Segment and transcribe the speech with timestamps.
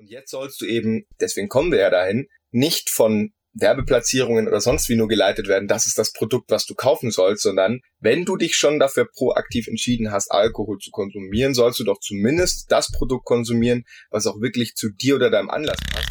[0.00, 4.88] Und jetzt sollst du eben, deswegen kommen wir ja dahin, nicht von Werbeplatzierungen oder sonst
[4.88, 8.38] wie nur geleitet werden, das ist das Produkt, was du kaufen sollst, sondern wenn du
[8.38, 13.26] dich schon dafür proaktiv entschieden hast, Alkohol zu konsumieren, sollst du doch zumindest das Produkt
[13.26, 16.08] konsumieren, was auch wirklich zu dir oder deinem Anlass passt.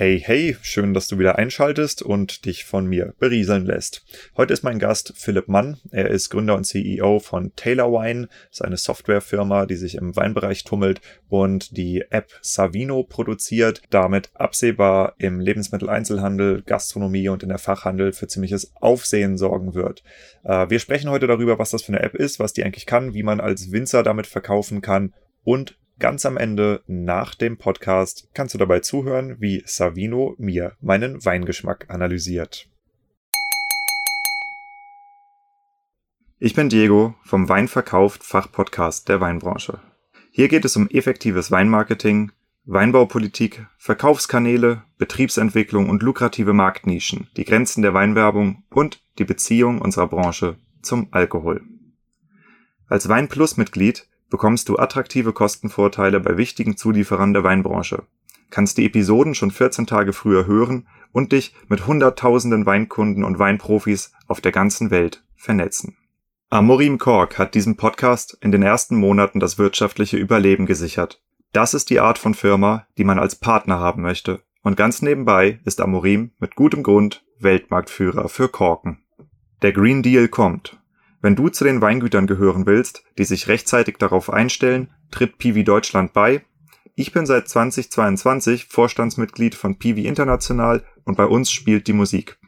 [0.00, 4.02] Hey, hey, schön, dass du wieder einschaltest und dich von mir berieseln lässt.
[4.34, 5.76] Heute ist mein Gast Philipp Mann.
[5.90, 10.64] Er ist Gründer und CEO von Taylor Wine, ist eine Softwarefirma, die sich im Weinbereich
[10.64, 18.14] tummelt und die App Savino produziert, damit absehbar im Lebensmitteleinzelhandel, Gastronomie und in der Fachhandel
[18.14, 20.02] für ziemliches Aufsehen sorgen wird.
[20.44, 23.12] Äh, wir sprechen heute darüber, was das für eine App ist, was die eigentlich kann,
[23.12, 25.12] wie man als Winzer damit verkaufen kann
[25.44, 31.22] und Ganz am Ende nach dem Podcast kannst du dabei zuhören, wie Savino mir meinen
[31.26, 32.70] Weingeschmack analysiert.
[36.38, 39.78] Ich bin Diego vom Weinverkauft Fachpodcast der Weinbranche.
[40.30, 42.32] Hier geht es um effektives Weinmarketing,
[42.64, 50.56] Weinbaupolitik, Verkaufskanäle, Betriebsentwicklung und lukrative Marktnischen, die Grenzen der Weinwerbung und die Beziehung unserer Branche
[50.80, 51.60] zum Alkohol.
[52.86, 58.04] Als Weinplus-Mitglied bekommst du attraktive Kostenvorteile bei wichtigen Zulieferern der Weinbranche,
[58.50, 64.12] kannst die Episoden schon 14 Tage früher hören und dich mit hunderttausenden Weinkunden und Weinprofis
[64.26, 65.96] auf der ganzen Welt vernetzen.
[66.50, 71.22] Amorim Kork hat diesem Podcast in den ersten Monaten das wirtschaftliche Überleben gesichert.
[71.52, 74.42] Das ist die Art von Firma, die man als Partner haben möchte.
[74.62, 78.98] Und ganz nebenbei ist Amorim mit gutem Grund Weltmarktführer für Korken.
[79.62, 80.79] Der Green Deal kommt
[81.20, 86.12] wenn du zu den Weingütern gehören willst, die sich rechtzeitig darauf einstellen, tritt Piwi Deutschland
[86.12, 86.44] bei.
[86.94, 92.38] Ich bin seit 2022 Vorstandsmitglied von Piwi International und bei uns spielt die Musik.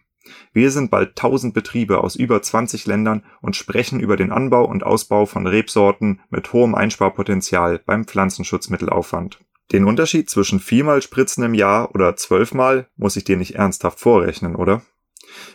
[0.52, 4.84] Wir sind bald 1000 Betriebe aus über 20 Ländern und sprechen über den Anbau und
[4.84, 9.40] Ausbau von Rebsorten mit hohem Einsparpotenzial beim Pflanzenschutzmittelaufwand.
[9.72, 14.54] Den Unterschied zwischen viermal Spritzen im Jahr oder zwölfmal muss ich dir nicht ernsthaft vorrechnen,
[14.54, 14.82] oder?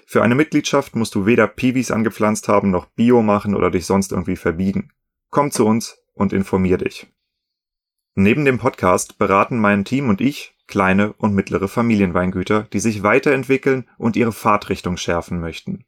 [0.05, 4.11] Für eine Mitgliedschaft musst du weder Piwis angepflanzt haben noch Bio machen oder dich sonst
[4.11, 4.91] irgendwie verbiegen.
[5.29, 7.07] Komm zu uns und informier dich.
[8.15, 13.87] Neben dem Podcast beraten mein Team und ich kleine und mittlere Familienweingüter, die sich weiterentwickeln
[13.97, 15.85] und ihre Fahrtrichtung schärfen möchten.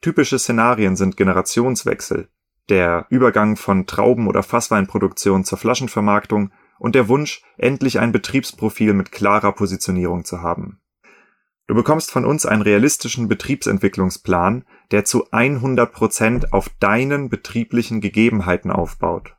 [0.00, 2.28] Typische Szenarien sind Generationswechsel,
[2.68, 9.12] der Übergang von Trauben- oder Fassweinproduktion zur Flaschenvermarktung und der Wunsch, endlich ein Betriebsprofil mit
[9.12, 10.80] klarer Positionierung zu haben.
[11.68, 18.70] Du bekommst von uns einen realistischen Betriebsentwicklungsplan, der zu 100 Prozent auf deinen betrieblichen Gegebenheiten
[18.70, 19.36] aufbaut.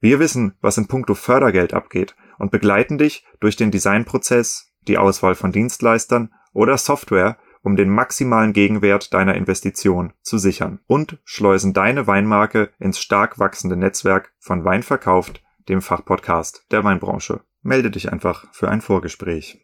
[0.00, 5.34] Wir wissen, was in puncto Fördergeld abgeht und begleiten dich durch den Designprozess, die Auswahl
[5.34, 12.06] von Dienstleistern oder Software, um den maximalen Gegenwert deiner Investition zu sichern und schleusen deine
[12.06, 17.40] Weinmarke ins stark wachsende Netzwerk von Wein verkauft, dem Fachpodcast der Weinbranche.
[17.60, 19.60] Melde dich einfach für ein Vorgespräch.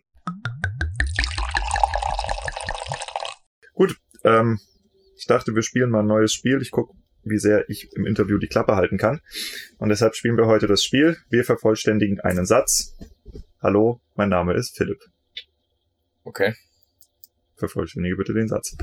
[3.81, 4.61] Gut, ähm,
[5.17, 6.61] ich dachte, wir spielen mal ein neues Spiel.
[6.61, 6.93] Ich gucke,
[7.23, 9.23] wie sehr ich im Interview die Klappe halten kann.
[9.79, 11.17] Und deshalb spielen wir heute das Spiel.
[11.31, 12.95] Wir vervollständigen einen Satz.
[13.63, 14.99] Hallo, mein Name ist Philipp.
[16.25, 16.53] Okay.
[17.57, 18.77] Vervollständige bitte den Satz.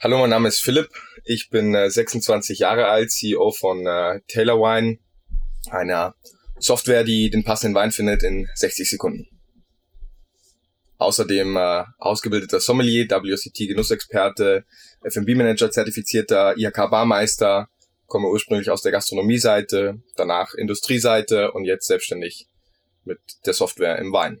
[0.00, 0.90] Hallo, mein Name ist Philipp.
[1.24, 4.98] Ich bin äh, 26 Jahre alt, CEO von äh, Taylor Wine,
[5.70, 6.14] einer
[6.58, 9.31] Software, die den passenden Wein findet in 60 Sekunden.
[11.02, 14.64] Außerdem äh, ausgebildeter Sommelier, WCT Genussexperte,
[15.02, 17.68] F&B-Manager, zertifizierter IHK-Barmeister,
[18.06, 22.46] komme ursprünglich aus der Gastronomie-Seite, danach Industrieseite und jetzt selbstständig
[23.04, 24.40] mit der Software im Wein.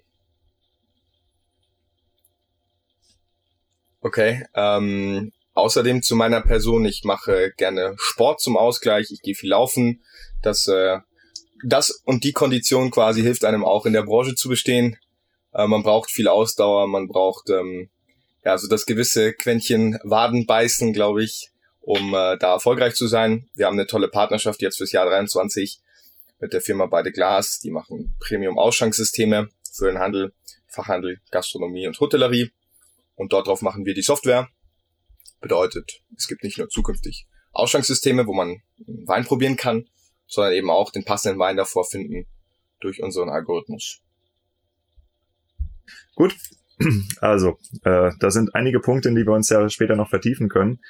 [4.00, 9.50] Okay, ähm, außerdem zu meiner Person, ich mache gerne Sport zum Ausgleich, ich gehe viel
[9.50, 10.02] laufen,
[10.42, 10.98] das, äh,
[11.64, 14.96] das und die Kondition quasi hilft einem auch in der Branche zu bestehen.
[15.52, 17.90] Äh, man braucht viel Ausdauer, man braucht ähm,
[18.44, 23.48] ja so das gewisse Quäntchen Wadenbeißen, glaube ich, um äh, da erfolgreich zu sein.
[23.54, 25.80] Wir haben eine tolle Partnerschaft jetzt fürs Jahr 23
[26.40, 27.60] mit der Firma Beide Glas.
[27.60, 30.34] Die machen Premium-Ausschanksysteme für den Handel,
[30.66, 32.50] Fachhandel, Gastronomie und Hotellerie.
[33.14, 34.48] Und dort drauf machen wir die Software.
[35.40, 39.88] Bedeutet, es gibt nicht nur zukünftig Ausschanksysteme, wo man Wein probieren kann,
[40.26, 42.26] sondern eben auch den passenden Wein davor finden
[42.80, 44.00] durch unseren Algorithmus.
[46.14, 46.36] Gut,
[47.20, 50.80] also äh, da sind einige Punkte, in die wir uns ja später noch vertiefen können.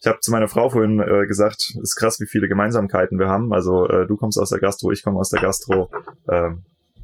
[0.00, 3.28] Ich habe zu meiner Frau vorhin äh, gesagt, es ist krass, wie viele Gemeinsamkeiten wir
[3.28, 3.52] haben.
[3.52, 5.90] Also äh, du kommst aus der Gastro, ich komme aus der Gastro.
[6.26, 6.52] Äh,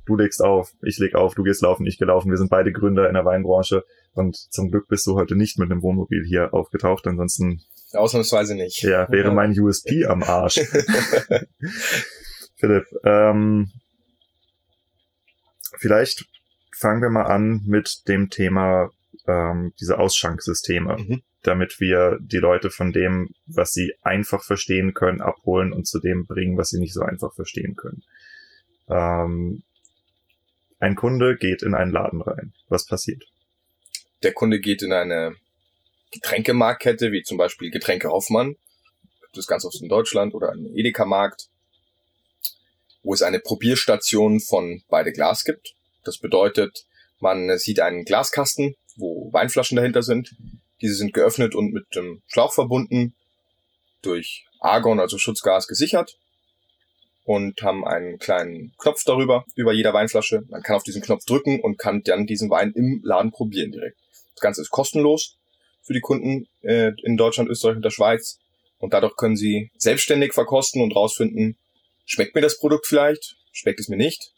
[0.06, 2.31] du legst auf, ich leg auf, du gehst laufen, ich gelaufen.
[2.31, 3.84] Wir sind beide Gründer in der Weinbranche
[4.14, 7.06] und zum Glück bist du heute nicht mit einem Wohnmobil hier aufgetaucht.
[7.06, 7.60] Ansonsten
[7.92, 8.82] Ausnahmsweise nicht.
[8.82, 10.60] Ja, wäre mein USP am Arsch.
[12.56, 13.70] Philipp, ähm,
[15.78, 16.25] vielleicht
[16.78, 18.90] fangen wir mal an mit dem Thema
[19.26, 21.23] ähm, diese Ausschanksysteme, mhm.
[21.43, 26.26] damit wir die Leute von dem, was sie einfach verstehen können, abholen und zu dem
[26.26, 28.02] bringen, was sie nicht so einfach verstehen können.
[28.88, 29.62] Ähm,
[30.78, 32.52] ein Kunde geht in einen Laden rein.
[32.69, 33.25] Was passiert?
[34.23, 35.34] Der Kunde geht in eine
[36.11, 38.56] Getränkemarktkette, wie zum Beispiel Getränke Hoffmann.
[39.32, 41.49] Das ganz oft in Deutschland oder einen Edeka-Markt,
[43.02, 45.75] wo es eine Probierstation von beide Glas gibt.
[46.06, 46.84] Das bedeutet,
[47.20, 50.34] man sieht einen Glaskasten, wo Weinflaschen dahinter sind.
[50.80, 53.14] Diese sind geöffnet und mit dem Schlauch verbunden,
[54.02, 56.16] durch Argon, also Schutzgas, gesichert
[57.24, 60.42] und haben einen kleinen Knopf darüber, über jeder Weinflasche.
[60.48, 63.98] Man kann auf diesen Knopf drücken und kann dann diesen Wein im Laden probieren direkt.
[64.34, 65.36] Das Ganze ist kostenlos
[65.82, 68.38] für die Kunden äh, in Deutschland, Österreich und der Schweiz.
[68.78, 71.56] Und dadurch können sie selbstständig verkosten und rausfinden,
[72.04, 74.32] schmeckt mir das Produkt vielleicht, schmeckt es mir nicht,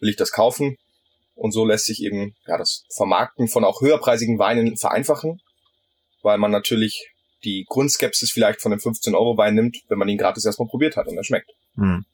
[0.00, 0.76] will ich das kaufen?
[1.36, 5.40] Und so lässt sich eben ja, das Vermarkten von auch höherpreisigen Weinen vereinfachen,
[6.22, 7.12] weil man natürlich
[7.44, 11.16] die Grundskepsis vielleicht von dem 15-Euro-Wein nimmt, wenn man ihn gratis erstmal probiert hat und
[11.16, 11.50] er schmeckt.
[11.76, 12.04] Hm.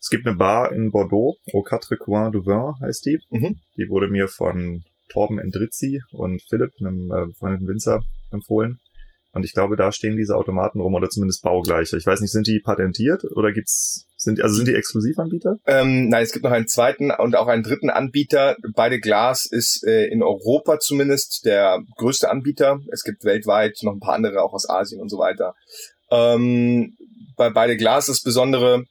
[0.00, 3.20] Es gibt eine Bar in Bordeaux, Au Quatre Coins du Vin heißt die.
[3.30, 3.60] Mhm.
[3.76, 8.02] Die wurde mir von Torben Endrizzi und Philipp, einem äh, befreundeten Winzer,
[8.32, 8.80] empfohlen.
[9.32, 11.96] Und ich glaube, da stehen diese Automaten rum oder zumindest baugleiche.
[11.96, 15.58] Ich weiß nicht, sind die patentiert oder gibt's sind also sind die Exklusivanbieter?
[15.66, 18.56] Ähm, nein, es gibt noch einen zweiten und auch einen dritten Anbieter.
[18.74, 22.80] Beide Glas ist äh, in Europa zumindest der größte Anbieter.
[22.90, 25.54] Es gibt weltweit noch ein paar andere, auch aus Asien und so weiter.
[26.10, 26.96] Ähm,
[27.36, 28.84] bei beide Glas ist Besondere,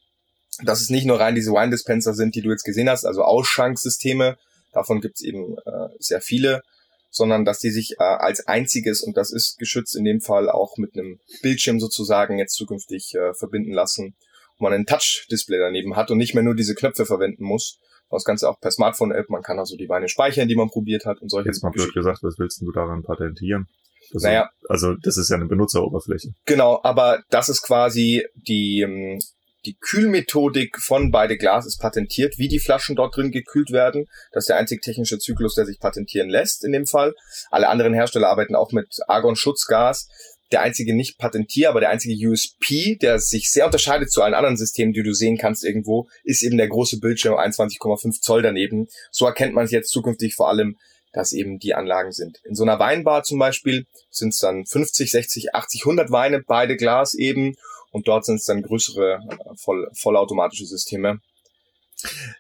[0.64, 3.24] dass es nicht nur rein diese Wine Dispenser sind, die du jetzt gesehen hast, also
[3.24, 4.38] Ausschanksysteme,
[4.74, 6.62] davon gibt es eben äh, sehr viele,
[7.10, 10.78] sondern dass die sich äh, als einziges, und das ist geschützt in dem Fall auch
[10.78, 14.16] mit einem Bildschirm sozusagen jetzt zukünftig äh, verbinden lassen,
[14.62, 17.80] wo man ein Touch-Display daneben hat und nicht mehr nur diese Knöpfe verwenden muss.
[18.12, 21.22] Das Ganze auch per Smartphone-App, man kann also die Weine speichern, die man probiert hat
[21.22, 23.68] und solche Jetzt mal blöd gesagt, was willst du daran patentieren?
[24.14, 24.50] Das naja.
[24.68, 26.34] also das ist ja eine Benutzeroberfläche.
[26.46, 29.20] Genau, aber das ist quasi die, ähm,
[29.66, 34.08] die Kühlmethodik von beide Glas ist patentiert, wie die Flaschen dort drin gekühlt werden.
[34.34, 37.16] Das ist der einzige technische Zyklus, der sich patentieren lässt in dem Fall.
[37.50, 40.10] Alle anderen Hersteller arbeiten auch mit Argon-Schutzgas.
[40.52, 44.58] Der einzige nicht patentier, aber der einzige USP, der sich sehr unterscheidet zu allen anderen
[44.58, 48.88] Systemen, die du sehen kannst irgendwo, ist eben der große Bildschirm 21,5 Zoll daneben.
[49.12, 50.78] So erkennt man es jetzt zukünftig vor allem,
[51.14, 52.40] dass eben die Anlagen sind.
[52.44, 56.78] In so einer Weinbar zum Beispiel sind es dann 50, 60, 80, 100 Weine, beide
[56.78, 57.56] Glas eben
[57.92, 61.20] und dort sind es dann größere äh, voll, vollautomatische Systeme.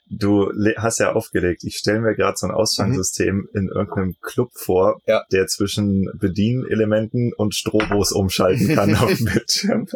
[0.10, 1.64] Du hast ja aufgelegt.
[1.64, 3.50] Ich stelle mir gerade so ein Ausgangssystem mhm.
[3.54, 5.24] in irgendeinem Club vor, ja.
[5.32, 9.88] der zwischen Bedienelementen und Strobos umschalten kann auf dem Bildschirm.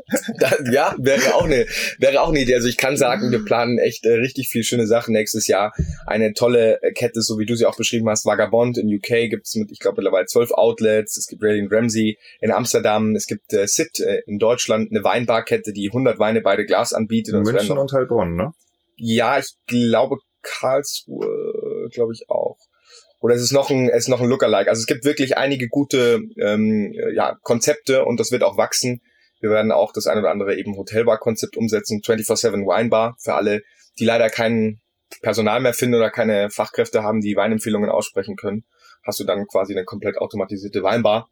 [0.71, 1.65] ja, wäre auch eine
[1.99, 2.55] wäre auch eine Idee.
[2.55, 5.73] Also ich kann sagen, wir planen echt äh, richtig viel schöne Sachen nächstes Jahr.
[6.05, 9.55] Eine tolle äh, Kette, so wie du sie auch beschrieben hast, Vagabond in UK gibt's
[9.55, 11.17] mit, ich glaube mittlerweile zwölf Outlets.
[11.17, 13.15] Es gibt Radiant Ramsey in Amsterdam.
[13.15, 17.33] Es gibt äh, Sid äh, in Deutschland, eine Weinbarkette, die 100 Weine beide Glas anbietet.
[17.33, 18.53] In München und Heilbronn, ne?
[18.95, 22.57] Ja, ich glaube Karlsruhe, glaube ich auch.
[23.19, 24.69] Oder es ist noch ein, es ist noch ein Lookalike.
[24.69, 29.01] Also es gibt wirklich einige gute ähm, ja, Konzepte und das wird auch wachsen.
[29.39, 33.63] Wir werden auch das ein oder andere eben Hotelbar-Konzept umsetzen, 24-7 Winebar für alle,
[33.99, 34.79] die leider kein
[35.21, 38.65] Personal mehr finden oder keine Fachkräfte haben, die Weinempfehlungen aussprechen können.
[39.03, 41.29] Hast du dann quasi eine komplett automatisierte Weinbar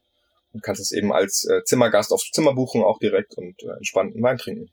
[0.52, 4.22] und kannst es eben als äh, Zimmergast aufs Zimmer buchen, auch direkt und äh, entspannten
[4.22, 4.72] Wein trinken.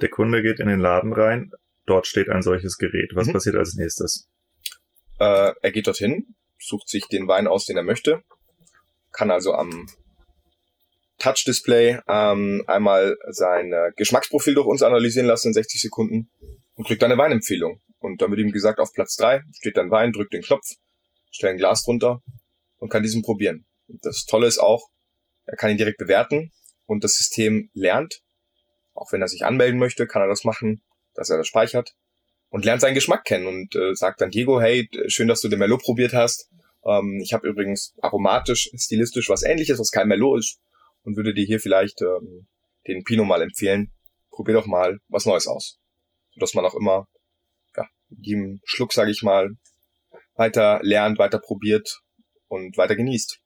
[0.00, 1.50] Der Kunde geht in den Laden rein,
[1.86, 3.10] dort steht ein solches Gerät.
[3.14, 3.32] Was mhm.
[3.32, 4.28] passiert als nächstes?
[5.18, 8.22] Äh, er geht dorthin, sucht sich den Wein aus, den er möchte,
[9.12, 9.88] kann also am
[11.18, 16.30] Touch-Display ähm, einmal sein äh, Geschmacksprofil durch uns analysieren lassen in 60 Sekunden
[16.74, 17.80] und kriegt dann eine Weinempfehlung.
[17.98, 20.66] Und dann wird ihm gesagt, auf Platz 3 steht dann Wein, drückt den Knopf,
[21.30, 22.22] stellt ein Glas drunter
[22.78, 23.66] und kann diesen probieren.
[23.86, 24.88] Und das Tolle ist auch,
[25.44, 26.50] er kann ihn direkt bewerten
[26.86, 28.22] und das System lernt
[28.94, 30.82] auch wenn er sich anmelden möchte, kann er das machen,
[31.14, 31.94] dass er das speichert
[32.48, 35.58] und lernt seinen Geschmack kennen und äh, sagt dann Diego, hey, schön, dass du den
[35.58, 36.50] Merlot probiert hast.
[36.84, 40.60] Ähm, ich habe übrigens aromatisch, stilistisch was ähnliches, was kein Merlot ist
[41.02, 42.46] und würde dir hier vielleicht ähm,
[42.86, 43.92] den Pinot mal empfehlen.
[44.30, 45.78] Probier doch mal was Neues aus.
[46.34, 47.06] Sodass man auch immer
[47.76, 49.50] ja, jedem Schluck, sage ich mal,
[50.34, 52.00] weiter lernt, weiter probiert
[52.48, 53.38] und weiter genießt.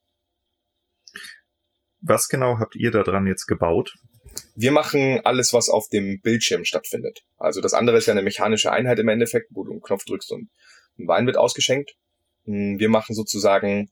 [2.01, 3.95] Was genau habt ihr da dran jetzt gebaut?
[4.55, 7.21] Wir machen alles, was auf dem Bildschirm stattfindet.
[7.37, 10.33] Also das andere ist ja eine mechanische Einheit im Endeffekt, wo du einen Knopf drückst
[10.33, 10.49] und
[10.99, 11.93] ein Wein wird ausgeschenkt.
[12.45, 13.91] Hm, wir machen sozusagen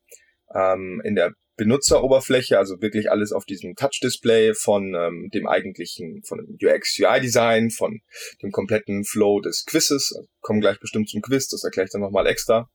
[0.55, 6.39] ähm, in der Benutzeroberfläche, also wirklich alles auf diesem Touch-Display von ähm, dem eigentlichen, von
[6.39, 8.01] dem UX-UI-Design, von
[8.43, 10.13] dem kompletten Flow des Quizzes.
[10.17, 12.69] Also kommen gleich bestimmt zum Quiz, das erkläre ich dann nochmal extra.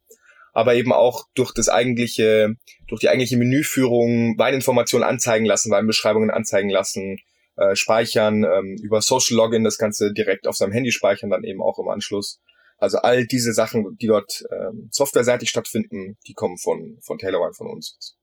[0.53, 2.55] Aber eben auch durch das eigentliche,
[2.87, 7.17] durch die eigentliche Menüführung Weininformationen anzeigen lassen, Weinbeschreibungen anzeigen lassen,
[7.59, 11.61] äh, speichern, ähm, über Social Login das Ganze direkt auf seinem Handy speichern, dann eben
[11.61, 12.39] auch im Anschluss.
[12.77, 17.67] Also all diese Sachen, die dort ähm, softwareseitig stattfinden, die kommen von, von TaylorWine von
[17.67, 18.15] uns.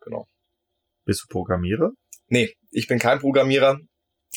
[0.00, 0.26] Genau.
[1.04, 1.92] Bist du Programmierer?
[2.26, 3.80] Nee, ich bin kein Programmierer.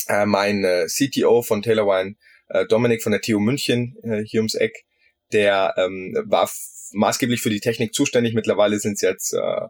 [0.08, 2.16] Äh, mein äh, CTO von TaylorWine,
[2.50, 4.86] äh, Dominik von der TU München, äh, hier ums Eck,
[5.34, 6.50] der ähm, war
[6.94, 8.34] maßgeblich für die Technik zuständig.
[8.36, 9.68] Mittlerweile sind es jetzt äh,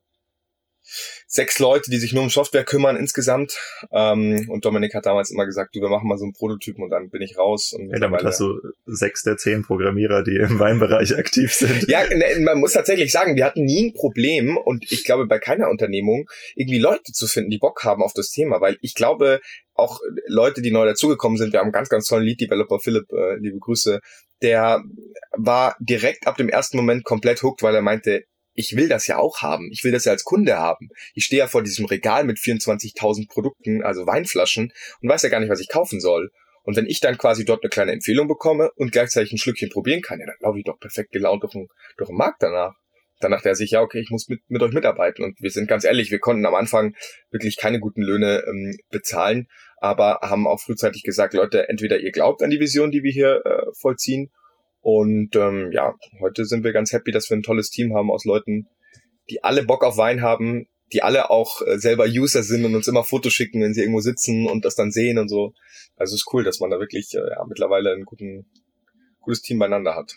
[1.27, 3.57] sechs Leute, die sich nur um Software kümmern insgesamt.
[3.91, 6.89] Ähm, und Dominik hat damals immer gesagt, du, wir machen mal so einen Prototypen und
[6.89, 7.74] dann bin ich raus.
[7.74, 11.88] Und ja, damit hast du sechs der zehn Programmierer, die im Weinbereich aktiv sind.
[11.88, 15.39] Ja, ne, man muss tatsächlich sagen, wir hatten nie ein Problem und ich glaube bei
[15.39, 19.41] keiner Unternehmung irgendwie Leute zu finden, die Bock haben auf das Thema, weil ich glaube,
[19.74, 23.38] auch Leute, die neu dazugekommen sind, wir haben einen ganz, ganz tollen Lead-Developer, Philipp, äh,
[23.38, 24.00] liebe Grüße,
[24.41, 24.83] der
[25.31, 29.17] war direkt ab dem ersten Moment komplett hooked, weil er meinte, ich will das ja
[29.17, 29.70] auch haben.
[29.72, 30.89] Ich will das ja als Kunde haben.
[31.13, 35.39] Ich stehe ja vor diesem Regal mit 24.000 Produkten, also Weinflaschen, und weiß ja gar
[35.39, 36.31] nicht, was ich kaufen soll.
[36.63, 40.01] Und wenn ich dann quasi dort eine kleine Empfehlung bekomme und gleichzeitig ein Schlückchen probieren
[40.01, 41.67] kann, ja, dann laufe ich doch perfekt gelaunt durch den,
[41.98, 42.75] durch den Markt danach.
[43.20, 45.24] Dann dachte er sich, ja, okay, ich muss mit, mit euch mitarbeiten.
[45.24, 46.96] Und wir sind ganz ehrlich, wir konnten am Anfang
[47.29, 52.41] wirklich keine guten Löhne ähm, bezahlen, aber haben auch frühzeitig gesagt, Leute, entweder ihr glaubt
[52.43, 54.31] an die Vision, die wir hier äh, vollziehen,
[54.81, 58.25] und ähm, ja, heute sind wir ganz happy, dass wir ein tolles Team haben aus
[58.25, 58.67] Leuten,
[59.29, 62.88] die alle Bock auf Wein haben, die alle auch äh, selber User sind und uns
[62.88, 65.53] immer Fotos schicken, wenn sie irgendwo sitzen und das dann sehen und so.
[65.95, 68.45] Also es ist cool, dass man da wirklich äh, ja, mittlerweile ein guten,
[69.19, 70.15] gutes Team beieinander hat.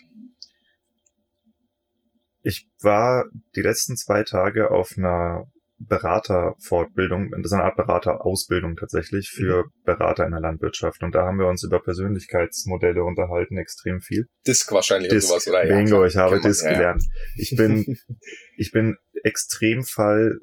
[2.41, 5.47] Ich war die letzten zwei Tage auf einer
[5.87, 9.71] Beraterfortbildung, das ist eine Art Beraterausbildung tatsächlich für mhm.
[9.83, 11.03] Berater in der Landwirtschaft.
[11.03, 14.27] Und da haben wir uns über Persönlichkeitsmodelle unterhalten, extrem viel.
[14.47, 15.75] Disk wahrscheinlich Disk, oder sowas, oder?
[15.75, 16.73] Bingo, ja, ich habe Disk ja.
[16.73, 17.03] gelernt.
[17.35, 17.97] Ich bin,
[18.57, 20.39] ich bin Extremfall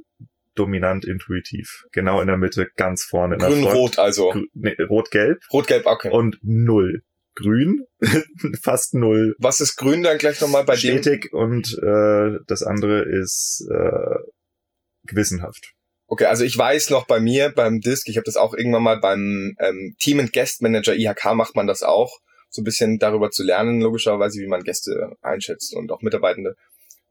[0.54, 1.84] dominant intuitiv.
[1.92, 3.38] Genau in der Mitte, ganz vorne.
[3.38, 4.34] Grün-Rot also.
[4.52, 5.38] Nee, Rot-Gelb.
[5.52, 6.10] Rot-Gelb, okay.
[6.10, 7.02] Und null.
[7.34, 7.86] Grün,
[8.62, 9.34] fast null.
[9.38, 11.02] Was ist grün dann gleich nochmal bei Stetig dem?
[11.02, 14.16] Stetig und äh, das andere ist äh,
[15.04, 15.72] gewissenhaft.
[16.06, 19.00] Okay, also ich weiß noch bei mir beim Disk, ich habe das auch irgendwann mal
[19.00, 22.18] beim ähm, Team and Guest Manager IHK macht man das auch,
[22.50, 26.54] so ein bisschen darüber zu lernen, logischerweise, wie man Gäste einschätzt und auch Mitarbeitende.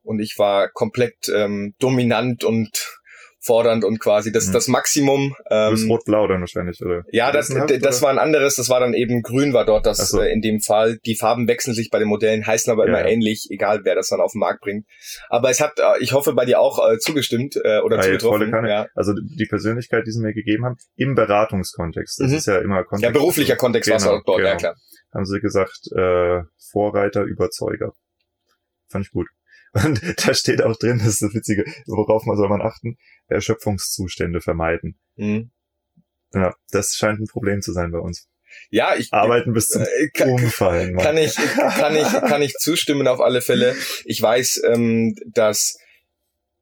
[0.04, 3.01] Und ich war komplett ähm, dominant und
[3.42, 4.54] fordernd und quasi das, mhm.
[4.54, 5.36] das Maximum.
[5.50, 7.04] Ähm, das rot-blau dann wahrscheinlich, oder?
[7.12, 9.98] Ja, das, das, das war ein anderes, das war dann eben grün war dort das
[10.10, 10.22] so.
[10.22, 11.00] äh, in dem Fall.
[11.06, 12.90] Die Farben wechseln sich bei den Modellen, heißen aber ja.
[12.90, 14.86] immer ähnlich, egal wer das dann auf den Markt bringt.
[15.30, 18.52] Aber es hat, äh, ich hoffe, bei dir auch äh, zugestimmt äh, oder ja, zugetroffen.
[18.68, 18.88] Ja.
[18.96, 22.20] Also die Persönlichkeit, die sie mir gegeben haben, im Beratungskontext.
[22.20, 22.38] Das mhm.
[22.38, 23.04] ist ja immer Kontext.
[23.04, 24.50] Ja, beruflicher Kontext genau, war es auch dort, genau.
[24.50, 24.76] ja klar.
[25.14, 27.92] Haben sie gesagt, äh, Vorreiter, Überzeuger.
[28.90, 29.28] Fand ich gut.
[29.74, 32.98] Und da steht auch drin, das ist das Witzige, worauf man soll man achten,
[33.28, 35.00] Erschöpfungszustände vermeiden.
[35.16, 35.52] Mhm.
[36.34, 38.28] Ja, das scheint ein Problem zu sein bei uns.
[38.70, 40.98] Ja, ich arbeiten bis zum äh, kann, Umfallen.
[40.98, 43.76] Kann ich, kann ich, kann ich zustimmen auf alle Fälle.
[44.06, 45.78] Ich weiß, ähm, dass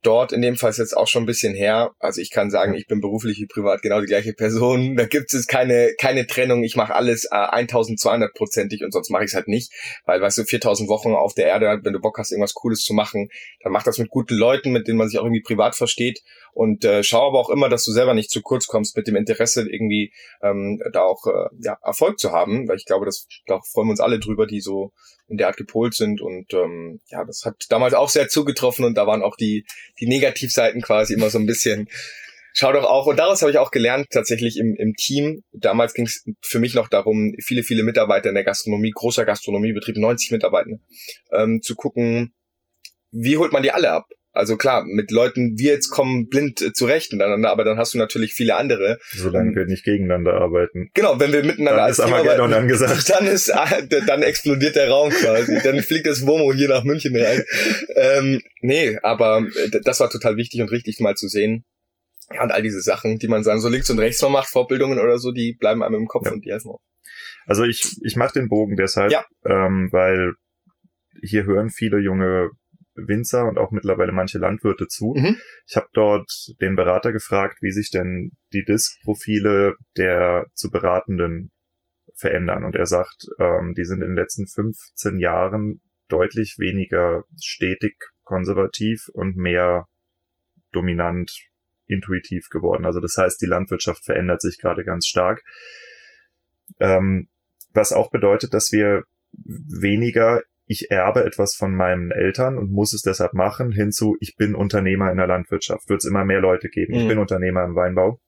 [0.02, 1.92] dort in dem Fall ist jetzt auch schon ein bisschen her.
[2.00, 4.96] Also ich kann sagen, ich bin beruflich wie privat genau die gleiche Person.
[4.96, 6.64] Da gibt es keine keine Trennung.
[6.64, 9.72] Ich mache alles äh, 1200 prozentig und sonst mache ich es halt nicht,
[10.06, 12.94] weil weißt du 4000 Wochen auf der Erde, wenn du Bock hast irgendwas Cooles zu
[12.94, 13.30] machen,
[13.62, 16.22] dann mach das mit guten Leuten, mit denen man sich auch irgendwie privat versteht
[16.54, 19.16] und äh, schau aber auch immer, dass du selber nicht zu kurz kommst mit dem
[19.16, 23.60] Interesse irgendwie ähm, da auch äh, ja, Erfolg zu haben, weil ich glaube, das da
[23.62, 24.92] freuen wir uns alle drüber, die so
[25.30, 28.96] in der Art gepolt sind und ähm, ja, das hat damals auch sehr zugetroffen und
[28.96, 29.66] da waren auch die
[30.00, 31.88] die Negativseiten quasi immer so ein bisschen
[32.54, 35.44] Schau doch auch, und daraus habe ich auch gelernt, tatsächlich im, im Team.
[35.52, 39.98] Damals ging es für mich noch darum, viele, viele Mitarbeiter in der Gastronomie, großer Gastronomiebetrieb,
[39.98, 40.72] 90 Mitarbeiter,
[41.32, 42.34] ähm, zu gucken,
[43.12, 44.08] wie holt man die alle ab?
[44.40, 47.98] Also klar, mit Leuten, wir jetzt kommen blind äh, zurecht miteinander, aber dann hast du
[47.98, 49.00] natürlich viele andere.
[49.12, 50.90] Solange ähm, wir nicht gegeneinander arbeiten.
[50.94, 53.10] Genau, wenn wir miteinander dann als ist Armageddon angesagt.
[53.10, 53.68] Dann ist, ah,
[54.08, 55.60] dann explodiert der Raum quasi.
[55.64, 57.44] dann fliegt das Womo hier nach München rein.
[57.96, 61.66] ähm, nee, aber äh, das war total wichtig und richtig mal zu sehen.
[62.34, 65.00] Ja, und all diese Sachen, die man dann so links und rechts mal macht, Vorbildungen
[65.00, 66.32] oder so, die bleiben einem im Kopf ja.
[66.32, 66.82] und die helfen auch.
[67.46, 69.26] Also ich, ich mache den Bogen deshalb, ja.
[69.46, 70.34] ähm, weil
[71.24, 72.52] hier hören viele junge
[73.08, 75.14] Winzer und auch mittlerweile manche Landwirte zu.
[75.16, 75.38] Mhm.
[75.68, 81.52] Ich habe dort den Berater gefragt, wie sich denn die Disk-Profile der zu Beratenden
[82.16, 82.64] verändern.
[82.64, 89.10] Und er sagt, ähm, die sind in den letzten 15 Jahren deutlich weniger stetig konservativ
[89.14, 89.88] und mehr
[90.72, 91.50] dominant
[91.88, 92.86] intuitiv geworden.
[92.86, 95.44] Also das heißt, die Landwirtschaft verändert sich gerade ganz stark.
[96.80, 97.28] Ähm,
[97.74, 103.02] was auch bedeutet, dass wir weniger ich erbe etwas von meinen Eltern und muss es
[103.02, 105.90] deshalb machen, hinzu, ich bin Unternehmer in der Landwirtschaft.
[105.90, 106.94] Wird es immer mehr Leute geben.
[106.94, 107.00] Mhm.
[107.00, 108.22] Ich bin Unternehmer im Weinbau.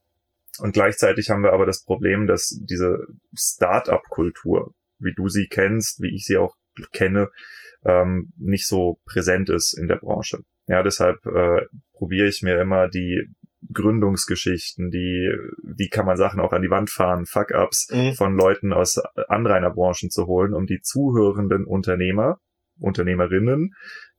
[0.57, 3.05] Und gleichzeitig haben wir aber das Problem, dass diese
[3.37, 6.55] Start-up-Kultur, wie du sie kennst, wie ich sie auch
[6.91, 7.29] kenne,
[7.85, 10.39] ähm, nicht so präsent ist in der Branche.
[10.65, 13.27] Ja, deshalb äh, probiere ich mir immer die
[13.71, 15.31] Gründungsgeschichten, die,
[15.63, 18.13] wie kann man Sachen auch an die Wand fahren, Fuck-ups mhm.
[18.13, 22.39] von Leuten aus Anrainerbranchen zu holen, um die zuhörenden Unternehmer,
[22.79, 23.73] Unternehmerinnen,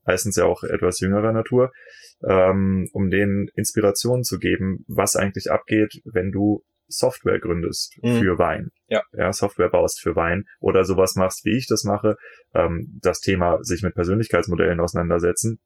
[0.04, 1.72] meistens ja auch etwas jüngerer Natur,
[2.26, 8.20] ähm, um denen Inspirationen zu geben, was eigentlich abgeht, wenn du Software gründest mhm.
[8.20, 8.70] für Wein.
[8.88, 9.02] Ja.
[9.12, 9.32] ja.
[9.32, 12.16] Software baust für Wein oder sowas machst, wie ich das mache.
[12.54, 15.58] Ähm, das Thema sich mit Persönlichkeitsmodellen auseinandersetzen,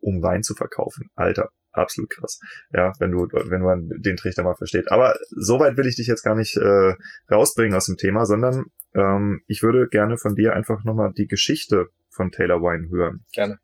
[0.00, 1.10] um Wein zu verkaufen.
[1.14, 2.40] Alter, absolut krass.
[2.72, 4.90] Ja, wenn du, wenn man den Trichter mal versteht.
[4.90, 6.94] Aber soweit will ich dich jetzt gar nicht äh,
[7.30, 11.88] rausbringen aus dem Thema, sondern ähm, ich würde gerne von dir einfach nochmal die Geschichte
[12.08, 13.24] von Taylor Wine hören.
[13.32, 13.58] Gerne.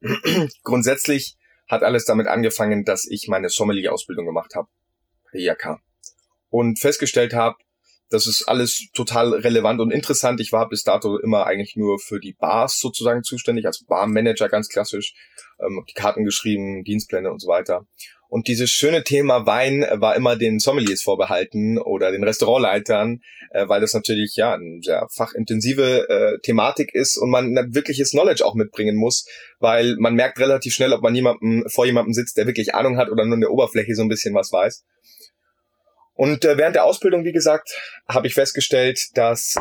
[0.62, 1.36] Grundsätzlich
[1.68, 4.68] hat alles damit angefangen, dass ich meine Sommelier-Ausbildung gemacht habe.
[5.32, 5.78] IAK.
[6.50, 7.56] Und festgestellt habe,
[8.14, 10.40] das ist alles total relevant und interessant.
[10.40, 14.68] Ich war bis dato immer eigentlich nur für die Bars sozusagen zuständig, als Barmanager ganz
[14.68, 15.14] klassisch,
[15.60, 17.86] ähm, die Karten geschrieben, Dienstpläne und so weiter.
[18.28, 23.80] Und dieses schöne Thema Wein war immer den Sommeliers vorbehalten oder den Restaurantleitern, äh, weil
[23.80, 28.96] das natürlich ja eine sehr fachintensive äh, Thematik ist und man wirkliches Knowledge auch mitbringen
[28.96, 29.26] muss,
[29.58, 33.10] weil man merkt relativ schnell, ob man jemanden vor jemandem sitzt, der wirklich Ahnung hat
[33.10, 34.84] oder nur in der Oberfläche so ein bisschen was weiß.
[36.14, 37.70] Und äh, während der Ausbildung, wie gesagt,
[38.08, 39.56] habe ich festgestellt, dass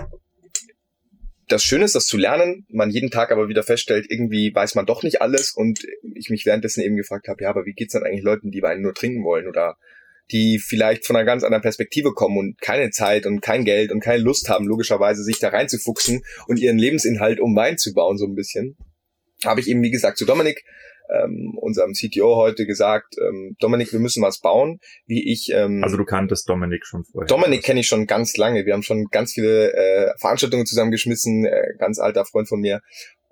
[1.48, 4.86] das Schöne ist, das zu lernen, man jeden Tag aber wieder feststellt, irgendwie weiß man
[4.86, 8.04] doch nicht alles und ich mich währenddessen eben gefragt habe, ja, aber wie geht's dann
[8.04, 9.78] eigentlich Leuten, die Wein nur trinken wollen oder
[10.32, 14.00] die vielleicht von einer ganz anderen Perspektive kommen und keine Zeit und kein Geld und
[14.00, 18.26] keine Lust haben, logischerweise sich da reinzufuchsen und ihren Lebensinhalt um Wein zu bauen, so
[18.26, 18.78] ein bisschen.
[19.44, 20.64] Habe ich eben, wie gesagt, zu Dominik
[21.10, 25.52] ähm, unserem CTO heute gesagt, ähm, Dominik, wir müssen was bauen, wie ich.
[25.54, 27.28] Ähm, also du kanntest Dominik schon vorher.
[27.28, 28.66] Dominik kenne ich schon ganz lange.
[28.66, 32.82] Wir haben schon ganz viele äh, Veranstaltungen zusammengeschmissen, äh, ganz alter Freund von mir.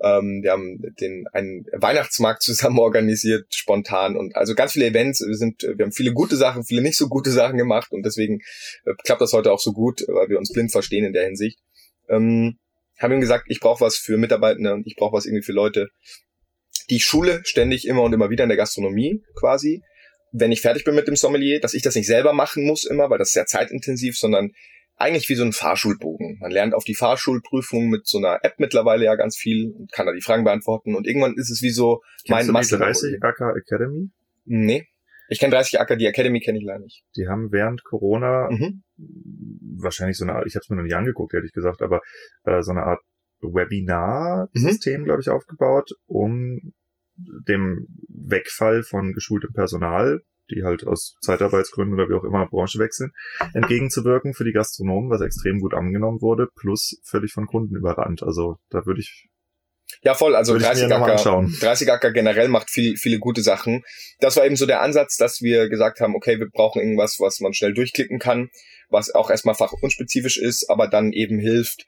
[0.04, 5.22] Ähm, wir haben den einen Weihnachtsmarkt zusammen organisiert, spontan und also ganz viele Events.
[5.26, 8.40] Wir sind, wir haben viele gute Sachen, viele nicht so gute Sachen gemacht und deswegen
[8.86, 11.60] äh, klappt das heute auch so gut, weil wir uns blind verstehen in der Hinsicht.
[12.10, 12.58] Ähm,
[13.00, 15.88] haben ihm gesagt, ich brauche was für Mitarbeitende und ich brauche was irgendwie für Leute,
[16.92, 19.82] die Schule ständig immer und immer wieder in der Gastronomie quasi.
[20.32, 23.10] Wenn ich fertig bin mit dem Sommelier, dass ich das nicht selber machen muss immer,
[23.10, 24.52] weil das ist sehr zeitintensiv, sondern
[24.96, 26.38] eigentlich wie so ein Fahrschulbogen.
[26.40, 30.06] Man lernt auf die Fahrschulprüfung mit so einer App mittlerweile ja ganz viel und kann
[30.06, 33.24] da die Fragen beantworten und irgendwann ist es wie so mein Kennst du die 30
[33.24, 34.12] Acker Academy?
[34.46, 34.88] Nee.
[35.30, 37.04] Ich kenne 30 Acker, die Academy kenne ich leider nicht.
[37.16, 38.84] Die haben während Corona mhm.
[39.78, 42.02] wahrscheinlich so eine Art, ich habe es mir noch nicht angeguckt, ehrlich gesagt, aber
[42.44, 43.00] äh, so eine Art
[43.42, 45.06] Webinar-System, mhm.
[45.06, 46.74] glaube ich, aufgebaut, um
[47.48, 53.12] dem Wegfall von geschultem Personal, die halt aus Zeitarbeitsgründen oder wie auch immer Branche wechseln,
[53.54, 58.24] entgegenzuwirken für die Gastronomen, was extrem gut angenommen wurde, plus völlig von Kunden überrannt.
[58.24, 59.30] Also da würde ich
[60.04, 60.36] ja, voll.
[60.36, 63.84] Also 30 Acker, 30 Acker generell macht viel, viele gute Sachen.
[64.20, 67.40] Das war eben so der Ansatz, dass wir gesagt haben, okay, wir brauchen irgendwas, was
[67.40, 68.50] man schnell durchklicken kann,
[68.90, 71.86] was auch erstmal fachunspezifisch ist, aber dann eben hilft,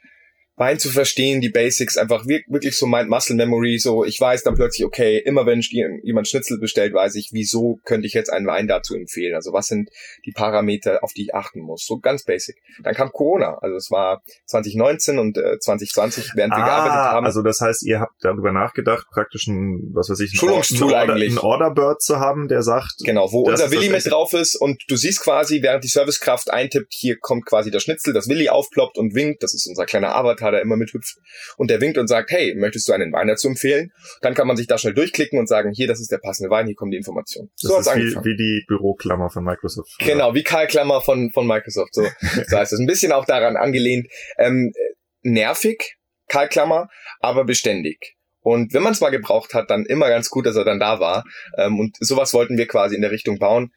[0.55, 5.17] Wein zu verstehen, die Basics, einfach wirklich so Mind-Muscle-Memory, so ich weiß dann plötzlich, okay,
[5.17, 5.61] immer wenn
[6.03, 9.67] jemand Schnitzel bestellt, weiß ich, wieso könnte ich jetzt einen Wein dazu empfehlen, also was
[9.67, 9.89] sind
[10.25, 12.57] die Parameter, auf die ich achten muss, so ganz basic.
[12.83, 17.25] Dann kam Corona, also es war 2019 und äh, 2020, während wir ah, gearbeitet haben.
[17.25, 21.13] Also das heißt, ihr habt darüber nachgedacht, praktisch ein, was weiß ich, ein, Schulungstool Order,
[21.13, 21.33] eigentlich.
[21.33, 24.97] ein Orderbird zu haben, der sagt, genau, wo unser Willi mit drauf ist und du
[24.97, 29.15] siehst quasi, während die Servicekraft eintippt, hier kommt quasi der Schnitzel, das Willi aufploppt und
[29.15, 31.17] winkt, das ist unser kleiner Avatar, Avatar, immer mithüpft.
[31.57, 33.91] Und der winkt und sagt, hey, möchtest du einen Wein dazu empfehlen?
[34.21, 36.65] Dann kann man sich da schnell durchklicken und sagen, hier, das ist der passende Wein,
[36.65, 37.49] hier kommen die Informationen.
[37.55, 39.91] So das ist wie, wie, die Büroklammer von Microsoft.
[39.99, 40.11] Oder?
[40.11, 41.93] Genau, wie Karl Klammer von, von Microsoft.
[41.93, 42.03] So,
[42.47, 42.79] so heißt es.
[42.79, 44.07] Ein bisschen auch daran angelehnt.
[44.37, 44.73] Ähm,
[45.21, 48.15] nervig, Karl Klammer, aber beständig.
[48.41, 50.99] Und wenn man es mal gebraucht hat, dann immer ganz gut, dass er dann da
[50.99, 51.23] war.
[51.57, 53.71] Ähm, und sowas wollten wir quasi in der Richtung bauen.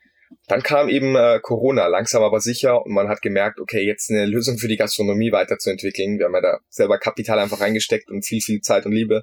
[0.48, 4.26] Dann kam eben äh, Corona, langsam aber sicher, und man hat gemerkt, okay, jetzt eine
[4.26, 6.18] Lösung für die Gastronomie weiterzuentwickeln.
[6.18, 9.22] Wir haben ja da selber Kapital einfach reingesteckt und viel, viel Zeit und Liebe.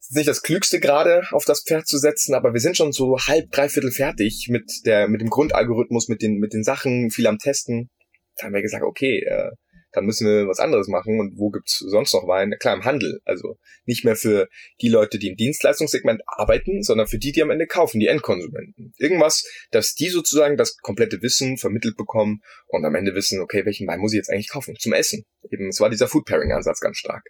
[0.00, 3.18] Ist nicht das Klügste gerade, auf das Pferd zu setzen, aber wir sind schon so
[3.18, 7.38] halb, dreiviertel fertig mit der, mit dem Grundalgorithmus, mit den, mit den Sachen, viel am
[7.38, 7.90] Testen.
[8.36, 9.50] Da haben wir gesagt, okay, äh,
[9.98, 11.18] dann müssen wir was anderes machen.
[11.18, 12.54] Und wo gibt's sonst noch Wein?
[12.60, 13.20] Klar, im Handel.
[13.24, 14.48] Also nicht mehr für
[14.80, 18.94] die Leute, die im Dienstleistungssegment arbeiten, sondern für die, die am Ende kaufen, die Endkonsumenten.
[18.96, 23.88] Irgendwas, dass die sozusagen das komplette Wissen vermittelt bekommen und am Ende wissen, okay, welchen
[23.88, 24.76] Wein muss ich jetzt eigentlich kaufen?
[24.78, 25.24] Zum Essen.
[25.50, 27.24] Eben, es war dieser Food Pairing Ansatz ganz stark.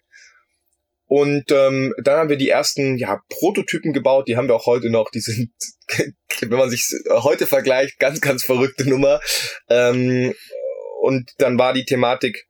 [1.07, 4.91] Und ähm, dann haben wir die ersten ja, Prototypen gebaut, die haben wir auch heute
[4.91, 5.51] noch, die sind,
[6.41, 9.21] wenn man sich heute vergleicht, ganz, ganz verrückte Nummer.
[9.71, 10.35] Ähm,
[11.01, 12.48] und dann war die Thematik,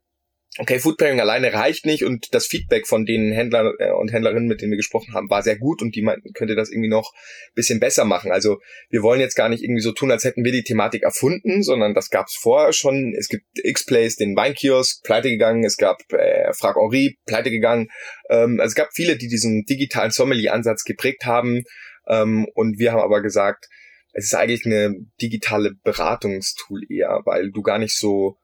[0.58, 4.60] okay, Foodpairing alleine reicht nicht und das Feedback von den Händlern äh, und Händlerinnen, mit
[4.60, 7.12] denen wir gesprochen haben, war sehr gut und die meinten, könnte das irgendwie noch
[7.54, 8.32] bisschen besser machen.
[8.32, 8.58] Also
[8.90, 11.94] wir wollen jetzt gar nicht irgendwie so tun, als hätten wir die Thematik erfunden, sondern
[11.94, 13.14] das gab es vorher schon.
[13.16, 17.88] Es gibt X-Plays, den Weinkiosk, pleite gegangen, es gab äh, Frag Henri, pleite gegangen.
[18.28, 21.62] Ähm, also es gab viele, die diesen digitalen Sommelier-Ansatz geprägt haben
[22.08, 23.66] ähm, und wir haben aber gesagt,
[24.12, 28.36] es ist eigentlich eine digitale Beratungstool eher, weil du gar nicht so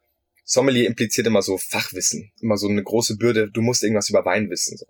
[0.44, 4.50] Sommelier impliziert immer so Fachwissen, immer so eine große Bürde, du musst irgendwas über Wein
[4.50, 4.76] wissen.
[4.76, 4.86] So.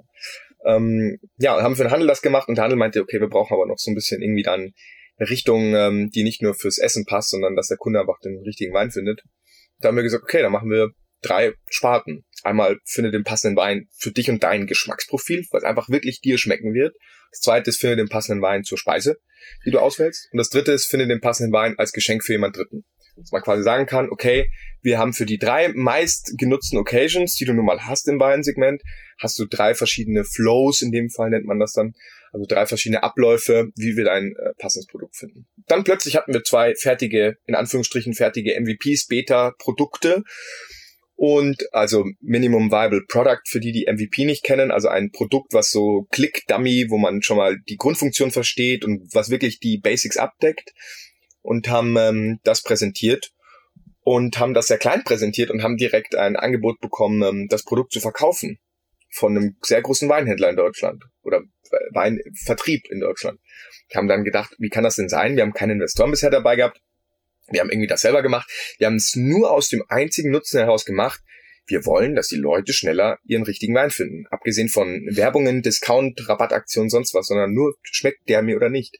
[0.67, 3.55] Ähm, ja, haben für den Handel das gemacht und der Handel meinte, okay, wir brauchen
[3.55, 4.73] aber noch so ein bisschen irgendwie dann
[5.17, 8.39] eine Richtung, ähm, die nicht nur fürs Essen passt, sondern dass der Kunde einfach den
[8.45, 9.23] richtigen Wein findet.
[9.79, 10.91] Da haben wir gesagt, okay, dann machen wir
[11.23, 12.25] drei Sparten.
[12.43, 16.75] Einmal finde den passenden Wein für dich und dein Geschmacksprofil, was einfach wirklich dir schmecken
[16.75, 16.95] wird.
[17.31, 19.17] Das zweite ist, finde den passenden Wein zur Speise,
[19.65, 20.29] die du auswählst.
[20.33, 22.85] Und das dritte ist, finde den passenden Wein als Geschenk für jemand Dritten.
[23.17, 24.51] Dass man quasi sagen kann, okay,
[24.83, 28.83] wir haben für die drei meist genutzten Occasions, die du nun mal hast im Weinsegment,
[29.19, 31.95] hast du drei verschiedene Flows, in dem Fall nennt man das dann,
[32.33, 35.47] also drei verschiedene Abläufe, wie wir dein äh, passendes Produkt finden.
[35.69, 40.23] Dann plötzlich hatten wir zwei fertige, in Anführungsstrichen fertige MVPs, Beta-Produkte.
[41.17, 45.71] Und also Minimum Viable Product für die, die MVP nicht kennen, also ein Produkt, was
[45.71, 50.73] so Click-Dummy, wo man schon mal die Grundfunktion versteht und was wirklich die Basics abdeckt
[51.45, 53.31] und haben ähm, das präsentiert
[54.01, 57.93] und haben das sehr klein präsentiert und haben direkt ein Angebot bekommen, ähm, das Produkt
[57.93, 58.59] zu verkaufen
[59.11, 61.43] von einem sehr großen Weinhändler in Deutschland oder
[61.93, 63.39] Weinvertrieb in Deutschland.
[63.89, 65.37] Wir haben dann gedacht, wie kann das denn sein?
[65.37, 66.81] Wir haben keine Investoren bisher dabei gehabt.
[67.51, 68.51] Wir haben irgendwie das selber gemacht.
[68.79, 71.21] Wir haben es nur aus dem einzigen Nutzen heraus gemacht.
[71.67, 74.27] Wir wollen, dass die Leute schneller ihren richtigen Wein finden.
[74.31, 78.99] Abgesehen von Werbungen, Discount, Rabattaktionen, sonst was, sondern nur schmeckt der mir oder nicht.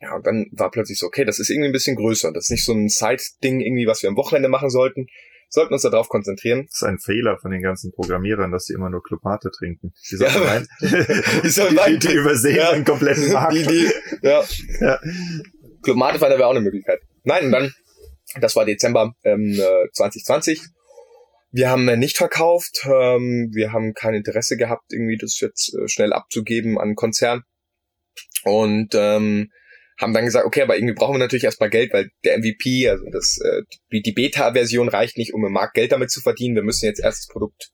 [0.00, 2.32] Ja, und dann war plötzlich so, okay, das ist irgendwie ein bisschen größer.
[2.32, 5.06] Das ist nicht so ein Side-Ding irgendwie, was wir am Wochenende machen sollten.
[5.50, 6.66] Sollten uns darauf konzentrieren.
[6.66, 9.92] Das ist ein Fehler von den ganzen Programmierern, dass sie immer nur Clubmate trinken.
[10.10, 13.54] Die, ja, Wein, die, die, die übersehen ja, einen kompletten Markt.
[13.54, 13.90] Die, die,
[14.22, 14.44] ja.
[14.80, 15.00] ja.
[15.82, 17.00] Clubmate wäre auch eine Möglichkeit.
[17.24, 17.72] Nein, und dann,
[18.40, 19.58] das war Dezember ähm,
[19.92, 20.60] 2020.
[21.50, 26.12] Wir haben nicht verkauft, ähm, wir haben kein Interesse gehabt, irgendwie das jetzt äh, schnell
[26.12, 27.42] abzugeben an Konzern.
[28.44, 29.50] Und ähm,
[29.98, 33.04] haben dann gesagt, okay, aber irgendwie brauchen wir natürlich erstmal Geld, weil der MVP, also
[33.10, 36.54] das, äh, die Beta-Version reicht nicht, um im Markt Geld damit zu verdienen.
[36.54, 37.70] Wir müssen jetzt erst das Produkt.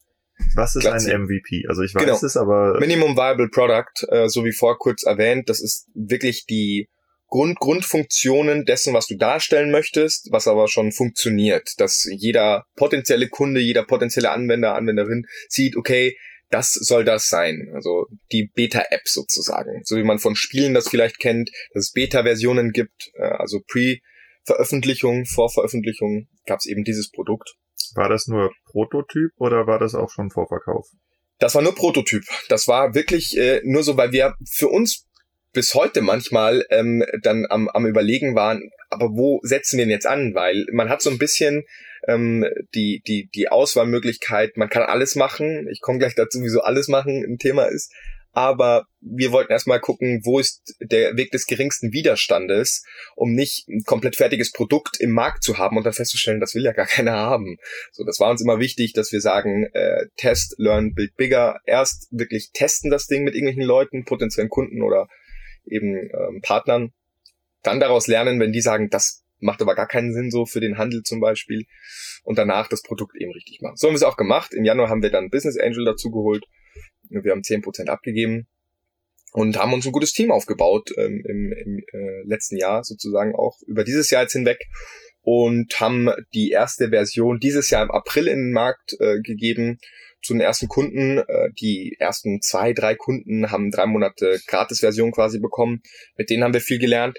[0.56, 1.64] Was ist ein MVP?
[1.68, 2.18] Also ich weiß genau.
[2.20, 2.78] es, aber.
[2.80, 6.88] Minimum Viable Product, äh, so wie vor kurz erwähnt, das ist wirklich die
[7.28, 13.60] Grund, Grundfunktionen dessen, was du darstellen möchtest, was aber schon funktioniert, dass jeder potenzielle Kunde,
[13.60, 16.16] jeder potenzielle Anwender, Anwenderin sieht, okay,
[16.50, 17.70] das soll das sein.
[17.74, 19.83] Also die Beta-App sozusagen.
[19.85, 25.26] So wie man von Spielen das vielleicht kennt, dass es Beta-Versionen gibt, äh, also Pre-Veröffentlichung,
[25.26, 27.54] Vorveröffentlichung, gab es eben dieses Produkt.
[27.94, 30.87] War das nur Prototyp oder war das auch schon Vorverkauf?
[31.38, 32.24] Das war nur Prototyp.
[32.48, 35.07] Das war wirklich äh, nur so, weil wir für uns
[35.52, 40.07] bis heute manchmal ähm, dann am, am überlegen waren, aber wo setzen wir denn jetzt
[40.07, 40.35] an?
[40.35, 41.64] Weil man hat so ein bisschen
[42.08, 45.68] ähm, die, die, die Auswahlmöglichkeit, man kann alles machen.
[45.70, 47.92] Ich komme gleich dazu, wieso alles machen ein Thema ist.
[48.36, 53.84] Aber wir wollten erstmal gucken, wo ist der Weg des geringsten Widerstandes, um nicht ein
[53.84, 57.12] komplett fertiges Produkt im Markt zu haben und dann festzustellen, das will ja gar keiner
[57.12, 57.58] haben.
[57.92, 61.60] So, das war uns immer wichtig, dass wir sagen, äh, Test, Learn, Build Bigger.
[61.64, 65.06] Erst wirklich testen das Ding mit irgendwelchen Leuten, potenziellen Kunden oder
[65.64, 66.92] eben ähm, Partnern.
[67.62, 70.79] Dann daraus lernen, wenn die sagen, das macht aber gar keinen Sinn so für den
[70.79, 71.64] Handel zum Beispiel.
[72.23, 73.77] Und danach das Produkt eben richtig machen.
[73.77, 74.55] So haben wir es auch gemacht.
[74.55, 76.44] Im Januar haben wir dann Business Angel dazu geholt.
[77.09, 78.47] Wir haben zehn Prozent abgegeben
[79.33, 83.59] und haben uns ein gutes Team aufgebaut ähm, im, im äh, letzten Jahr sozusagen auch
[83.66, 84.59] über dieses Jahr jetzt hinweg
[85.23, 89.79] und haben die erste Version dieses Jahr im April in den Markt äh, gegeben
[90.23, 91.18] zu den ersten Kunden.
[91.18, 95.83] Äh, die ersten zwei, drei Kunden haben drei Monate Gratis-Version quasi bekommen.
[96.16, 97.18] Mit denen haben wir viel gelernt.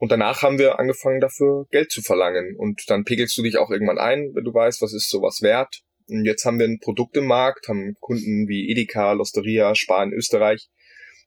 [0.00, 2.56] Und danach haben wir angefangen dafür Geld zu verlangen.
[2.56, 5.82] Und dann pegelst du dich auch irgendwann ein, wenn du weißt, was ist sowas wert.
[6.08, 10.14] Und jetzt haben wir ein Produkt im Markt, haben Kunden wie Edeka, Losteria, Spar in
[10.14, 10.70] Österreich,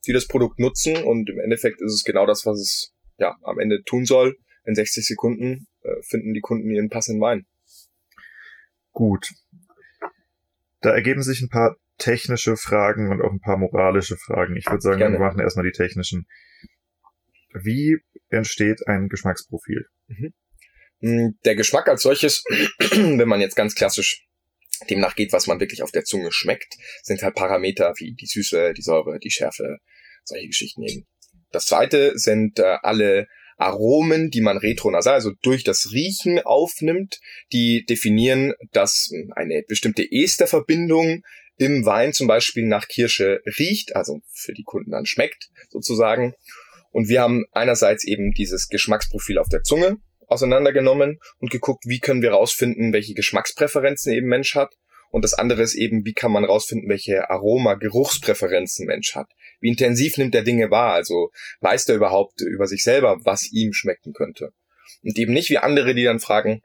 [0.08, 0.98] die das Produkt nutzen.
[1.04, 4.36] Und im Endeffekt ist es genau das, was es ja am Ende tun soll.
[4.66, 7.46] In 60 Sekunden äh, finden die Kunden ihren passenden Wein.
[8.92, 9.30] Gut.
[10.82, 14.56] Da ergeben sich ein paar technische Fragen und auch ein paar moralische Fragen.
[14.58, 15.20] Ich würde sagen, Gerne.
[15.20, 16.26] wir machen erstmal die technischen.
[17.54, 18.00] Wie
[18.38, 19.86] entsteht ein Geschmacksprofil?
[20.08, 20.34] Mhm.
[21.00, 22.44] Mm, der Geschmack als solches,
[22.80, 24.26] wenn man jetzt ganz klassisch
[24.90, 28.74] demnach geht, was man wirklich auf der Zunge schmeckt, sind halt Parameter wie die Süße,
[28.74, 29.78] die Säure, die Schärfe,
[30.24, 31.06] solche Geschichten eben.
[31.52, 37.20] Das zweite sind äh, alle Aromen, die man retronasal, also durch das Riechen aufnimmt,
[37.52, 41.22] die definieren, dass eine bestimmte Esterverbindung
[41.58, 46.34] im Wein zum Beispiel nach Kirsche riecht, also für die Kunden dann schmeckt sozusagen.
[46.94, 52.22] Und wir haben einerseits eben dieses Geschmacksprofil auf der Zunge auseinandergenommen und geguckt, wie können
[52.22, 54.74] wir rausfinden, welche Geschmackspräferenzen eben Mensch hat.
[55.10, 59.28] Und das andere ist eben, wie kann man rausfinden, welche Aroma, Geruchspräferenzen Mensch hat.
[59.60, 60.94] Wie intensiv nimmt er Dinge wahr?
[60.94, 61.30] Also
[61.62, 64.52] weiß er überhaupt über sich selber, was ihm schmecken könnte?
[65.04, 66.62] Und eben nicht wie andere, die dann fragen,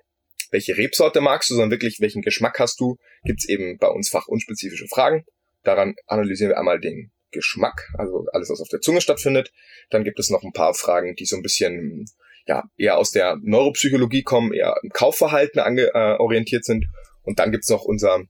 [0.51, 4.87] welche Rebsorte magst du, sondern wirklich, welchen Geschmack hast du, gibt's eben bei uns fachunspezifische
[4.89, 5.25] Fragen.
[5.63, 9.53] Daran analysieren wir einmal den Geschmack, also alles, was auf der Zunge stattfindet.
[9.91, 12.07] Dann gibt es noch ein paar Fragen, die so ein bisschen
[12.47, 16.87] ja, eher aus der Neuropsychologie kommen, eher im Kaufverhalten ange, äh, orientiert sind.
[17.23, 18.25] Und dann gibt's noch unser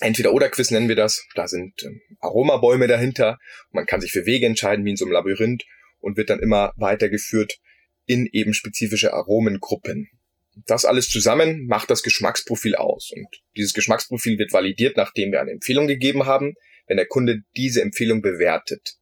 [0.00, 1.24] Entweder-Oder-Quiz nennen wir das.
[1.34, 3.38] Da sind ähm, Aromabäume dahinter.
[3.70, 5.64] Man kann sich für Wege entscheiden, wie in so einem Labyrinth
[6.00, 7.58] und wird dann immer weitergeführt
[8.06, 10.08] in eben spezifische Aromengruppen.
[10.66, 13.10] Das alles zusammen macht das Geschmacksprofil aus.
[13.14, 16.54] Und dieses Geschmacksprofil wird validiert, nachdem wir eine Empfehlung gegeben haben.
[16.86, 18.96] Wenn der Kunde diese Empfehlung bewertet,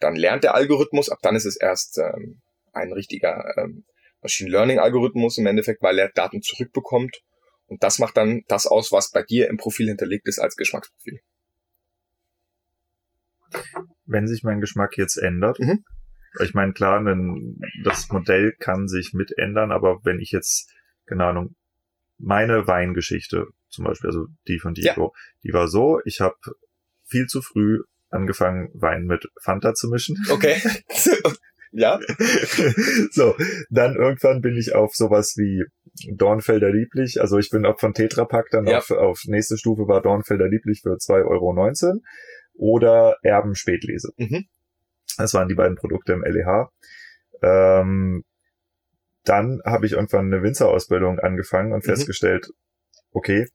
[0.00, 2.40] dann lernt der Algorithmus, ab dann ist es erst ähm,
[2.72, 3.84] ein richtiger ähm,
[4.22, 7.22] Machine Learning Algorithmus im Endeffekt, weil er Daten zurückbekommt.
[7.66, 11.20] Und das macht dann das aus, was bei dir im Profil hinterlegt ist als Geschmacksprofil.
[14.04, 15.84] Wenn sich mein Geschmack jetzt ändert, mhm.
[16.42, 17.02] ich meine, klar,
[17.84, 20.70] das Modell kann sich mit ändern, aber wenn ich jetzt,
[21.06, 21.54] keine Ahnung,
[22.18, 25.22] meine Weingeschichte, zum Beispiel, also die von Diego, ja.
[25.42, 26.36] die war so, ich habe
[27.12, 27.78] viel zu früh
[28.10, 30.16] angefangen, Wein mit Fanta zu mischen.
[30.30, 30.56] Okay.
[31.74, 31.98] Ja.
[33.12, 33.34] so,
[33.70, 35.64] dann irgendwann bin ich auf sowas wie
[36.14, 37.18] Dornfelder Lieblich.
[37.20, 38.76] Also ich bin auch von Tetrapack dann ja.
[38.76, 42.00] auf, auf nächste Stufe war Dornfelder Lieblich für 2,19 Euro
[42.54, 44.12] oder Erben Spätlese.
[44.18, 44.44] Mhm.
[45.16, 46.68] Das waren die beiden Produkte im LEH.
[47.42, 48.22] Ähm,
[49.24, 51.90] dann habe ich irgendwann eine Winzerausbildung angefangen und mhm.
[51.90, 52.48] festgestellt,
[53.12, 53.46] okay,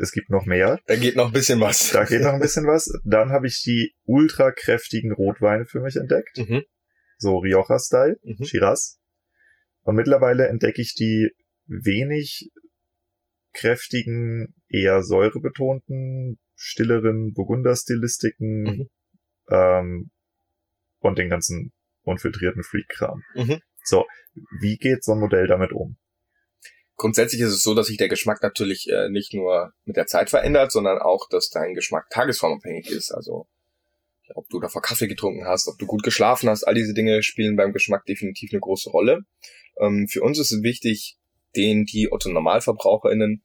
[0.00, 0.78] es gibt noch mehr.
[0.86, 1.90] Da geht noch ein bisschen was.
[1.92, 2.90] Da geht noch ein bisschen was.
[3.04, 6.38] Dann habe ich die ultra kräftigen Rotweine für mich entdeckt.
[6.38, 6.62] Mhm
[7.18, 8.44] so Rioja-Style, mhm.
[8.44, 9.00] Shiraz.
[9.82, 11.30] Und mittlerweile entdecke ich die
[11.66, 12.50] wenig
[13.52, 18.88] kräftigen, eher säurebetonten, stilleren Burgunder-Stilistiken mhm.
[19.50, 20.10] ähm,
[21.00, 23.22] und den ganzen unfiltrierten Freak-Kram.
[23.34, 23.60] Mhm.
[23.84, 24.06] So,
[24.60, 25.96] wie geht so ein Modell damit um?
[26.98, 30.30] Grundsätzlich ist es so, dass sich der Geschmack natürlich äh, nicht nur mit der Zeit
[30.30, 33.12] verändert, sondern auch, dass dein Geschmack tagesformabhängig ist.
[33.12, 33.46] Also
[34.34, 37.56] ob du davor Kaffee getrunken hast, ob du gut geschlafen hast, all diese Dinge spielen
[37.56, 39.20] beim Geschmack definitiv eine große Rolle.
[39.80, 41.16] Ähm, für uns ist es wichtig,
[41.56, 43.42] den die Otto Normalverbraucherinnen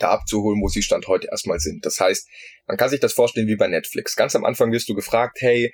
[0.00, 1.86] da abzuholen, wo sie Stand heute erstmal sind.
[1.86, 2.28] Das heißt,
[2.66, 4.16] man kann sich das vorstellen wie bei Netflix.
[4.16, 5.72] Ganz am Anfang wirst du gefragt, hey,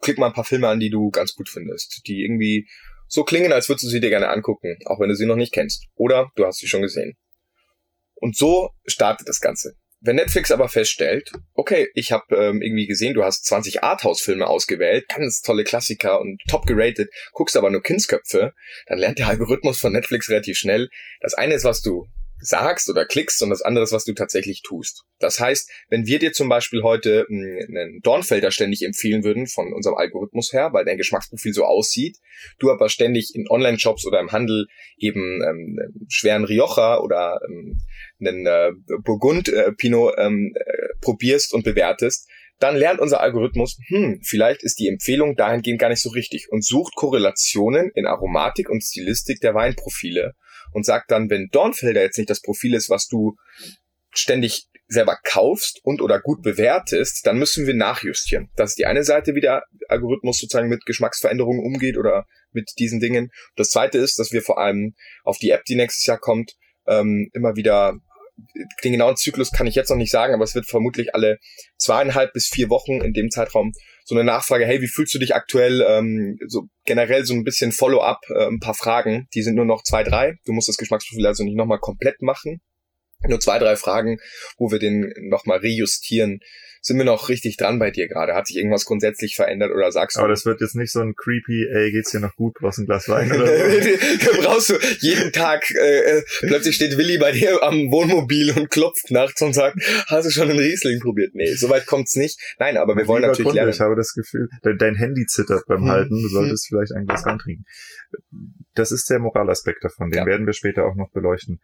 [0.00, 2.68] klick mal ein paar Filme an, die du ganz gut findest, die irgendwie
[3.12, 5.52] so klingen, als würdest du sie dir gerne angucken, auch wenn du sie noch nicht
[5.52, 5.84] kennst.
[5.96, 7.14] Oder du hast sie schon gesehen.
[8.14, 9.74] Und so startet das Ganze.
[10.00, 15.08] Wenn Netflix aber feststellt, okay, ich habe ähm, irgendwie gesehen, du hast 20 Arthouse-Filme ausgewählt,
[15.08, 18.54] ganz tolle Klassiker und top geratet, guckst aber nur Kindsköpfe,
[18.86, 20.88] dann lernt der Algorithmus von Netflix relativ schnell.
[21.20, 22.06] Das eine ist, was du
[22.42, 25.04] sagst oder klickst und das andere ist, was du tatsächlich tust.
[25.18, 29.72] Das heißt, wenn wir dir zum Beispiel heute hm, einen Dornfelder ständig empfehlen würden von
[29.72, 32.18] unserem Algorithmus her, weil dein Geschmacksprofil so aussieht,
[32.58, 34.66] du aber ständig in Online-Shops oder im Handel
[34.98, 35.78] eben ähm,
[36.08, 37.78] schweren Rioja oder ähm,
[38.20, 38.72] einen äh,
[39.04, 42.28] Burgund äh, Pinot ähm, äh, probierst und bewertest,
[42.58, 46.64] dann lernt unser Algorithmus, hm, vielleicht ist die Empfehlung dahingehend gar nicht so richtig und
[46.64, 50.34] sucht Korrelationen in Aromatik und Stilistik der Weinprofile
[50.72, 53.36] und sagt dann, wenn Dornfelder jetzt nicht das Profil ist, was du
[54.14, 58.50] ständig selber kaufst und oder gut bewertest, dann müssen wir nachjustieren.
[58.56, 63.00] Das ist die eine Seite, wie der Algorithmus sozusagen mit Geschmacksveränderungen umgeht oder mit diesen
[63.00, 63.30] Dingen.
[63.56, 66.52] Das zweite ist, dass wir vor allem auf die App, die nächstes Jahr kommt,
[66.86, 67.94] ähm, immer wieder
[68.82, 71.38] den genauen Zyklus kann ich jetzt noch nicht sagen, aber es wird vermutlich alle
[71.76, 73.72] zweieinhalb bis vier Wochen in dem Zeitraum
[74.04, 75.84] so eine Nachfrage, hey, wie fühlst du dich aktuell?
[75.86, 79.82] Ähm, so generell so ein bisschen Follow-up, äh, ein paar Fragen, die sind nur noch
[79.82, 80.34] zwei, drei.
[80.44, 82.60] Du musst das Geschmacksprofil also nicht nochmal komplett machen.
[83.28, 84.18] Nur zwei, drei Fragen,
[84.58, 86.40] wo wir den nochmal rejustieren.
[86.84, 88.34] Sind wir noch richtig dran bei dir gerade?
[88.34, 90.32] Hat sich irgendwas grundsätzlich verändert oder sagst Aber du?
[90.34, 93.08] das wird jetzt nicht so ein creepy, ey, geht's dir noch gut, brauchst ein Glas
[93.08, 94.32] Wein oder so.
[94.42, 99.12] brauchst du jeden Tag, äh, äh, plötzlich steht Willi bei dir am Wohnmobil und klopft
[99.12, 99.76] nachts und sagt,
[100.08, 101.36] hast du schon einen Riesling probiert?
[101.36, 102.40] Nee, soweit kommt's nicht.
[102.58, 103.70] Nein, aber wir wollen natürlich Kunde, lernen.
[103.72, 105.88] Ich habe das Gefühl, dein, Handy zittert beim Hm.
[105.88, 107.64] Halten, du solltest vielleicht ein Glas Wein trinken.
[108.74, 110.26] Das ist der Moralaspekt davon, den Ja.
[110.26, 111.60] werden wir später auch noch beleuchten.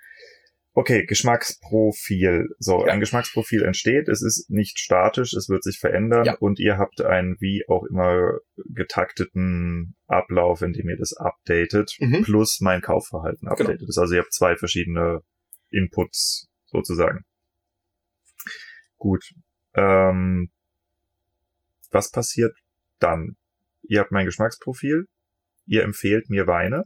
[0.81, 2.51] Okay, Geschmacksprofil.
[2.61, 2.93] So, Ja.
[2.93, 6.35] ein Geschmacksprofil entsteht, es ist nicht statisch, es wird sich verändern Ja.
[6.39, 12.23] und ihr habt einen wie auch immer getakteten Ablauf, in dem ihr das updatet, Mhm.
[12.23, 13.83] plus mein Kaufverhalten updatet.
[13.83, 15.23] Das ist Also ihr habt zwei verschiedene
[15.71, 17.25] Inputs sozusagen.
[18.99, 19.25] Gut.
[19.75, 20.53] Ähm,
[21.91, 22.57] was passiert
[23.01, 23.37] dann?
[23.83, 25.07] Ihr habt mein Geschmacksprofil,
[25.67, 26.85] ihr empfehlt mir Weine.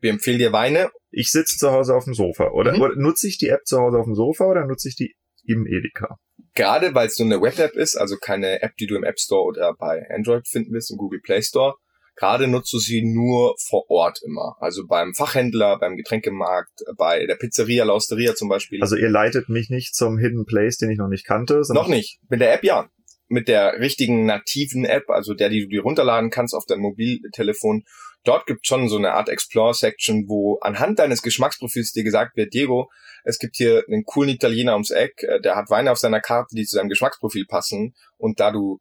[0.00, 0.90] Wir empfehlen dir Weine.
[1.10, 2.50] Ich sitze zu Hause auf dem Sofa.
[2.52, 2.80] Oder, Mhm.
[2.82, 5.66] oder nutze ich die App zu Hause auf dem Sofa oder nutze ich die im
[5.66, 6.16] Edeka?
[6.54, 9.42] Gerade weil es so eine Web-App ist, also keine App, die du im App Store
[9.44, 11.74] oder bei Android finden wirst, im Google Play Store.
[12.16, 14.56] Gerade nutzt du sie nur vor Ort immer.
[14.60, 18.80] Also beim Fachhändler, beim Getränkemarkt, bei der Pizzeria, La Osteria zum Beispiel.
[18.82, 21.64] Also ihr leitet mich nicht zum Hidden Place, den ich noch nicht kannte.
[21.64, 22.18] sondern- Noch nicht.
[22.28, 22.90] Mit der App ja.
[23.28, 27.84] Mit der richtigen nativen App, also der, die du dir runterladen kannst auf dein Mobiltelefon.
[28.24, 32.90] Dort gibt schon so eine Art Explore-Section, wo anhand deines Geschmacksprofils dir gesagt wird, Diego,
[33.24, 36.54] es gibt hier einen coolen Italiener ums Eck, äh, der hat Weine auf seiner Karte,
[36.54, 37.94] die zu seinem Geschmacksprofil passen.
[38.18, 38.78] Und da du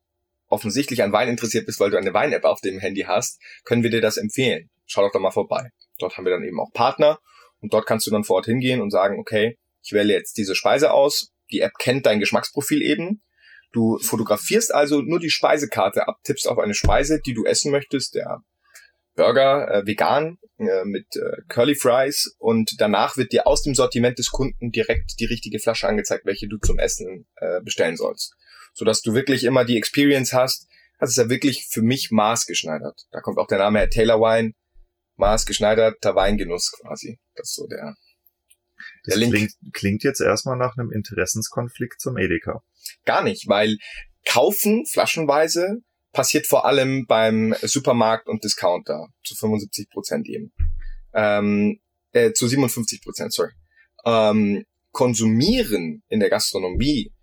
[0.49, 3.89] offensichtlich an Wein interessiert bist, weil du eine Wein-App auf dem Handy hast, können wir
[3.89, 4.69] dir das empfehlen.
[4.85, 5.69] Schau doch da mal vorbei.
[5.99, 7.19] Dort haben wir dann eben auch Partner
[7.61, 10.55] und dort kannst du dann vor Ort hingehen und sagen, okay, ich wähle jetzt diese
[10.55, 11.31] Speise aus.
[11.51, 13.23] Die App kennt dein Geschmacksprofil eben.
[13.71, 18.15] Du fotografierst also nur die Speisekarte ab, tippst auf eine Speise, die du essen möchtest,
[18.15, 18.41] der
[19.19, 24.17] Burger, äh, vegan, äh, mit äh, Curly Fries und danach wird dir aus dem Sortiment
[24.17, 28.33] des Kunden direkt die richtige Flasche angezeigt, welche du zum Essen äh, bestellen sollst.
[28.73, 30.67] Sodass du wirklich immer die Experience hast.
[30.99, 33.07] Das ist ja wirklich für mich maßgeschneidert.
[33.11, 34.53] Da kommt auch der Name her, Taylor Wine,
[35.17, 37.19] maßgeschneiderter Weingenuss quasi.
[37.35, 37.95] Das ist so der,
[39.03, 39.33] Das der Link.
[39.33, 42.63] klingt, klingt jetzt erstmal nach einem Interessenskonflikt zum Edeka.
[43.03, 43.75] Gar nicht, weil
[44.25, 50.51] kaufen flaschenweise passiert vor allem beim Supermarkt und Discounter zu 75 Prozent eben.
[51.13, 51.79] Ähm,
[52.11, 53.51] äh, zu 57 Prozent, sorry.
[54.05, 57.13] Ähm, konsumieren in der Gastronomie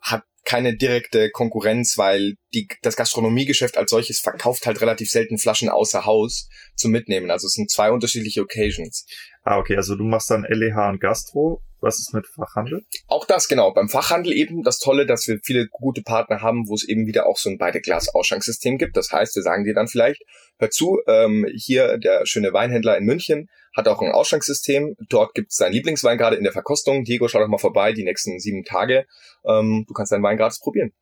[0.00, 5.68] hat keine direkte Konkurrenz, weil die, das Gastronomiegeschäft als solches verkauft halt relativ selten Flaschen
[5.68, 7.30] außer Haus zum Mitnehmen.
[7.30, 9.06] Also es sind zwei unterschiedliche Occasions.
[9.42, 11.62] Ah, okay, also du machst dann LEH und Gastro.
[11.82, 12.84] Was ist mit Fachhandel?
[13.06, 13.72] Auch das, genau.
[13.72, 17.26] Beim Fachhandel eben das Tolle, dass wir viele gute Partner haben, wo es eben wieder
[17.26, 18.98] auch so ein Beide-Glas-Ausschanksystem gibt.
[18.98, 20.22] Das heißt, wir sagen dir dann vielleicht,
[20.58, 24.94] hör zu, ähm, hier der schöne Weinhändler in München hat auch ein Ausschanksystem.
[25.08, 27.04] Dort gibt es seinen Lieblingswein gerade in der Verkostung.
[27.04, 29.06] Diego, schau doch mal vorbei, die nächsten sieben Tage.
[29.44, 30.92] Ähm, du kannst deinen Wein gratis probieren.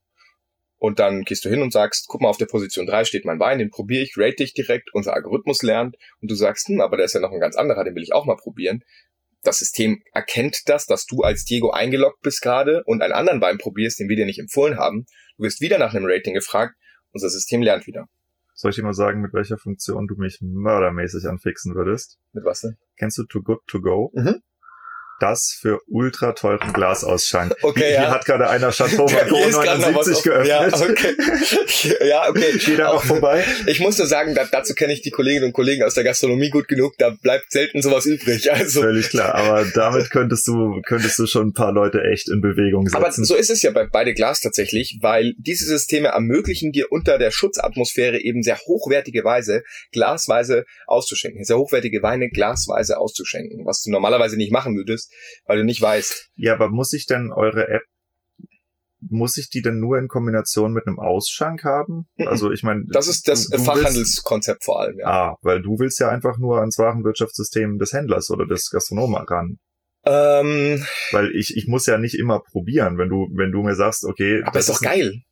[0.78, 3.40] Und dann gehst du hin und sagst, guck mal, auf der Position 3 steht mein
[3.40, 6.96] Wein, den probiere ich, rate dich direkt, unser Algorithmus lernt und du sagst, hm, aber
[6.96, 8.84] da ist ja noch ein ganz anderer, den will ich auch mal probieren
[9.42, 13.58] das System erkennt das, dass du als Diego eingeloggt bist gerade und einen anderen Wein
[13.58, 15.06] probierst, den wir dir nicht empfohlen haben.
[15.36, 16.76] Du wirst wieder nach einem Rating gefragt.
[17.12, 18.06] Unser System lernt wieder.
[18.54, 22.18] Soll ich dir mal sagen, mit welcher Funktion du mich mördermäßig anfixen würdest?
[22.32, 22.76] Mit was denn?
[22.96, 24.10] Kennst du Too Good To Go?
[24.14, 24.42] Mhm.
[25.20, 27.54] Das für ultra teuren Glasausschank.
[27.62, 28.10] Okay, Hier ja.
[28.10, 30.48] hat gerade einer Chateau Hier was 79 auf- geöffnet.
[30.48, 31.16] Ja, okay.
[32.08, 32.58] ja, okay.
[32.58, 33.44] Geht da auch vorbei?
[33.66, 36.50] Ich muss nur sagen, da, dazu kenne ich die Kolleginnen und Kollegen aus der Gastronomie
[36.50, 36.94] gut genug.
[36.98, 38.50] Da bleibt selten sowas übrig.
[38.52, 39.34] Also, Völlig klar.
[39.34, 42.96] Aber damit könntest du, könntest du schon ein paar Leute echt in Bewegung setzen.
[42.96, 47.18] aber so ist es ja bei beide Glas tatsächlich, weil diese Systeme ermöglichen dir unter
[47.18, 53.90] der Schutzatmosphäre eben sehr hochwertige Weise glasweise auszuschenken, sehr hochwertige Weine glasweise auszuschenken, was du
[53.90, 55.07] normalerweise nicht machen würdest,
[55.46, 56.30] weil du nicht weißt.
[56.36, 57.82] ja, aber muss ich denn eure App,
[59.00, 62.08] muss ich die denn nur in Kombination mit einem Ausschank haben?
[62.16, 62.26] Mhm.
[62.28, 65.30] Also ich meine, Das ist das du- du Fachhandelskonzept vor allem, Willst, ja.
[65.32, 69.58] ah, weil du willst ja einfach nur ans Warenwirtschaftssystem des Händlers oder des Gastronomen ran.
[70.04, 74.04] Ähm, Weil ich, ich muss ja nicht immer probieren, wenn du, wenn du mir sagst,
[74.04, 75.22] okay, aber ist doch geil.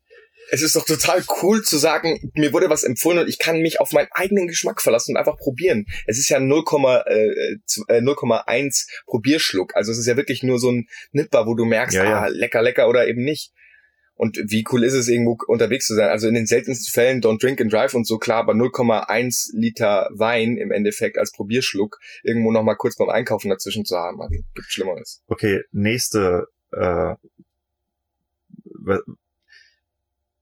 [0.51, 3.81] Es ist doch total cool zu sagen, mir wurde was empfohlen und ich kann mich
[3.81, 5.87] auf meinen eigenen Geschmack verlassen und einfach probieren.
[6.07, 6.65] Es ist ja 0,
[7.07, 7.57] äh,
[7.89, 9.75] äh, 0,1 Probierschluck.
[9.75, 12.21] Also es ist ja wirklich nur so ein Nipper, wo du merkst, Ja, ja.
[12.23, 13.53] ah, lecker, lecker oder eben nicht.
[14.17, 16.09] Und wie cool ist es, irgendwo unterwegs zu sein?
[16.09, 20.09] Also in den seltensten Fällen don't drink and drive und so klar, aber 0,1 Liter
[20.15, 24.21] Wein im Endeffekt als Probierschluck irgendwo noch mal kurz beim Einkaufen dazwischen zu haben.
[24.23, 25.23] Also, gibt Schlimmeres.
[25.29, 26.47] Okay, nächste.
[26.73, 27.15] Äh,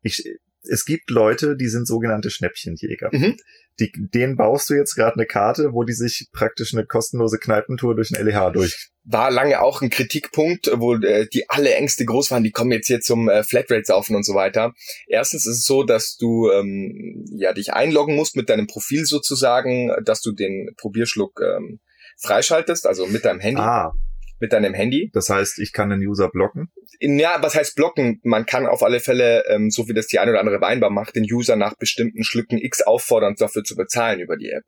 [0.05, 0.25] ich,
[0.63, 3.11] es gibt Leute, die sind sogenannte Schnäppchenjäger.
[3.13, 3.37] Mhm.
[3.81, 7.97] Die, denen baust du jetzt gerade eine Karte, wo die sich praktisch eine kostenlose Kneipentour
[7.97, 8.91] durch ein LEH durch.
[9.03, 12.87] War lange auch ein Kritikpunkt, wo äh, die alle Ängste groß waren, die kommen jetzt
[12.87, 14.73] hier zum äh, Flatrate-Saufen und so weiter.
[15.09, 19.91] Erstens ist es so, dass du ähm, ja dich einloggen musst mit deinem Profil sozusagen,
[20.05, 21.81] dass du den Probierschluck ähm,
[22.19, 23.61] freischaltest, also mit deinem Handy.
[23.61, 23.93] Ah,
[24.39, 25.11] Mit deinem Handy.
[25.13, 26.69] das heißt, ich kann den User blocken.
[27.01, 28.21] Ja, was heißt blocken?
[28.25, 31.17] Man kann auf alle Fälle, ähm, so wie das die eine oder andere Weinbar macht,
[31.17, 34.65] den User nach bestimmten Schlücken X auffordern, dafür zu bezahlen über die App.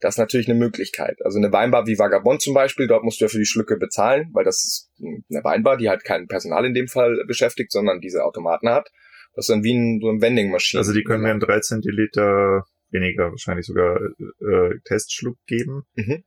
[0.00, 1.16] Das ist natürlich eine Möglichkeit.
[1.24, 4.30] Also eine Weinbar wie Vagabond zum Beispiel, dort musst du ja für die Schlücke bezahlen,
[4.32, 4.90] weil das ist
[5.30, 8.88] eine Weinbar, die halt kein Personal in dem Fall beschäftigt, sondern diese Automaten hat.
[9.34, 10.80] Das ist dann wie ein, so ein Vending-Maschine.
[10.80, 15.84] Also die können mir einen 3 Zentiliter weniger, wahrscheinlich sogar äh, Testschluck geben.
[15.94, 16.24] Mhm.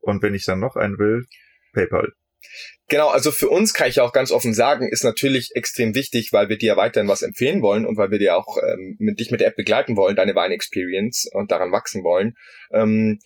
[0.00, 1.24] Und wenn ich dann noch einen will,
[1.72, 2.12] PayPal.
[2.88, 6.32] Genau, also für uns kann ich ja auch ganz offen sagen, ist natürlich extrem wichtig,
[6.32, 9.30] weil wir dir weiterhin was empfehlen wollen und weil wir dir auch ähm, mit dich
[9.30, 12.34] mit der App begleiten wollen, deine Wine-Experience und daran wachsen wollen.
[12.72, 13.18] Ähm,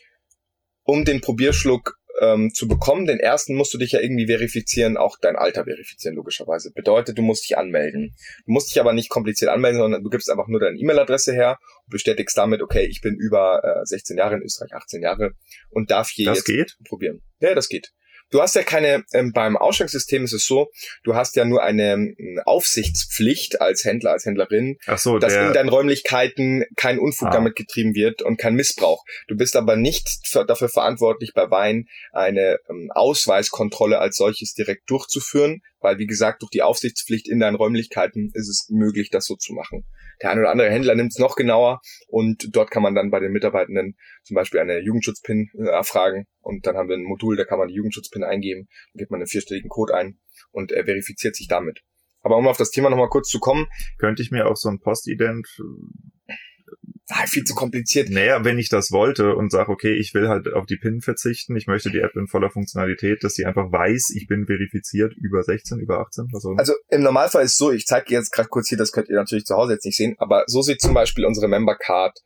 [0.84, 5.16] um den Probierschluck ähm, zu bekommen, den ersten musst du dich ja irgendwie verifizieren, auch
[5.20, 6.72] dein Alter verifizieren, logischerweise.
[6.72, 8.14] Bedeutet, du musst dich anmelden.
[8.44, 11.58] Du musst dich aber nicht kompliziert anmelden, sondern du gibst einfach nur deine E-Mail-Adresse her
[11.86, 15.32] und bestätigst damit, okay, ich bin über äh, 16 Jahre in Österreich, 18 Jahre
[15.70, 16.76] und darf hier Das jetzt geht?
[16.84, 17.22] probieren.
[17.40, 17.92] Ja, das geht.
[18.32, 20.70] Du hast ja keine, ähm, beim Ausschanksystem ist es so,
[21.04, 25.38] du hast ja nur eine ähm, Aufsichtspflicht als Händler, als Händlerin, Ach so, dass in
[25.40, 27.30] der, deinen Räumlichkeiten kein Unfug Ah.
[27.30, 29.04] damit getrieben wird und kein Missbrauch.
[29.28, 34.90] Du bist aber nicht für, dafür verantwortlich, bei Wein eine ähm, Ausweiskontrolle als solches direkt
[34.90, 39.36] durchzuführen, weil wie gesagt, durch die Aufsichtspflicht in deinen Räumlichkeiten ist es möglich, das so
[39.36, 39.84] zu machen.
[40.22, 43.20] Der eine oder andere Händler nimmt es noch genauer und dort kann man dann bei
[43.20, 47.44] den Mitarbeitenden zum Beispiel eine Jugendschutzpin äh, erfragen und dann haben wir ein Modul, da
[47.44, 50.18] kann man die Jugendschutzpin eingeben, dann gibt man einen vierstelligen Code ein
[50.50, 51.80] und er verifiziert sich damit.
[52.20, 53.66] Aber um auf das Thema nochmal kurz zu kommen,
[53.98, 55.48] könnte ich mir auch so ein Postident,
[57.10, 58.10] ah, viel zu kompliziert.
[58.10, 61.56] naja, wenn ich das wollte und sage, okay, ich will halt auf die PIN verzichten,
[61.56, 65.42] ich möchte die App in voller Funktionalität, dass sie einfach weiß, ich bin verifiziert über
[65.42, 66.60] 16, über 18, was auch immer.
[66.60, 69.08] Also im Normalfall ist es so, ich zeige dir jetzt gerade kurz hier, das könnt
[69.08, 72.18] ihr natürlich zu Hause jetzt nicht sehen, aber so sieht zum Beispiel unsere Member Card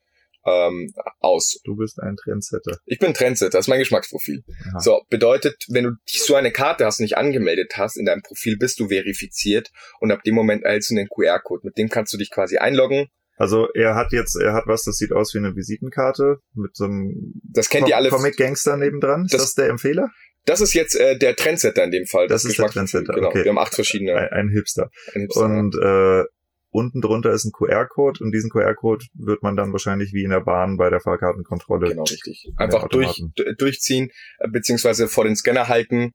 [0.47, 1.59] ähm, aus.
[1.65, 2.79] Du bist ein Trendsetter.
[2.87, 4.45] Ich bin Trendsetter, das ist mein Geschmacksprofil.
[4.71, 4.81] Aha.
[4.81, 8.57] So, bedeutet, wenn du so eine Karte hast und nicht angemeldet hast, in deinem Profil
[8.57, 9.71] bist du verifiziert
[10.01, 11.63] und ab dem Moment erhältst du einen QR-Code.
[11.65, 13.09] Mit dem kannst du dich quasi einloggen.
[13.37, 16.85] Also er hat jetzt, er hat was, das sieht aus wie eine Visitenkarte mit so
[16.85, 18.09] einem Das kennt ihr alle.
[18.09, 19.25] Comic-Gangster nebendran.
[19.25, 20.09] Ist Das- das, der Empfehler?
[20.47, 22.29] Das ist jetzt äh, der Trendsetter in dem Fall.
[22.29, 23.29] Das ist der Trendsetter, Genau.
[23.29, 23.43] okay.
[23.45, 24.15] Wir haben acht verschiedene.
[24.15, 24.91] Ein, ein Hipster.
[25.15, 25.45] ein Hipster.
[25.45, 26.25] Und äh,
[26.71, 30.41] unten drunter ist ein QR-Code und diesen QR-Code wird man dann wahrscheinlich wie in der
[30.41, 31.89] Bahn bei der Fahrkartenkontrolle.
[31.89, 32.47] Genau, richtig.
[32.59, 33.23] Einfach durch,
[33.59, 36.13] durchziehen, äh, beziehungsweise vor den Scanner halten.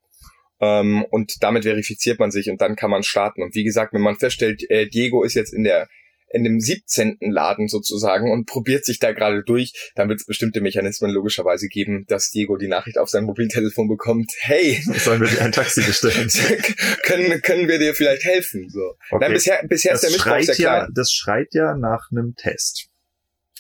[0.61, 3.41] Ähm, und damit verifiziert man sich und dann kann man starten.
[3.43, 5.87] Und wie gesagt, wenn man feststellt, äh, Diego ist jetzt in der
[6.33, 7.17] in dem 17.
[7.21, 12.05] Laden sozusagen und probiert sich da gerade durch, dann wird es bestimmte Mechanismen logischerweise geben,
[12.07, 16.29] dass Diego die Nachricht auf sein Mobiltelefon bekommt, hey, Sollen wir dir ein Taxi bestellen?
[17.03, 18.69] können, können wir dir vielleicht helfen?
[18.69, 18.95] So.
[19.09, 19.25] Okay.
[19.25, 20.91] Nein, bisher, bisher ist der das, Missbrauch schreit sehr ja, klein.
[20.93, 22.87] das schreit ja nach einem Test.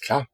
[0.01, 0.27] Klar.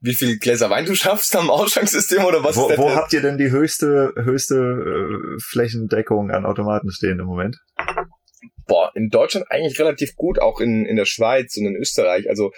[0.00, 3.12] Wie viel Gläser Wein du schaffst am Ausschanksystem oder was wo ist der wo habt
[3.12, 7.58] ihr denn die höchste, höchste äh, Flächendeckung an Automaten stehen im Moment?
[8.66, 12.28] Boah, in Deutschland eigentlich relativ gut, auch in, in der Schweiz und in Österreich.
[12.28, 12.52] Also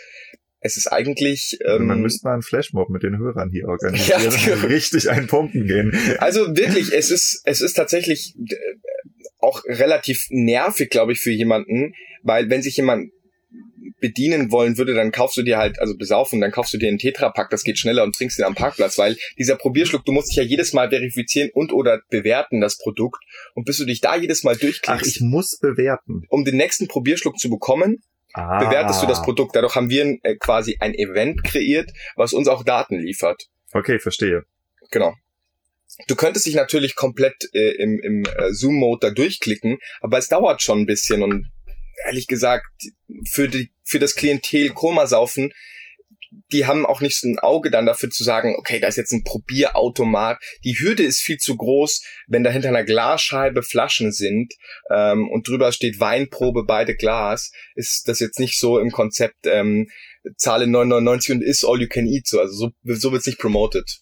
[0.61, 1.59] es ist eigentlich.
[1.67, 4.67] Ähm, Man müsste mal einen Flashmob mit den Hörern hier organisieren Ja, genau.
[4.67, 5.93] richtig einpumpen gehen.
[6.19, 8.55] also wirklich, es ist, es ist tatsächlich äh,
[9.39, 11.93] auch relativ nervig, glaube ich, für jemanden,
[12.23, 13.11] weil wenn sich jemand
[14.01, 16.99] bedienen wollen würde, dann kaufst du dir halt, also besaufen, dann kaufst du dir einen
[16.99, 20.37] Tetrapack, das geht schneller und trinkst den am Parkplatz, weil dieser Probierschluck, du musst dich
[20.37, 23.23] ja jedes Mal verifizieren und oder bewerten, das Produkt.
[23.55, 26.23] Und bis du dich da jedes Mal Ach, durchklickst, ich muss bewerten.
[26.29, 28.03] um den nächsten Probierschluck zu bekommen,
[28.37, 28.59] Ah.
[28.59, 29.55] bewertest du das Produkt.
[29.55, 33.45] Dadurch haben wir äh, quasi ein Event kreiert, was uns auch Daten liefert.
[33.73, 34.43] Okay, verstehe.
[34.91, 35.15] Genau.
[36.09, 40.63] Du könntest dich natürlich komplett äh, im, im äh, Zoom-Mode da durchklicken, aber es dauert
[40.63, 41.47] schon ein bisschen und
[42.05, 42.67] ehrlich gesagt,
[43.31, 45.53] für, die, für das Klientel Komasaufen,
[46.53, 49.13] die haben auch nicht so ein Auge dann dafür zu sagen, okay, da ist jetzt
[49.13, 50.39] ein Probierautomat.
[50.65, 54.53] Die Hürde ist viel zu groß, wenn da hinter einer Glasscheibe Flaschen sind
[54.91, 59.89] ähm, und drüber steht Weinprobe, beide Glas, ist das jetzt nicht so im Konzept ähm,
[60.37, 62.41] zahle 9,99 und ist all you can eat so.
[62.41, 64.01] Also so, so wird's nicht promoted.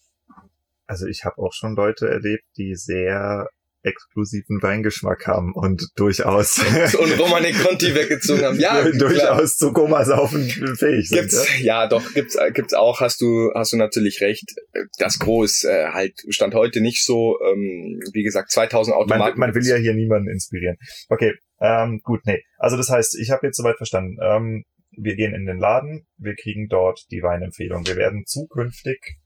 [0.85, 3.47] Also ich habe auch schon Leute erlebt, die sehr
[3.83, 6.57] exklusiven Weingeschmack haben und durchaus
[6.99, 8.59] und Romane Conti weggezogen haben.
[8.59, 11.19] Ja, durchaus zu Komasaufen fähig sind.
[11.19, 11.83] Gibt's, ja?
[11.83, 14.55] ja, doch, gibt's, gibt's auch, hast du, hast du natürlich recht.
[14.97, 19.39] Das Gros äh, halt stand heute nicht so, ähm, wie gesagt, 2000 Automaten.
[19.39, 20.77] Man, man will ja hier niemanden inspirieren.
[21.09, 22.41] Okay, ähm, gut, nee.
[22.57, 24.17] Also das heißt, ich habe jetzt soweit verstanden.
[24.21, 24.65] Ähm,
[24.95, 27.85] wir gehen in den Laden, wir kriegen dort die Weinempfehlung.
[27.87, 29.17] Wir werden zukünftig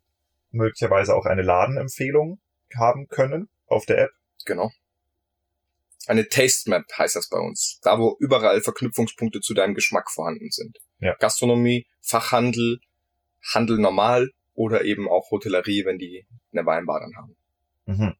[0.51, 2.39] möglicherweise auch eine Ladenempfehlung
[2.76, 4.12] haben können auf der App.
[4.47, 4.71] Genau.
[6.07, 7.79] Eine Taste Map heißt das bei uns.
[7.83, 10.77] Da, wo überall Verknüpfungspunkte zu deinem Geschmack vorhanden sind.
[10.99, 11.15] Ja.
[11.19, 12.79] Gastronomie, Fachhandel,
[13.53, 17.35] Handel normal oder eben auch Hotellerie, wenn die eine Weinbar dann haben.
[17.85, 18.15] Mhm.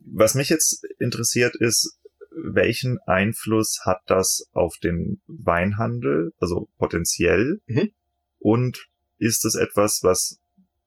[0.00, 1.98] Was mich jetzt interessiert ist,
[2.30, 7.60] welchen Einfluss hat das auf den Weinhandel, also potenziell?
[7.66, 7.92] Mhm.
[8.38, 8.88] Und
[9.18, 10.41] ist es etwas, was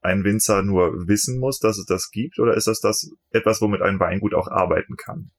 [0.05, 3.81] ein Winzer nur wissen muss, dass es das gibt, oder ist das das etwas, womit
[3.81, 5.31] ein Weingut auch arbeiten kann?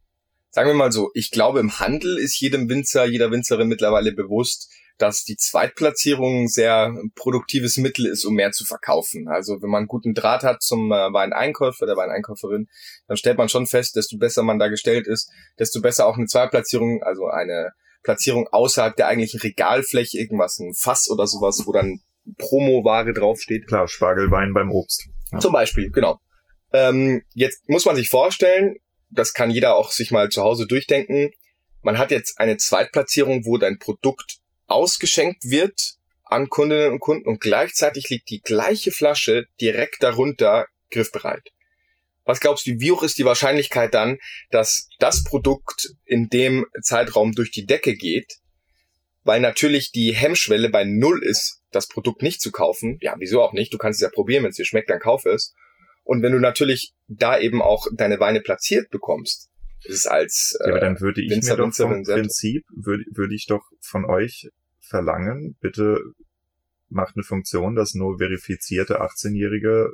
[0.50, 4.70] Sagen wir mal so, ich glaube, im Handel ist jedem Winzer, jeder Winzerin mittlerweile bewusst,
[4.98, 9.28] dass die Zweitplatzierung ein sehr produktives Mittel ist, um mehr zu verkaufen.
[9.28, 12.68] Also wenn man guten Draht hat zum äh, Weineinkäufer, der Weineinkäuferin,
[13.06, 16.26] dann stellt man schon fest, desto besser man da gestellt ist, desto besser auch eine
[16.26, 22.00] Zweitplatzierung, also eine Platzierung außerhalb der eigentlichen Regalfläche, irgendwas, ein Fass oder sowas, wo dann
[22.38, 23.66] Promo-Ware draufsteht.
[23.66, 25.08] Klar, Spargelwein beim Obst.
[25.32, 25.38] Ja.
[25.38, 26.20] Zum Beispiel, genau.
[26.72, 28.76] Ähm, jetzt muss man sich vorstellen,
[29.10, 31.30] das kann jeder auch sich mal zu Hause durchdenken.
[31.82, 37.40] Man hat jetzt eine Zweitplatzierung, wo dein Produkt ausgeschenkt wird an Kundinnen und Kunden und
[37.40, 41.52] gleichzeitig liegt die gleiche Flasche direkt darunter griffbereit.
[42.24, 44.18] Was glaubst du, wie hoch ist die Wahrscheinlichkeit dann,
[44.50, 48.38] dass das Produkt in dem Zeitraum durch die Decke geht?
[49.26, 52.98] Weil natürlich die Hemmschwelle bei Null ist, das Produkt nicht zu kaufen.
[53.00, 53.74] Ja, wieso auch nicht?
[53.74, 55.52] Du kannst es ja probieren, wenn es dir schmeckt, dann kauf es.
[56.04, 59.50] Und wenn du natürlich da eben auch deine Weine platziert bekommst,
[59.82, 63.02] ist es als äh, ja, aber dann würde ich Winzer, mir doch vom Prinzip würde,
[63.10, 64.48] würde ich doch von euch
[64.78, 66.00] verlangen, bitte
[66.88, 69.90] macht eine Funktion, dass nur verifizierte 18-Jährige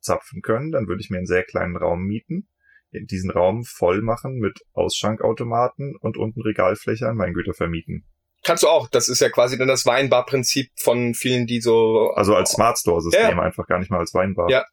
[0.00, 0.70] zapfen können.
[0.70, 2.46] Dann würde ich mir einen sehr kleinen Raum mieten,
[2.90, 8.04] in diesen Raum voll machen mit Ausschankautomaten und unten Regalfläche an Weingüter vermieten.
[8.48, 8.88] Kannst du auch.
[8.88, 12.12] Das ist ja quasi dann das Weinbar-Prinzip von vielen, die so.
[12.14, 13.42] Also als Smart Store-System, ja.
[13.42, 14.48] einfach gar nicht mal als Weinbar.
[14.48, 14.64] Ja,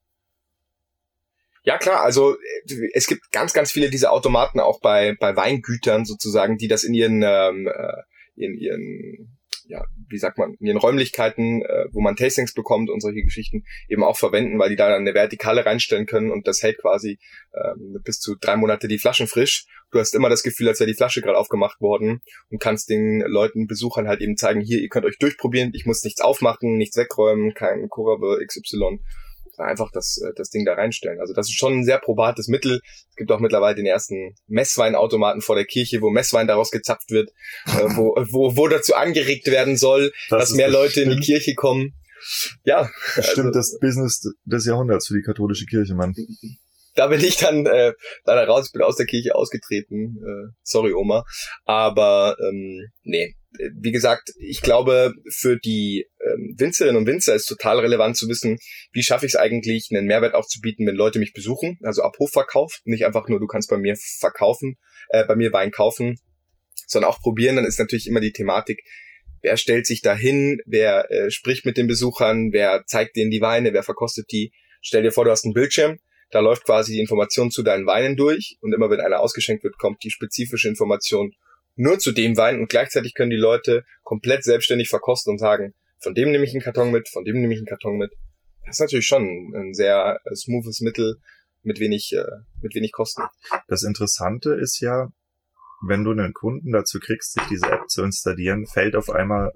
[1.64, 2.38] ja klar, also
[2.94, 6.94] es gibt ganz, ganz viele dieser Automaten auch bei, bei Weingütern sozusagen, die das in
[6.94, 8.04] ihren, ähm, äh,
[8.38, 9.35] in ihren,
[9.68, 13.64] ja, wie sagt man, in ihren Räumlichkeiten, äh, wo man Tastings bekommt und solche Geschichten
[13.90, 17.20] eben auch verwenden, weil die da dann eine Vertikale reinstellen können und das hält quasi
[17.54, 19.66] ähm, bis zu drei Monate die Flaschen frisch.
[19.92, 23.22] Du hast immer das Gefühl, als wäre die Flasche gerade aufgemacht worden und kannst den
[23.22, 26.98] Leuten, Besuchern halt eben zeigen, hier, ihr könnt euch durchprobieren, ich muss nichts aufmachen, nichts
[26.98, 29.00] wegräumen, kein Kurve XY
[29.58, 31.20] einfach das, äh, das Ding da reinstellen.
[31.20, 32.82] Also das ist schon ein sehr probates Mittel.
[33.10, 37.32] Es gibt auch mittlerweile den ersten Messweinautomaten vor der Kirche, wo Messwein daraus gezapft wird,
[37.66, 41.56] äh, wo, wo, wo dazu angeregt werden soll, das dass mehr Leute in die Kirche
[41.56, 41.94] kommen.
[42.64, 42.90] Ja.
[43.20, 46.14] Stimmt, also, das Business des Jahrhunderts für die katholische Kirche, Mann
[46.96, 47.94] da bin ich dann äh,
[48.26, 50.18] leider raus, ich bin aus der Kirche ausgetreten.
[50.22, 51.24] Äh, sorry, Oma.
[51.66, 53.36] Aber ähm, nee,
[53.78, 58.58] wie gesagt, ich glaube, für die ähm, Winzerinnen und Winzer ist total relevant zu wissen,
[58.92, 61.78] wie schaffe ich es eigentlich, einen Mehrwert aufzubieten, wenn Leute mich besuchen.
[61.84, 64.78] Also ab Hofverkauf, nicht einfach nur, du kannst bei mir verkaufen,
[65.10, 66.18] äh, bei mir Wein kaufen,
[66.88, 67.56] sondern auch probieren.
[67.56, 68.82] Dann ist natürlich immer die Thematik,
[69.42, 73.74] wer stellt sich dahin, wer äh, spricht mit den Besuchern, wer zeigt denen die Weine,
[73.74, 74.52] wer verkostet die.
[74.82, 75.98] Stell dir vor, du hast einen Bildschirm,
[76.32, 79.78] da läuft quasi die Information zu deinen Weinen durch und immer wenn einer ausgeschenkt wird,
[79.78, 81.34] kommt die spezifische Information
[81.76, 86.14] nur zu dem Wein und gleichzeitig können die Leute komplett selbstständig verkosten und sagen, von
[86.14, 88.12] dem nehme ich einen Karton mit, von dem nehme ich einen Karton mit.
[88.66, 91.18] Das ist natürlich schon ein sehr äh, smoothes Mittel
[91.64, 92.24] mit wenig, äh,
[92.62, 93.24] mit wenig Kosten.
[93.68, 95.10] Das Interessante ist ja,
[95.88, 99.52] wenn du einen Kunden dazu kriegst, sich diese App zu installieren, fällt auf einmal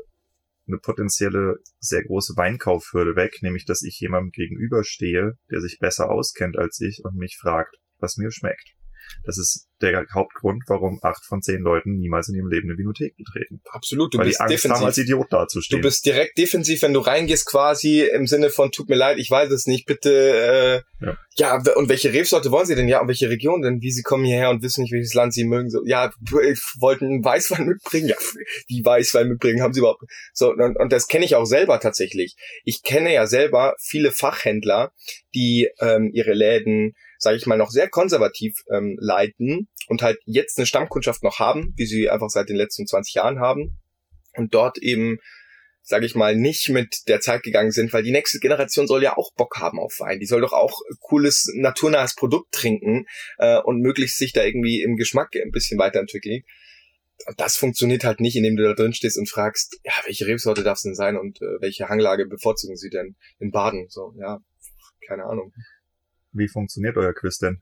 [0.70, 6.58] eine potenzielle sehr große Weinkaufhürde weg, nämlich dass ich jemandem gegenüberstehe, der sich besser auskennt
[6.58, 8.79] als ich und mich fragt, was mir schmeckt.
[9.24, 13.16] Das ist der Hauptgrund, warum acht von zehn Leuten niemals in ihrem Leben eine Vinothek
[13.16, 13.62] betreten.
[13.70, 14.78] Absolut, du Weil bist die Angst defensiv.
[14.78, 15.82] Haben, als Idiot dazustehen.
[15.82, 19.30] Du bist direkt defensiv, wenn du reingehst, quasi im Sinne von tut mir leid, ich
[19.30, 20.84] weiß es nicht, bitte.
[21.02, 21.18] Äh, ja.
[21.38, 22.90] ja, und welche Rebsorte wollen Sie denn?
[22.90, 23.82] Ja, und welche Region denn?
[23.82, 25.70] Wie Sie kommen hierher und wissen nicht, welches Land Sie mögen.
[25.70, 26.12] So, ja,
[26.80, 28.10] wollten einen Weißwein mitbringen.
[28.10, 28.16] Ja,
[28.70, 30.04] die Weißwein mitbringen haben Sie überhaupt.
[30.34, 32.36] So und, und das kenne ich auch selber tatsächlich.
[32.66, 34.92] Ich kenne ja selber viele Fachhändler,
[35.34, 40.58] die ähm, ihre Läden sage ich mal, noch sehr konservativ ähm, leiten und halt jetzt
[40.58, 43.78] eine Stammkundschaft noch haben, wie sie einfach seit den letzten 20 Jahren haben
[44.36, 45.20] und dort eben
[45.90, 49.18] sage ich mal, nicht mit der Zeit gegangen sind, weil die nächste Generation soll ja
[49.18, 50.20] auch Bock haben auf Wein.
[50.20, 53.06] Die soll doch auch cooles, naturnahes Produkt trinken
[53.40, 56.44] äh, und möglichst sich da irgendwie im Geschmack ein bisschen weiterentwickeln.
[57.26, 60.64] Und das funktioniert halt nicht, indem du da drin stehst und fragst, ja, welche Rebsorte
[60.64, 63.88] darf es denn sein und äh, welche Hanglage bevorzugen sie denn in Baden?
[63.90, 64.40] So, ja,
[65.08, 65.52] keine Ahnung.
[66.32, 67.62] Wie funktioniert euer Quiz denn?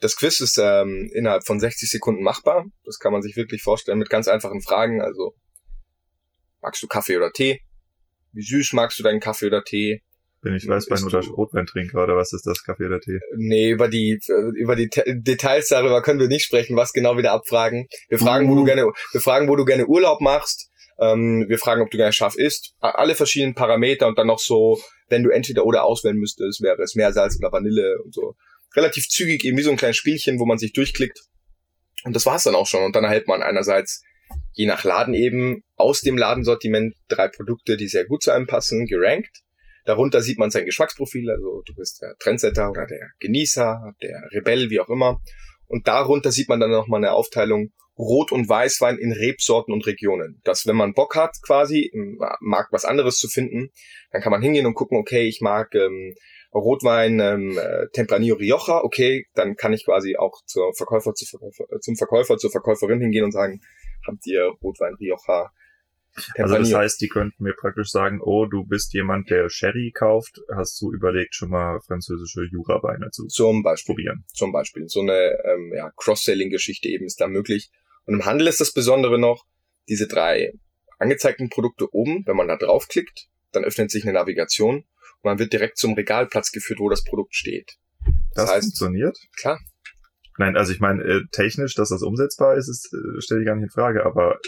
[0.00, 2.64] Das Quiz ist ähm, innerhalb von 60 Sekunden machbar.
[2.84, 5.00] Das kann man sich wirklich vorstellen mit ganz einfachen Fragen.
[5.00, 5.34] Also
[6.60, 7.60] magst du Kaffee oder Tee?
[8.32, 10.02] Wie süß magst du deinen Kaffee oder Tee?
[10.40, 13.20] Bin ich Weißwein oder Rotweintrinker oder was ist das, Kaffee oder Tee?
[13.36, 14.18] Nee, über die,
[14.56, 17.86] über die Details darüber können wir nicht sprechen, was genau wieder abfragen.
[18.08, 18.50] Wir fragen, uh.
[18.50, 18.64] wo du uh.
[18.64, 20.71] gerne, wir fragen, wo du gerne Urlaub machst.
[21.00, 22.74] Ähm, wir fragen, ob du gerne scharf isst.
[22.80, 26.94] Alle verschiedenen Parameter und dann noch so, wenn du entweder oder auswählen müsstest, wäre es
[26.94, 28.34] Meersalz oder Vanille und so.
[28.74, 31.20] Relativ zügig, eben wie so ein kleines Spielchen, wo man sich durchklickt.
[32.04, 32.84] Und das war's dann auch schon.
[32.84, 34.02] Und dann erhält man einerseits
[34.52, 38.86] je nach Laden eben aus dem Ladensortiment drei Produkte, die sehr gut zu einem passen,
[38.86, 39.42] gerankt.
[39.84, 44.70] Darunter sieht man sein Geschmacksprofil, also du bist der Trendsetter oder der Genießer, der Rebell,
[44.70, 45.20] wie auch immer.
[45.72, 50.38] Und darunter sieht man dann nochmal eine Aufteilung Rot- und Weißwein in Rebsorten und Regionen.
[50.44, 51.90] Dass wenn man Bock hat quasi,
[52.40, 53.70] mag was anderes zu finden,
[54.10, 56.14] dann kann man hingehen und gucken, okay, ich mag ähm,
[56.52, 61.96] Rotwein ähm, äh, Tempranillo Rioja, okay, dann kann ich quasi auch zur Verkäufer, Verkäufer, zum
[61.96, 63.62] Verkäufer, zur Verkäuferin hingehen und sagen,
[64.06, 65.50] habt ihr Rotwein Rioja
[66.36, 70.40] also das heißt, die könnten mir praktisch sagen, oh, du bist jemand, der Sherry kauft,
[70.54, 74.24] hast du überlegt, schon mal französische Jura-Weine zu zum Beispiel, probieren.
[74.32, 74.88] Zum Beispiel.
[74.88, 77.70] So eine ähm, ja, Cross-Selling-Geschichte eben ist da möglich.
[78.04, 79.46] Und im Handel ist das Besondere noch,
[79.88, 80.52] diese drei
[80.98, 85.52] angezeigten Produkte oben, wenn man da draufklickt, dann öffnet sich eine Navigation und man wird
[85.52, 87.76] direkt zum Regalplatz geführt, wo das Produkt steht.
[88.34, 89.18] Das, das heißt, funktioniert?
[89.36, 89.60] Klar.
[90.38, 93.54] Nein, also ich meine, äh, technisch, dass das umsetzbar ist, ist äh, stelle ich gar
[93.54, 94.38] nicht in Frage, aber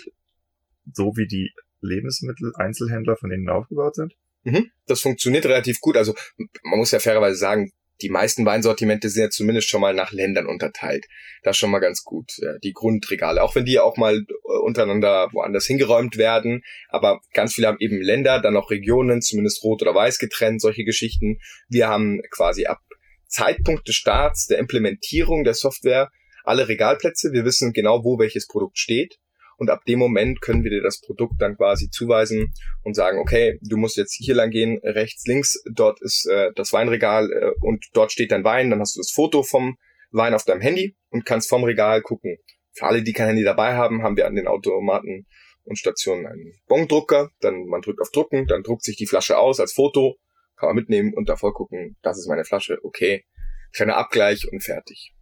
[0.92, 4.14] so wie die Lebensmittel-Einzelhändler von innen aufgebaut sind?
[4.44, 5.96] Mhm, das funktioniert relativ gut.
[5.96, 6.14] Also
[6.62, 7.72] man muss ja fairerweise sagen,
[8.02, 11.06] die meisten Weinsortimente sind ja zumindest schon mal nach Ländern unterteilt.
[11.42, 12.32] Das ist schon mal ganz gut.
[12.62, 16.62] Die Grundregale, auch wenn die auch mal äh, untereinander woanders hingeräumt werden.
[16.88, 20.84] Aber ganz viele haben eben Länder, dann auch Regionen, zumindest rot oder weiß getrennt, solche
[20.84, 21.38] Geschichten.
[21.68, 22.80] Wir haben quasi ab
[23.28, 26.10] Zeitpunkt des Starts der Implementierung der Software
[26.42, 27.32] alle Regalplätze.
[27.32, 29.18] Wir wissen genau, wo welches Produkt steht
[29.56, 32.52] und ab dem Moment können wir dir das Produkt dann quasi zuweisen
[32.82, 36.72] und sagen, okay, du musst jetzt hier lang gehen, rechts, links, dort ist äh, das
[36.72, 39.76] Weinregal äh, und dort steht dein Wein, dann hast du das Foto vom
[40.10, 42.36] Wein auf deinem Handy und kannst vom Regal gucken.
[42.72, 45.26] Für alle, die kein Handy dabei haben, haben wir an den Automaten
[45.64, 49.60] und Stationen einen Bongdrucker, dann man drückt auf Drucken, dann druckt sich die Flasche aus
[49.60, 50.16] als Foto,
[50.56, 53.24] kann man mitnehmen und davor gucken, das ist meine Flasche, okay,
[53.72, 55.14] kleiner Abgleich und fertig.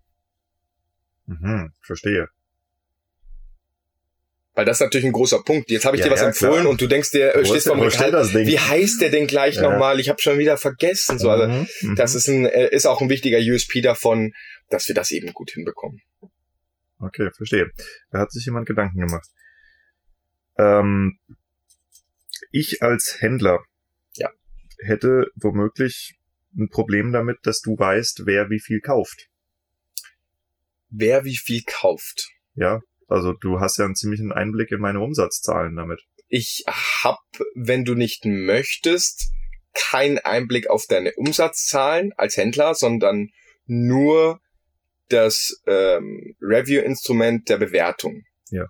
[1.27, 2.29] Mhm, verstehe.
[4.55, 5.71] Weil das ist natürlich ein großer Punkt.
[5.71, 6.71] Jetzt habe ich ja, dir was ja, empfohlen klar.
[6.71, 9.63] und du denkst dir, äh, stehst vom Regal, wie heißt der denn gleich ja.
[9.63, 9.99] nochmal?
[9.99, 11.19] Ich habe schon wieder vergessen.
[11.19, 14.35] So, also mhm, mhm, das ist ein äh, ist auch ein wichtiger USP davon,
[14.69, 16.03] dass wir das eben gut hinbekommen.
[16.99, 17.71] Okay, verstehe.
[18.11, 19.29] Da hat sich jemand Gedanken gemacht.
[20.59, 21.19] Ähm,
[22.51, 23.61] ich als Händler
[24.17, 24.31] ja.
[24.85, 26.19] hätte womöglich
[26.57, 29.31] ein Problem damit, dass du weißt, wer wie viel kauft.
[30.91, 32.29] Wer wie viel kauft?
[32.55, 32.83] Ja,
[33.13, 36.01] also du hast ja einen ziemlichen Einblick in meine Umsatzzahlen damit.
[36.29, 37.21] Ich hab,
[37.55, 39.31] wenn du nicht möchtest,
[39.75, 43.29] keinen Einblick auf deine Umsatzzahlen als Händler, sondern
[43.67, 44.41] nur
[45.09, 48.23] das ähm, Review-Instrument der Bewertung.
[48.51, 48.67] Ja.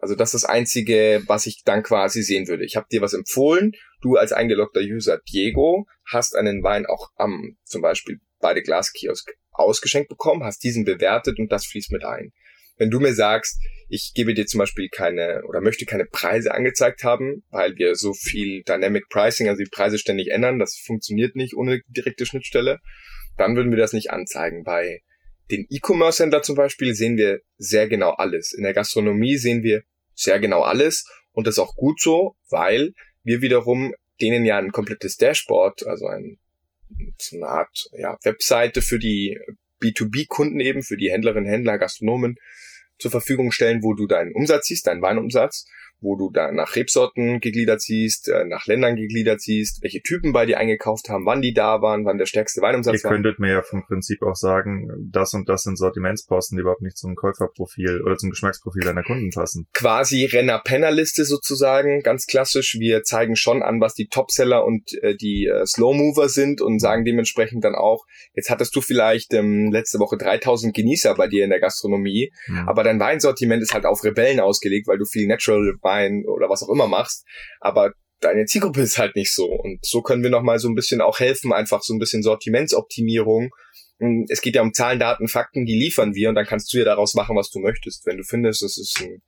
[0.00, 2.64] Also das ist das Einzige, was ich dann quasi sehen würde.
[2.64, 7.56] Ich habe dir was empfohlen, du als eingeloggter User Diego hast einen Wein auch am
[7.64, 12.32] zum Beispiel bei der Glaskiosk ausgeschenkt bekommen, hast diesen bewertet und das fließt mit ein
[12.80, 13.60] wenn du mir sagst,
[13.90, 18.14] ich gebe dir zum Beispiel keine oder möchte keine Preise angezeigt haben, weil wir so
[18.14, 22.78] viel Dynamic Pricing, also die Preise ständig ändern, das funktioniert nicht ohne direkte Schnittstelle,
[23.36, 24.64] dann würden wir das nicht anzeigen.
[24.64, 25.00] Bei
[25.50, 28.54] den E-Commerce-Händler zum Beispiel sehen wir sehr genau alles.
[28.54, 29.82] In der Gastronomie sehen wir
[30.14, 32.92] sehr genau alles und das ist auch gut so, weil
[33.24, 36.38] wir wiederum denen ja ein komplettes Dashboard, also ein,
[37.18, 39.38] so eine Art ja, Webseite für die
[39.82, 42.36] B2B-Kunden eben, für die Händlerinnen, Händler, Gastronomen
[43.00, 45.66] zur Verfügung stellen, wo du deinen Umsatz siehst, deinen Weinumsatz,
[46.00, 50.46] wo du da nach Rebsorten gegliedert siehst, äh, nach Ländern gegliedert siehst, welche Typen bei
[50.46, 53.10] dir eingekauft haben, wann die da waren, wann der stärkste Weinumsatz war.
[53.10, 56.82] Ihr könntet mir ja vom Prinzip auch sagen, das und das sind Sortimentsposten, die überhaupt
[56.82, 59.66] nicht zum Käuferprofil oder zum Geschmacksprofil deiner Kunden passen.
[59.72, 62.76] Quasi Renner-Penner-Liste sozusagen, ganz klassisch.
[62.78, 67.04] Wir zeigen schon an, was die Topseller und äh, die äh, Slow-Mover sind und sagen
[67.04, 71.50] dementsprechend dann auch, jetzt hattest du vielleicht ähm, letzte Woche 3000 Genießer bei dir in
[71.50, 72.68] der Gastronomie, mhm.
[72.68, 76.62] aber dein Weinsortiment ist halt auf Rebellen ausgelegt, weil du viel Natural Wein oder was
[76.62, 77.26] auch immer machst,
[77.60, 79.46] aber deine Zielgruppe ist halt nicht so.
[79.46, 83.50] Und so können wir nochmal so ein bisschen auch helfen, einfach so ein bisschen Sortimentsoptimierung.
[84.28, 86.84] Es geht ja um Zahlen, Daten, Fakten, die liefern wir und dann kannst du ja
[86.84, 88.06] daraus machen, was du möchtest.
[88.06, 89.22] Wenn du findest, das ist ein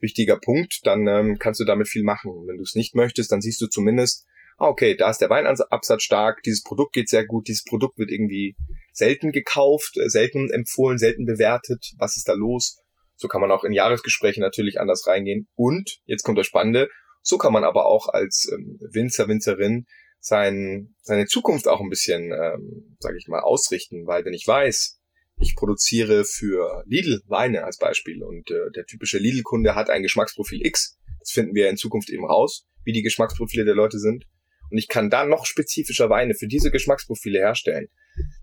[0.00, 2.32] wichtiger Punkt, dann ähm, kannst du damit viel machen.
[2.46, 6.02] Wenn du es nicht möchtest, dann siehst du zumindest, ah, okay, da ist der Weinabsatz
[6.02, 8.56] stark, dieses Produkt geht sehr gut, dieses Produkt wird irgendwie
[8.92, 11.92] selten gekauft, äh, selten empfohlen, selten bewertet.
[11.98, 12.78] Was ist da los?
[13.18, 15.48] So kann man auch in Jahresgespräche natürlich anders reingehen.
[15.56, 16.88] Und, jetzt kommt das Spannende,
[17.20, 19.86] so kann man aber auch als ähm, Winzer, Winzerin
[20.20, 24.06] sein, seine Zukunft auch ein bisschen, ähm, sage ich mal, ausrichten.
[24.06, 25.00] Weil wenn ich weiß,
[25.40, 30.64] ich produziere für Lidl Weine als Beispiel und äh, der typische Lidl-Kunde hat ein Geschmacksprofil
[30.64, 34.26] X, das finden wir in Zukunft eben raus, wie die Geschmacksprofile der Leute sind.
[34.70, 37.88] Und ich kann da noch spezifischer Weine für diese Geschmacksprofile herstellen.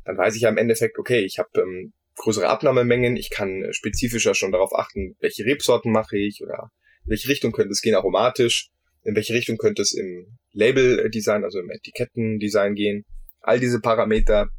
[0.03, 4.35] Dann weiß ich ja im Endeffekt, okay, ich habe ähm, größere Abnahmemengen, ich kann spezifischer
[4.35, 6.71] schon darauf achten, welche Rebsorten mache ich oder
[7.03, 8.69] in welche Richtung könnte es gehen aromatisch,
[9.03, 13.05] in welche Richtung könnte es im Label-Design, also im Etikettendesign gehen.
[13.41, 14.49] All diese Parameter,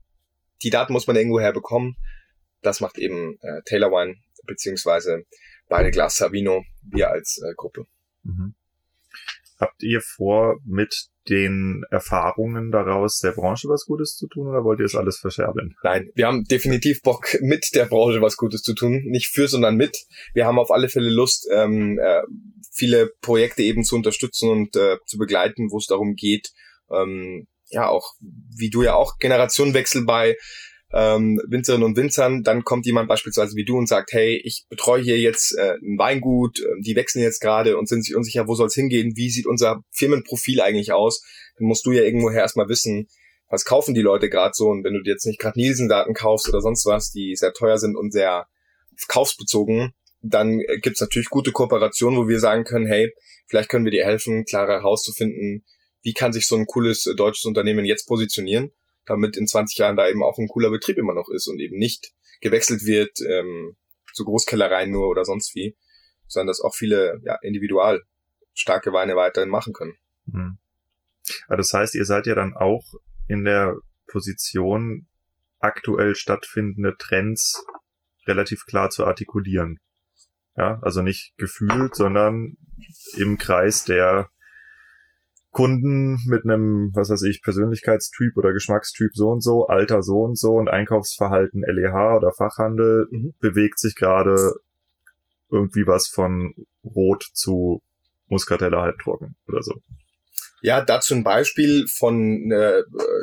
[0.62, 1.96] die Daten muss man irgendwo herbekommen
[2.66, 5.24] das macht eben äh, Taylor Wine beziehungsweise
[5.68, 7.86] beide Glas Savino, wir als äh, Gruppe.
[8.22, 8.54] Mhm.
[9.58, 14.80] Habt ihr vor, mit den Erfahrungen daraus der Branche was Gutes zu tun oder wollt
[14.80, 15.74] ihr es alles verscherbeln?
[15.82, 19.02] Nein, wir haben definitiv Bock, mit der Branche was Gutes zu tun.
[19.06, 19.96] Nicht für, sondern mit.
[20.34, 22.22] Wir haben auf alle Fälle Lust, ähm, äh,
[22.72, 26.50] viele Projekte eben zu unterstützen und äh, zu begleiten, wo es darum geht,
[26.90, 30.36] ähm, ja auch, wie du ja auch Generationenwechsel bei
[30.92, 35.02] ähm, Winzerinnen und Winzern, dann kommt jemand beispielsweise wie du und sagt, hey, ich betreue
[35.02, 38.54] hier jetzt äh, ein Weingut, äh, die wechseln jetzt gerade und sind sich unsicher, wo
[38.54, 41.22] soll es hingehen, wie sieht unser Firmenprofil eigentlich aus,
[41.58, 43.08] dann musst du ja irgendwoher erstmal wissen,
[43.48, 44.68] was kaufen die Leute gerade so?
[44.68, 47.78] Und wenn du dir jetzt nicht gerade Nielsen-Daten kaufst oder sonst was, die sehr teuer
[47.78, 48.46] sind und sehr
[49.08, 53.12] kaufsbezogen, dann äh, gibt's natürlich gute Kooperationen, wo wir sagen können, hey,
[53.48, 55.64] vielleicht können wir dir helfen, klarer herauszufinden,
[56.02, 58.70] wie kann sich so ein cooles äh, deutsches Unternehmen jetzt positionieren
[59.06, 61.78] damit in 20 Jahren da eben auch ein cooler Betrieb immer noch ist und eben
[61.78, 63.76] nicht gewechselt wird ähm,
[64.12, 65.76] zu Großkellereien nur oder sonst wie,
[66.26, 68.02] sondern dass auch viele ja, individual
[68.54, 69.94] starke Weine weiterhin machen können.
[70.26, 70.58] Mhm.
[71.48, 72.84] Aber das heißt, ihr seid ja dann auch
[73.28, 73.76] in der
[74.06, 75.08] Position,
[75.58, 77.64] aktuell stattfindende Trends
[78.26, 79.78] relativ klar zu artikulieren.
[80.56, 82.56] Ja, also nicht gefühlt, sondern
[83.16, 84.30] im Kreis der
[85.56, 90.38] Kunden mit einem, was weiß ich, Persönlichkeitstyp oder Geschmackstyp so und so, Alter so und
[90.38, 93.32] so und Einkaufsverhalten LEH oder Fachhandel mhm.
[93.40, 94.52] bewegt sich gerade
[95.50, 96.52] irgendwie was von
[96.84, 97.80] Rot zu
[98.26, 99.72] Muskatella halbtrocken oder so.
[100.60, 102.82] Ja, dazu ein Beispiel von äh,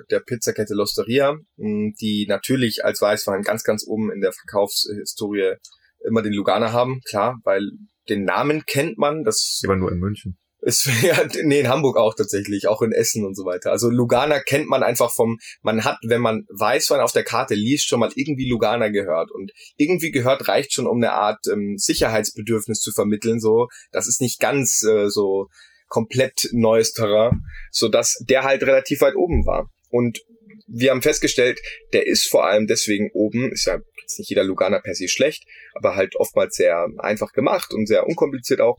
[0.10, 5.58] der Pizzakette Losteria, die natürlich als Weißwein ganz, ganz oben in der Verkaufshistorie
[6.04, 7.62] immer den Lugana haben, klar, weil
[8.10, 9.24] den Namen kennt man.
[9.24, 10.40] Das aber nur in München.
[10.66, 13.72] Es, ja, nee, in Hamburg auch tatsächlich, auch in Essen und so weiter.
[13.72, 17.88] Also Lugana kennt man einfach vom, man hat, wenn man Weißwein auf der Karte liest,
[17.88, 19.32] schon mal irgendwie Lugana gehört.
[19.32, 23.40] Und irgendwie gehört reicht schon, um eine Art ähm, Sicherheitsbedürfnis zu vermitteln.
[23.40, 25.48] So, das ist nicht ganz äh, so
[25.88, 27.42] komplett neues Terrain,
[27.72, 29.70] so dass der halt relativ weit oben war.
[29.90, 30.22] Und
[30.68, 31.60] wir haben festgestellt,
[31.94, 35.44] der ist vor allem deswegen oben, ist ja jetzt nicht jeder Lugana per se schlecht,
[35.74, 38.78] aber halt oftmals sehr einfach gemacht und sehr unkompliziert auch.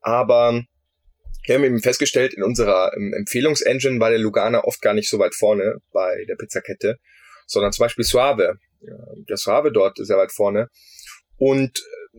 [0.00, 0.62] Aber
[1.44, 5.18] wir haben eben festgestellt, in unserer ähm, Empfehlungsengine war der Lugana oft gar nicht so
[5.18, 6.98] weit vorne bei der Pizzakette,
[7.46, 8.58] sondern zum Beispiel Suave.
[9.28, 10.68] Der Suave dort sehr weit vorne.
[11.36, 12.18] Und äh,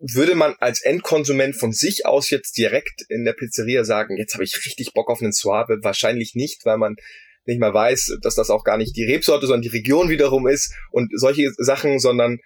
[0.00, 4.44] würde man als Endkonsument von sich aus jetzt direkt in der Pizzeria sagen, jetzt habe
[4.44, 5.78] ich richtig Bock auf einen Suave?
[5.82, 6.96] Wahrscheinlich nicht, weil man
[7.44, 10.74] nicht mal weiß, dass das auch gar nicht die Rebsorte, sondern die Region wiederum ist
[10.90, 12.38] und solche Sachen, sondern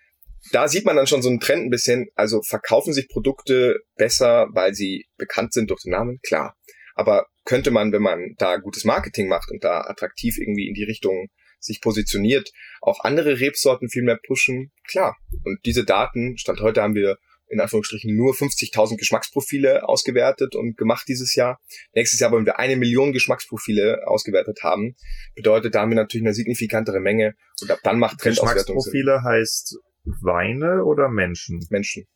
[0.52, 2.06] da sieht man dann schon so einen Trend ein bisschen.
[2.14, 6.20] Also verkaufen sich Produkte besser, weil sie bekannt sind durch den Namen?
[6.22, 6.56] Klar.
[6.94, 10.84] Aber könnte man, wenn man da gutes Marketing macht und da attraktiv irgendwie in die
[10.84, 11.28] Richtung
[11.58, 14.72] sich positioniert, auch andere Rebsorten viel mehr pushen?
[14.88, 15.16] Klar.
[15.44, 17.18] Und diese Daten, Stand heute haben wir
[17.48, 21.60] in Anführungsstrichen nur 50.000 Geschmacksprofile ausgewertet und gemacht dieses Jahr.
[21.94, 24.96] Nächstes Jahr wollen wir eine Million Geschmacksprofile ausgewertet haben.
[25.34, 29.78] Bedeutet, da haben wir natürlich eine signifikantere Menge und ab dann macht Trendauswertung Geschmacksprofile heißt
[30.04, 31.64] Weine oder Menschen?
[31.70, 32.06] Menschen.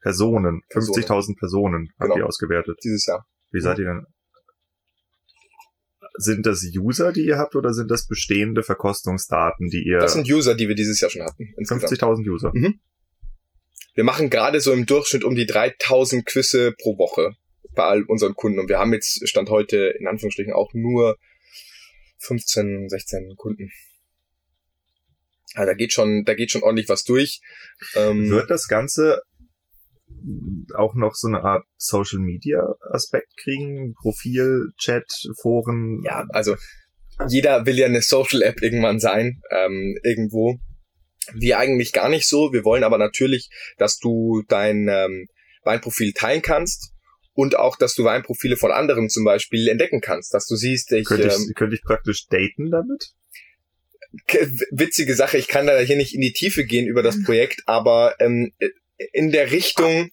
[0.00, 0.62] Personen.
[0.72, 2.16] 50.000 Personen habt genau.
[2.16, 2.78] ihr ausgewertet.
[2.84, 3.26] Dieses Jahr.
[3.50, 4.06] Wie seid ihr denn?
[6.18, 9.98] Sind das User, die ihr habt, oder sind das bestehende Verkostungsdaten, die ihr...
[9.98, 11.52] Das sind User, die wir dieses Jahr schon hatten.
[11.58, 12.52] 50.000 User.
[12.54, 12.80] Mhm.
[13.94, 17.34] Wir machen gerade so im Durchschnitt um die 3.000 Quizze pro Woche
[17.74, 18.58] bei all unseren Kunden.
[18.58, 21.16] Und wir haben jetzt, Stand heute, in Anführungsstrichen auch nur
[22.18, 23.70] 15, 16 Kunden.
[25.56, 27.40] Ja, da geht schon, da geht schon ordentlich was durch.
[27.94, 29.22] Ähm, Wird das Ganze
[30.74, 33.94] auch noch so eine Art Social Media Aspekt kriegen?
[33.94, 35.06] Profil, Chat,
[35.40, 36.02] Foren?
[36.04, 36.56] Ja, also
[37.28, 40.58] jeder will ja eine Social App irgendwann sein, ähm, irgendwo.
[41.34, 42.52] Wir eigentlich gar nicht so.
[42.52, 43.48] Wir wollen aber natürlich,
[43.78, 45.26] dass du dein ähm,
[45.64, 46.92] Weinprofil teilen kannst
[47.32, 51.06] und auch, dass du Weinprofile von anderen zum Beispiel entdecken kannst, dass du siehst, ich
[51.06, 53.12] könnte ich, ähm, könnte ich praktisch daten damit?
[54.70, 58.14] Witzige Sache, ich kann da hier nicht in die Tiefe gehen über das Projekt, aber
[58.18, 58.52] ähm,
[59.12, 60.10] in der Richtung.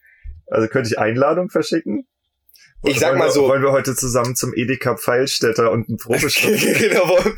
[0.47, 2.05] Also könnte ich Einladung verschicken?
[2.85, 3.47] Ich sag mal so.
[3.47, 6.51] Wollen wir heute zusammen zum Edeka Pfeilstädter und ein Probestopp?
[6.79, 7.37] genau, wollen,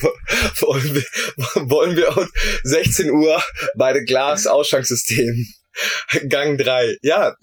[0.59, 2.28] wollen, wir, wollen wir um
[2.63, 3.41] 16 Uhr
[3.76, 5.45] bei der Glas-Ausschanksystem.
[6.30, 6.98] Gang 3.
[7.02, 7.36] Ja,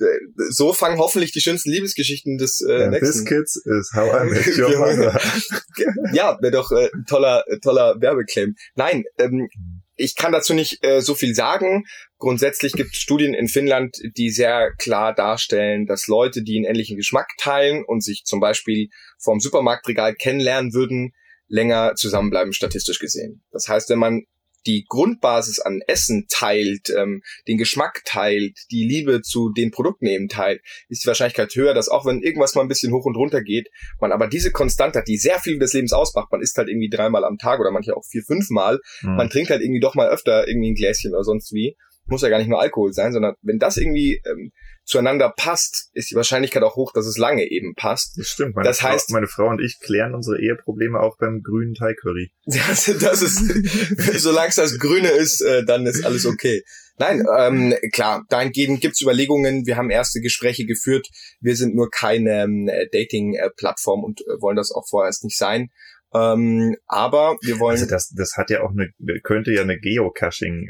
[0.50, 3.06] so fangen hoffentlich die schönsten Liebesgeschichten des äh, nächsten.
[3.06, 5.20] This Kids is how I met your mother.
[6.12, 8.54] ja, wäre doch äh, toller, toller Werbeclaim.
[8.74, 9.48] Nein, ähm,
[9.96, 11.84] ich kann dazu nicht äh, so viel sagen.
[12.18, 16.96] Grundsätzlich gibt es Studien in Finnland, die sehr klar darstellen, dass Leute, die einen ähnlichen
[16.96, 21.12] Geschmack teilen und sich zum Beispiel vom Supermarktregal kennenlernen würden,
[21.48, 23.44] länger zusammenbleiben, statistisch gesehen.
[23.50, 24.22] Das heißt, wenn man
[24.66, 30.28] die Grundbasis an Essen teilt, ähm, den Geschmack teilt, die Liebe zu den Produkten eben
[30.28, 33.42] teilt, ist die Wahrscheinlichkeit höher, dass auch wenn irgendwas mal ein bisschen hoch und runter
[33.42, 33.68] geht,
[34.00, 36.30] man aber diese Konstante hat, die sehr viel des Lebens ausmacht.
[36.30, 38.80] Man isst halt irgendwie dreimal am Tag oder manche auch vier, fünfmal.
[39.02, 39.16] Mhm.
[39.16, 41.76] Man trinkt halt irgendwie doch mal öfter irgendwie ein Gläschen oder sonst wie.
[42.06, 44.52] Muss ja gar nicht nur Alkohol sein, sondern wenn das irgendwie ähm,
[44.84, 48.18] zueinander passt, ist die Wahrscheinlichkeit auch hoch, dass es lange eben passt.
[48.18, 48.56] Das stimmt.
[48.56, 51.94] Meine, das heißt, Frau, meine Frau und ich klären unsere Eheprobleme auch beim grünen Thai
[51.94, 52.32] Curry.
[52.46, 53.38] Das, das ist,
[54.22, 56.62] solange es das Grüne ist, äh, dann ist alles okay.
[56.98, 59.66] Nein, ähm, klar, dahingehend gibt's Überlegungen.
[59.66, 61.08] Wir haben erste Gespräche geführt.
[61.40, 65.70] Wir sind nur keine ähm, Dating-Plattform und äh, wollen das auch vorerst nicht sein.
[66.14, 67.76] Ähm, aber wir wollen.
[67.76, 68.90] Also das, das hat ja auch eine,
[69.22, 70.68] könnte ja eine Geocaching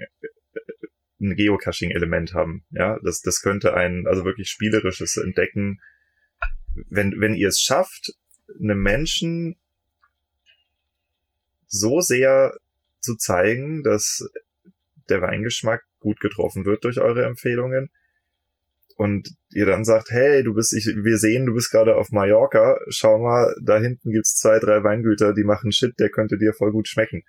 [1.23, 2.65] ein Geocaching-Element haben.
[2.71, 5.81] Ja, das, das könnte ein, also wirklich spielerisches Entdecken.
[6.89, 8.13] Wenn, wenn ihr es schafft,
[8.61, 9.57] einem Menschen
[11.67, 12.55] so sehr
[13.01, 14.29] zu zeigen, dass
[15.09, 17.91] der Weingeschmack gut getroffen wird durch eure Empfehlungen
[18.97, 22.79] und ihr dann sagt, hey, du bist, ich, wir sehen, du bist gerade auf Mallorca,
[22.89, 26.73] schau mal, da hinten gibt's zwei, drei Weingüter, die machen Shit, der könnte dir voll
[26.73, 27.25] gut schmecken.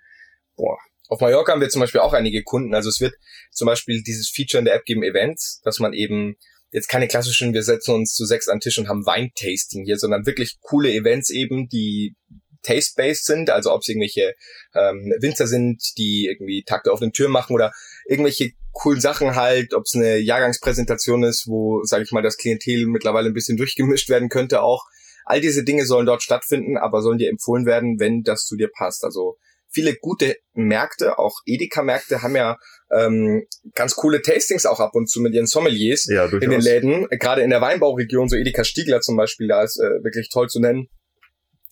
[0.56, 0.78] Boah,
[1.08, 2.74] auf Mallorca haben wir zum Beispiel auch einige Kunden.
[2.74, 3.14] Also es wird
[3.50, 6.36] zum Beispiel dieses Feature in der App geben, Events, dass man eben
[6.70, 10.26] jetzt keine klassischen, wir setzen uns zu sechs an Tisch und haben Weintasting hier, sondern
[10.26, 12.16] wirklich coole Events eben, die
[12.64, 14.34] taste-based sind, also ob es irgendwelche
[14.74, 17.72] ähm, Winzer sind, die irgendwie Tag der offenen Tür machen oder
[18.08, 22.86] irgendwelche coolen Sachen halt, ob es eine Jahrgangspräsentation ist, wo, sage ich mal, das Klientel
[22.86, 24.84] mittlerweile ein bisschen durchgemischt werden könnte auch.
[25.26, 28.68] All diese Dinge sollen dort stattfinden, aber sollen dir empfohlen werden, wenn das zu dir
[28.68, 29.04] passt.
[29.04, 29.38] Also
[29.74, 32.56] viele gute Märkte, auch Edeka-Märkte haben ja
[32.92, 33.44] ähm,
[33.74, 37.06] ganz coole Tastings auch ab und zu mit ihren Sommeliers ja, in den Läden.
[37.18, 40.60] Gerade in der Weinbauregion, so Edeka Stiegler zum Beispiel, da ist äh, wirklich toll zu
[40.60, 40.88] nennen.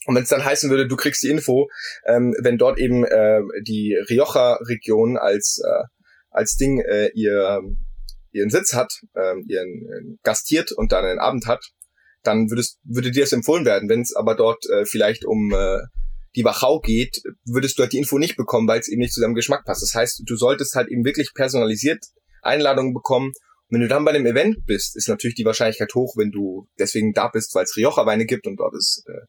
[0.07, 1.69] Und wenn es dann heißen würde, du kriegst die Info,
[2.07, 5.85] ähm, wenn dort eben äh, die Rioja-Region als äh,
[6.31, 7.61] als Ding äh, ihr
[8.33, 11.71] ihren Sitz hat, äh, ihren gastiert und dann einen Abend hat,
[12.23, 13.89] dann würdest, würde dir das empfohlen werden.
[13.89, 15.81] Wenn es aber dort äh, vielleicht um äh,
[16.37, 19.21] die Wachau geht, würdest du halt die Info nicht bekommen, weil es eben nicht zu
[19.21, 19.83] deinem Geschmack passt.
[19.83, 22.05] Das heißt, du solltest halt eben wirklich personalisiert
[22.43, 23.29] Einladungen bekommen.
[23.29, 26.67] Und wenn du dann bei dem Event bist, ist natürlich die Wahrscheinlichkeit hoch, wenn du
[26.79, 29.27] deswegen da bist, weil es Rioja-Weine gibt und dort ist, äh,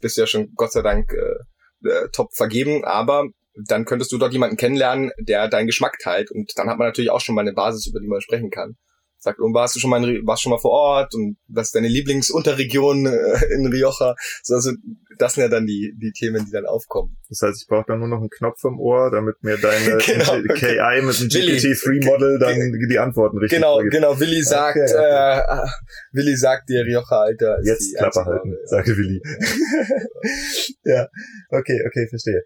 [0.00, 3.28] bist du ja schon Gott sei Dank äh, äh, top vergeben, aber
[3.66, 7.10] dann könntest du dort jemanden kennenlernen, der deinen Geschmack teilt und dann hat man natürlich
[7.10, 8.76] auch schon mal eine Basis, über die man sprechen kann
[9.18, 11.74] sagt, und warst du schon mal, in, warst schon mal vor Ort und was ist
[11.74, 14.14] deine Lieblingsunterregion äh, in Rioja?
[14.42, 14.72] So, also
[15.18, 17.16] das sind ja dann die, die Themen, die dann aufkommen.
[17.28, 20.54] Das heißt, ich brauche dann nur noch einen Knopf im Ohr, damit mir deine genau.
[20.54, 23.94] KI mit dem GPT-3-Model dann die Antworten richtig Genau, vorgibt.
[23.94, 24.20] genau.
[24.20, 25.64] Willi sagt, okay, okay.
[25.64, 25.66] Äh,
[26.12, 27.58] Willi sagt dir Rioja, Alter.
[27.64, 28.66] Jetzt Klappe halten, ja.
[28.66, 29.20] sagte Willi.
[30.84, 31.06] ja,
[31.50, 32.42] okay, okay, verstehe.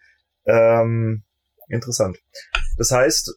[0.47, 1.25] Ähm,
[1.69, 2.19] interessant.
[2.79, 3.35] Das heißt,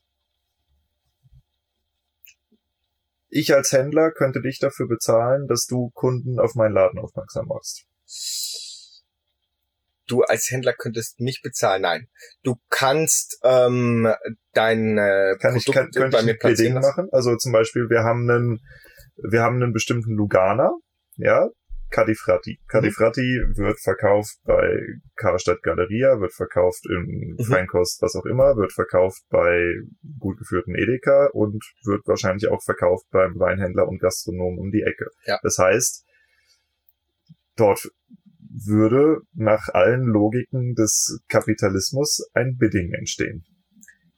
[3.33, 7.85] ich als Händler könnte dich dafür bezahlen, dass du Kunden auf meinen Laden aufmerksam machst.
[10.07, 12.07] Du als Händler könntest mich bezahlen, nein.
[12.43, 14.13] Du kannst ähm,
[14.53, 17.07] dein äh, kann ich, kann, bei mir platzieren machen.
[17.11, 18.59] Also zum Beispiel, wir haben einen,
[19.15, 20.71] wir haben einen bestimmten Lugana,
[21.15, 21.47] ja,
[21.93, 22.59] Cadifrati.
[22.67, 23.57] Cadifrati mhm.
[23.57, 24.79] wird verkauft bei
[25.15, 27.43] Karstadt Galeria, wird verkauft in mhm.
[27.45, 29.75] Feinkost, was auch immer, wird verkauft bei
[30.19, 35.05] gut geführten Edeka und wird wahrscheinlich auch verkauft beim Weinhändler und Gastronomen um die Ecke.
[35.25, 35.39] Ja.
[35.43, 36.03] Das heißt,
[37.55, 37.87] dort
[38.49, 43.45] würde nach allen Logiken des Kapitalismus ein Bidding entstehen.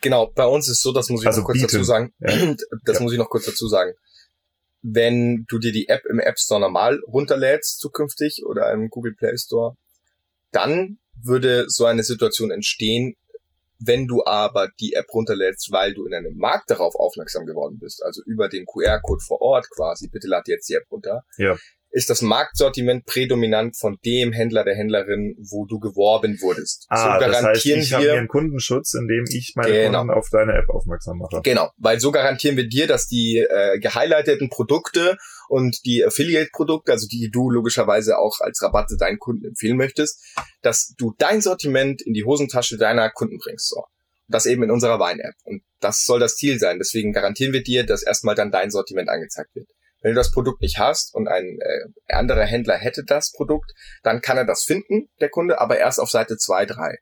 [0.01, 1.71] Genau, bei uns ist so, das muss ich also noch kurz bieten.
[1.71, 2.13] dazu sagen.
[2.19, 2.55] Ja.
[2.85, 3.03] Das ja.
[3.03, 3.93] muss ich noch kurz dazu sagen
[4.87, 9.35] wenn du dir die App im App Store normal runterlädst zukünftig oder im Google Play
[9.37, 9.75] Store,
[10.51, 13.15] dann würde so eine Situation entstehen,
[13.79, 18.03] wenn du aber die App runterlädst, weil du in einem Markt darauf aufmerksam geworden bist,
[18.03, 21.57] also über den QR-Code vor Ort quasi, bitte lad jetzt die App runter, Ja.
[21.95, 26.85] Ist das Marktsortiment prädominant von dem Händler, der Händlerin, wo du geworben wurdest.
[26.89, 29.99] Ah, das heißt, ich habe einen Kundenschutz, indem ich meine Genau.
[29.99, 31.39] Kunden auf deine App aufmerksam mache.
[31.41, 35.15] genau, weil so garantieren wir dir, dass die äh, gehighlighteten Produkte
[35.47, 40.21] und die Affiliate-Produkte, also die du logischerweise auch als Rabatte deinen Kunden empfehlen möchtest,
[40.61, 43.69] dass du dein Sortiment in die Hosentasche deiner Kunden bringst.
[43.69, 43.83] So.
[44.27, 45.35] Das eben in unserer Wein-App.
[45.43, 46.77] Und das soll das Ziel sein.
[46.79, 49.69] Deswegen garantieren wir dir, dass erstmal dann dein Sortiment angezeigt wird.
[50.05, 53.71] Wenn du das Produkt nicht hast und ein äh, anderer Händler hätte das Produkt,
[54.03, 56.95] dann kann er das finden, der Kunde, aber erst auf Seite 2, 3.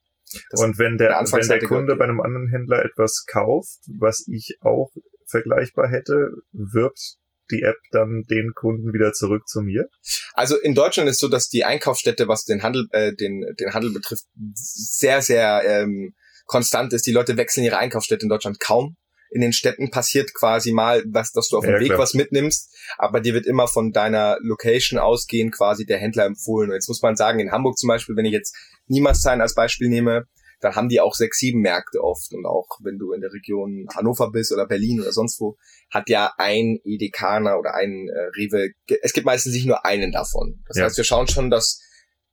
[0.50, 4.24] Das- Und wenn der der, wenn der Kunde bei einem anderen Händler etwas kauft, was
[4.32, 4.90] ich auch
[5.28, 7.16] vergleichbar hätte, wirbt
[7.52, 9.90] die App dann den Kunden wieder zurück zu mir.
[10.34, 13.92] Also in Deutschland ist so, dass die Einkaufsstätte, was den Handel, äh, den, den Handel
[13.92, 14.24] betrifft,
[14.54, 16.14] sehr, sehr ähm,
[16.46, 17.06] konstant ist.
[17.06, 18.96] Die Leute wechseln ihre Einkaufsstätte in Deutschland kaum.
[19.34, 22.00] In den Städten passiert quasi mal, was, dass du auf dem Ja, Weg klar.
[22.00, 26.70] was mitnimmst, aber dir wird immer von deiner Location ausgehen quasi der Händler empfohlen.
[26.70, 28.56] Und jetzt muss man sagen, in Hamburg zum Beispiel, wenn ich jetzt
[28.88, 30.26] Niemerstein als Beispiel nehme,
[30.62, 32.32] dann haben die auch sechs, sieben Märkte oft.
[32.34, 35.58] Und auch wenn du in der Region Hannover bist oder Berlin oder sonst wo,
[35.90, 38.70] hat ja ein Edekaner oder ein äh, Rewe,
[39.02, 40.64] es gibt meistens nicht nur einen davon.
[40.68, 40.86] Das Ja.
[40.86, 41.82] heißt, wir schauen schon, dass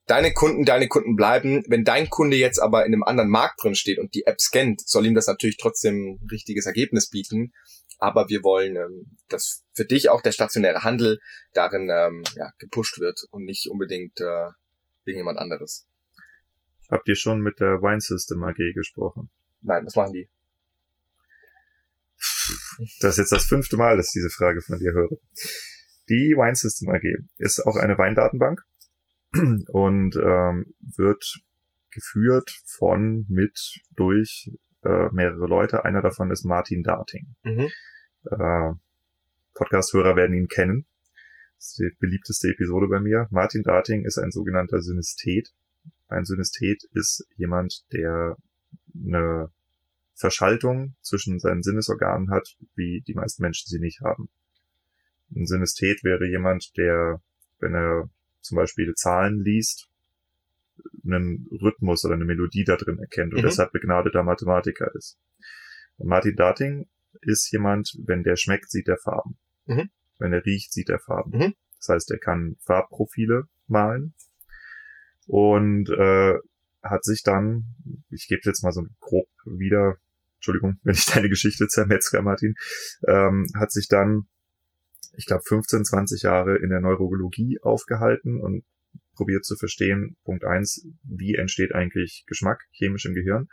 [0.06, 1.62] deine Kunden deine Kunden bleiben.
[1.68, 4.86] Wenn dein Kunde jetzt aber in einem anderen Markt drin steht und die App scannt,
[4.86, 7.52] soll ihm das natürlich trotzdem ein richtiges Ergebnis bieten.
[7.98, 11.18] Aber wir wollen, ähm, dass für dich auch der stationäre Handel
[11.52, 14.48] darin ähm, ja, gepusht wird und nicht unbedingt äh,
[15.04, 15.86] wegen jemand anderes.
[16.90, 19.30] Habt ihr schon mit der Wine System AG gesprochen?
[19.60, 20.28] Nein, was machen die?
[23.00, 25.16] Das ist jetzt das fünfte Mal, dass ich diese Frage von dir höre.
[26.08, 27.04] Die Wine System AG
[27.38, 28.60] ist auch eine Weindatenbank
[29.72, 31.40] und ähm, wird
[31.90, 34.50] geführt von, mit, durch
[34.82, 35.84] äh, mehrere Leute.
[35.84, 37.34] Einer davon ist Martin Darting.
[37.42, 37.68] Mhm.
[38.30, 38.72] Äh,
[39.54, 40.86] Podcast-Hörer werden ihn kennen.
[41.56, 43.28] Das ist die beliebteste Episode bei mir.
[43.30, 45.52] Martin Darting ist ein sogenannter Synesthet.
[46.08, 48.36] Ein Synesthet ist jemand, der
[48.94, 49.50] eine
[50.14, 54.28] Verschaltung zwischen seinen Sinnesorganen hat, wie die meisten Menschen sie nicht haben.
[55.34, 57.22] Ein Synesthet wäre jemand, der,
[57.58, 58.10] wenn er
[58.40, 59.88] zum Beispiel Zahlen liest,
[61.04, 63.46] einen Rhythmus oder eine Melodie da drin erkennt und Mhm.
[63.46, 65.18] deshalb begnadeter Mathematiker ist.
[65.98, 66.88] Und Martin Darting
[67.20, 69.36] ist jemand, wenn der schmeckt, sieht er Farben.
[69.66, 69.90] Mhm.
[70.18, 71.36] Wenn er riecht, sieht er Farben.
[71.36, 71.54] Mhm.
[71.78, 74.14] Das heißt, er kann Farbprofile malen
[75.26, 76.34] und äh,
[76.82, 77.74] hat sich dann,
[78.10, 79.96] ich gebe jetzt mal so grob wieder,
[80.36, 82.54] Entschuldigung, wenn ich deine Geschichte zermetzger, Martin,
[83.06, 84.28] ähm, hat sich dann,
[85.12, 88.64] ich glaube, 15, 20 Jahre in der Neurologie aufgehalten und
[89.14, 93.48] probiert zu verstehen, Punkt eins, wie entsteht eigentlich Geschmack chemisch im Gehirn,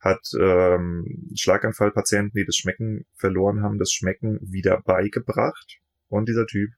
[0.00, 5.78] hat ähm, Schlaganfallpatienten, die das Schmecken verloren haben, das Schmecken wieder beigebracht
[6.08, 6.70] und dieser Typ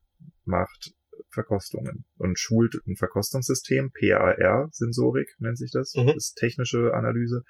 [0.44, 0.92] macht
[1.30, 6.08] Verkostungen und schult ein Verkostungssystem, PAR-Sensorik nennt sich das, Mhm.
[6.08, 7.44] das ist technische Analyse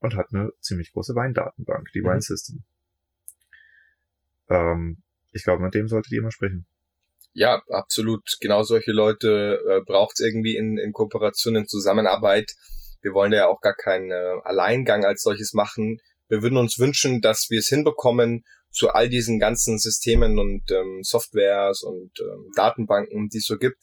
[0.00, 2.06] und hat eine ziemlich große Weindatenbank, die Mhm.
[2.06, 2.64] Wine System.
[4.48, 5.02] Ähm,
[5.32, 6.66] ich glaube, mit dem solltet ihr immer sprechen.
[7.32, 8.36] Ja, absolut.
[8.40, 12.52] Genau solche Leute äh, braucht es irgendwie in, in Kooperation, in Zusammenarbeit.
[13.02, 16.00] Wir wollen ja auch gar keinen äh, Alleingang als solches machen.
[16.28, 21.00] Wir würden uns wünschen, dass wir es hinbekommen, zu all diesen ganzen Systemen und ähm,
[21.02, 23.82] Softwares und ähm, Datenbanken, die es so gibt,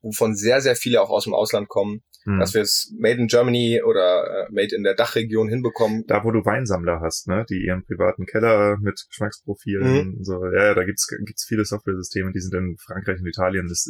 [0.00, 2.38] wovon sehr, sehr viele auch aus dem Ausland kommen, Hm.
[2.38, 6.04] dass wir es Made in Germany oder äh, Made in der Dachregion hinbekommen.
[6.06, 10.14] da, wo du Weinsammler hast, ne, die ihren privaten Keller mit Geschmacksprofilen Mhm.
[10.18, 13.66] und so, ja, da gibt's gibt's viele Software-Systeme, die sind in Frankreich und Italien.
[13.68, 13.88] Das,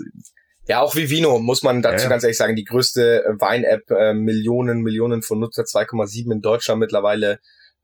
[0.67, 2.09] Ja, auch Vivino, muss man dazu Ja, ja.
[2.09, 6.79] ganz ehrlich sagen, die größte äh, Wein-App, äh, Millionen, Millionen von Nutzer, 2,7 in Deutschland
[6.81, 7.39] mittlerweile.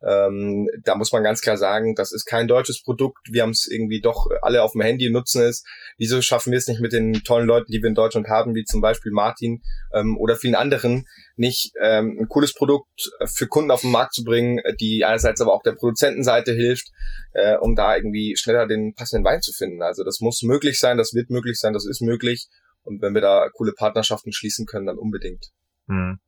[0.06, 3.18] Ähm, da muss man ganz klar sagen, das ist kein deutsches Produkt.
[3.30, 5.64] Wir haben es irgendwie doch alle auf dem Handy, nutzen es.
[5.96, 8.64] Wieso schaffen wir es nicht mit den tollen Leuten, die wir in Deutschland haben, wie
[8.64, 9.60] zum Beispiel Martin
[9.92, 11.04] ähm, oder vielen anderen,
[11.36, 15.52] nicht ähm, ein cooles Produkt für Kunden auf den Markt zu bringen, die einerseits aber
[15.52, 16.88] auch der Produzentenseite hilft,
[17.32, 19.82] äh, um da irgendwie schneller den passenden Wein zu finden.
[19.82, 22.48] Also das muss möglich sein, das wird möglich sein, das ist möglich.
[22.82, 25.50] Und wenn wir da coole Partnerschaften schließen können, dann unbedingt.
[25.88, 26.18] hm.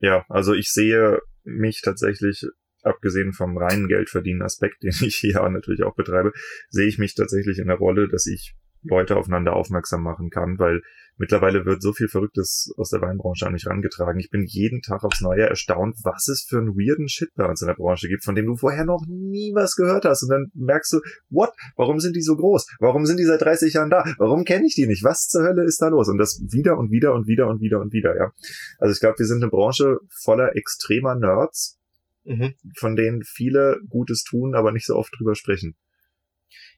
[0.00, 2.44] Ja, also ich sehe mich tatsächlich,
[2.82, 6.32] abgesehen vom reinen Geldverdienen Aspekt, den ich hier natürlich auch betreibe,
[6.68, 10.82] sehe ich mich tatsächlich in der Rolle, dass ich Leute aufeinander aufmerksam machen kann, weil
[11.20, 14.18] mittlerweile wird so viel Verrücktes aus der Weinbranche an mich rangetragen.
[14.18, 17.60] Ich bin jeden Tag aufs Neue erstaunt, was es für einen weirden Shit bei uns
[17.60, 20.22] in der Branche gibt, von dem du vorher noch nie was gehört hast.
[20.22, 21.52] Und dann merkst du, what?
[21.76, 22.66] Warum sind die so groß?
[22.80, 24.04] Warum sind die seit 30 Jahren da?
[24.16, 25.04] Warum kenne ich die nicht?
[25.04, 26.08] Was zur Hölle ist da los?
[26.08, 28.32] Und das wieder und wieder und wieder und wieder und wieder, ja.
[28.78, 31.78] Also ich glaube, wir sind eine Branche voller extremer Nerds,
[32.24, 32.54] mhm.
[32.78, 35.76] von denen viele Gutes tun, aber nicht so oft drüber sprechen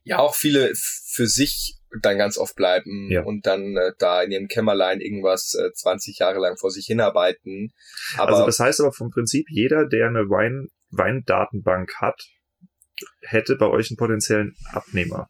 [0.05, 3.22] ja auch viele für sich dann ganz oft bleiben ja.
[3.22, 7.72] und dann äh, da in ihrem Kämmerlein irgendwas äh, 20 Jahre lang vor sich hinarbeiten.
[8.16, 12.22] Aber also das heißt aber vom Prinzip, jeder, der eine Wein, Weindatenbank hat,
[13.20, 15.28] hätte bei euch einen potenziellen Abnehmer.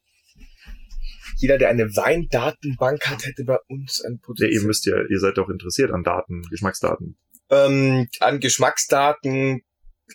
[1.39, 4.55] Jeder, der eine Weindatenbank hat, hätte bei uns einen potenziellen.
[4.55, 7.17] Ja, ihr müsst ja, ihr seid doch interessiert an Daten, Geschmacksdaten.
[7.51, 9.63] Ähm, an Geschmacksdaten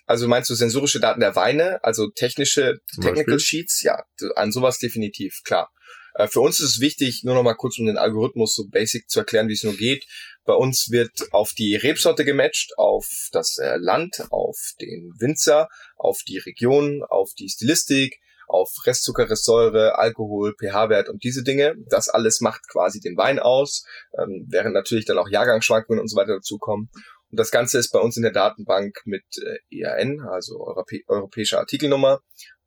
[0.05, 3.39] also meinst du sensorische Daten der Weine, also technische Zum Technical Beispiel?
[3.39, 3.81] Sheets?
[3.83, 4.03] Ja,
[4.35, 5.71] an sowas definitiv, klar.
[6.15, 9.09] Äh, für uns ist es wichtig, nur noch mal kurz um den Algorithmus so basic
[9.09, 10.05] zu erklären, wie es nur geht.
[10.45, 16.19] Bei uns wird auf die Rebsorte gematcht, auf das äh, Land, auf den Winzer, auf
[16.27, 21.75] die Region, auf die Stilistik, auf Restzucker, Restsäure, Alkohol, pH-Wert und diese Dinge.
[21.89, 23.85] Das alles macht quasi den Wein aus,
[24.17, 26.89] ähm, während natürlich dann auch Jahrgangsschwankungen und so weiter dazukommen.
[27.29, 31.59] Und das Ganze ist bei uns in der Datenbank mit äh, EAN, also Europä europäische
[31.59, 32.19] Artikelnummer,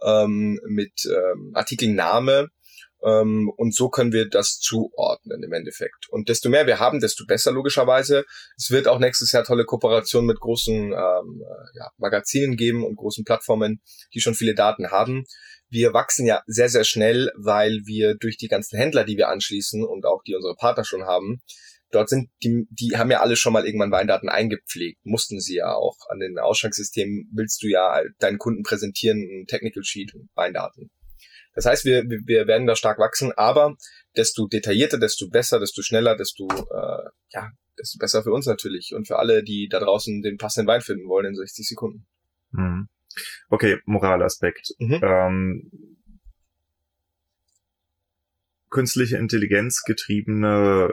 [0.03, 2.49] ähm, mit ähm, Artikelname.
[3.03, 6.09] Ähm, und so können wir das zuordnen im Endeffekt.
[6.11, 8.25] Und desto mehr wir haben, desto besser logischerweise.
[8.57, 12.97] Es wird auch nächstes Jahr tolle Kooperationen mit großen ähm, äh, ja, Magazinen geben und
[12.97, 13.81] großen Plattformen,
[14.13, 15.25] die schon viele Daten haben.
[15.71, 19.85] Wir wachsen ja sehr, sehr schnell, weil wir durch die ganzen Händler, die wir anschließen
[19.85, 21.41] und auch die unsere Partner schon haben,
[21.91, 25.75] dort sind die, die haben ja alle schon mal irgendwann Weindaten eingepflegt, mussten sie ja
[25.75, 25.97] auch.
[26.09, 30.91] An den Ausschankssystemen willst du ja deinen Kunden präsentieren, ein Technical Sheet und Weindaten.
[31.55, 33.77] Das heißt, wir, wir werden da stark wachsen, aber
[34.17, 39.09] desto detaillierter, desto besser, desto schneller, desto, äh, ja, desto besser für uns natürlich und
[39.09, 42.07] für alle, die da draußen den passenden Wein finden wollen in 60 Sekunden.
[42.53, 42.89] Mhm.
[43.49, 44.75] Okay, Moralaspekt.
[44.79, 45.01] Mhm.
[45.03, 45.71] Ähm,
[48.71, 50.89] künstliche Intelligenz getriebene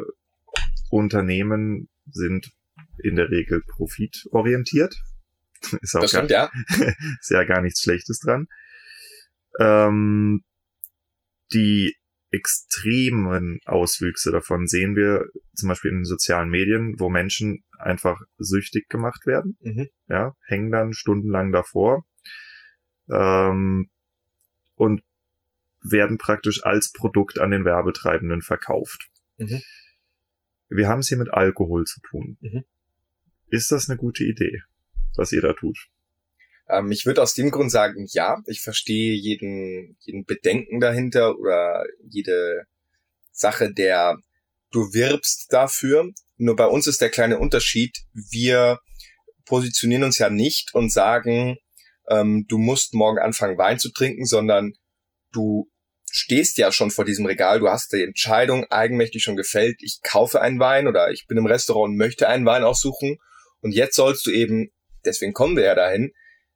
[1.07, 2.51] Unternehmen sind
[3.01, 4.93] in der Regel profitorientiert.
[5.81, 6.93] Ist auch das stimmt, gar, ja.
[7.21, 8.47] ist ja gar nichts Schlechtes dran.
[9.59, 10.43] Ähm,
[11.53, 11.95] die
[12.29, 18.89] extremen Auswüchse davon sehen wir zum Beispiel in den sozialen Medien, wo Menschen einfach süchtig
[18.89, 19.57] gemacht werden.
[19.61, 19.87] Mhm.
[20.09, 22.05] Ja, hängen dann stundenlang davor
[23.09, 23.89] ähm,
[24.75, 25.01] und
[25.81, 29.09] werden praktisch als Produkt an den Werbetreibenden verkauft.
[29.37, 29.61] Mhm
[30.69, 32.37] wir haben es hier mit Alkohol zu tun.
[32.41, 32.63] Mhm.
[33.49, 34.61] Ist das eine gute Idee,
[35.15, 35.77] was ihr da tut?
[36.69, 41.85] Ähm, ich würde aus dem Grund sagen, ja, ich verstehe jeden, jeden Bedenken dahinter oder
[42.09, 42.65] jede
[43.31, 44.17] Sache, der
[44.71, 46.11] du wirbst dafür.
[46.37, 48.79] Nur bei uns ist der kleine Unterschied, wir
[49.45, 51.57] positionieren uns ja nicht und sagen,
[52.09, 54.73] ähm, du musst morgen anfangen Wein zu trinken, sondern
[55.31, 55.69] du
[56.11, 60.41] stehst ja schon vor diesem Regal, du hast die Entscheidung eigenmächtig schon gefällt, ich kaufe
[60.41, 63.17] einen Wein oder ich bin im Restaurant und möchte einen Wein aussuchen.
[63.61, 64.71] Und jetzt sollst du eben,
[65.05, 66.13] deswegen kommen wir ja dahin,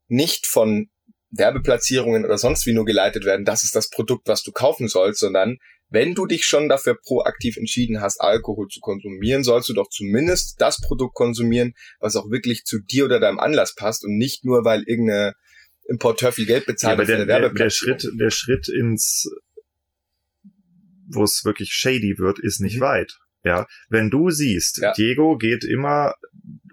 [0.08, 0.90] nicht von
[1.32, 5.20] Werbeplatzierungen oder sonst wie nur geleitet werden, das ist das Produkt, was du kaufen sollst,
[5.20, 5.58] sondern
[5.90, 10.62] wenn du dich schon dafür proaktiv entschieden hast, Alkohol zu konsumieren, sollst du doch zumindest
[10.62, 14.64] das Produkt konsumieren, was auch wirklich zu dir oder deinem Anlass passt und nicht nur,
[14.64, 15.36] weil irgendeine
[15.88, 19.30] Importeur viel Geld bezahlt ja, aber der, der, der Schritt, der Schritt ins
[21.14, 22.82] wo es wirklich shady wird, ist nicht mhm.
[22.82, 23.18] weit.
[23.44, 24.94] Ja, wenn du siehst, ja.
[24.94, 26.14] Diego geht immer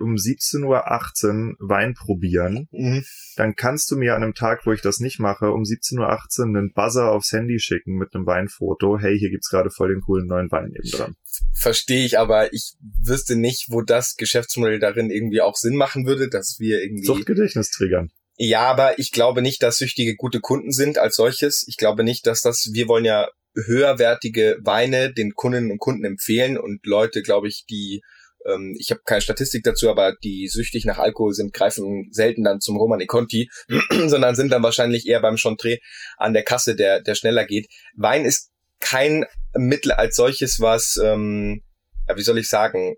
[0.01, 3.05] um 17.18 Uhr Wein probieren, mhm.
[3.37, 6.45] dann kannst du mir an einem Tag, wo ich das nicht mache, um 17.18 Uhr
[6.45, 8.99] einen Buzzer aufs Handy schicken mit einem Weinfoto.
[8.99, 11.17] Hey, hier gibt's gerade voll den coolen neuen Wein neben dran.
[11.55, 16.29] Verstehe ich, aber ich wüsste nicht, wo das Geschäftsmodell darin irgendwie auch Sinn machen würde,
[16.29, 17.07] dass wir irgendwie...
[17.07, 18.11] Suchtgedächtnis triggern.
[18.41, 21.65] Ja, aber ich glaube nicht, dass Süchtige gute Kunden sind als solches.
[21.67, 26.57] Ich glaube nicht, dass das, wir wollen ja höherwertige Weine den Kundinnen und Kunden empfehlen
[26.57, 28.01] und Leute, glaube ich, die
[28.47, 32.61] ähm, ich habe keine Statistik dazu, aber die süchtig nach Alkohol sind, greifen selten dann
[32.61, 33.51] zum Romani Conti,
[34.07, 35.79] sondern sind dann wahrscheinlich eher beim Chantre
[36.17, 37.69] an der Kasse, der, der schneller geht.
[37.97, 39.25] Wein ist kein
[39.57, 41.63] Mittel als solches, was, ähm,
[42.07, 42.95] ja, wie soll ich sagen,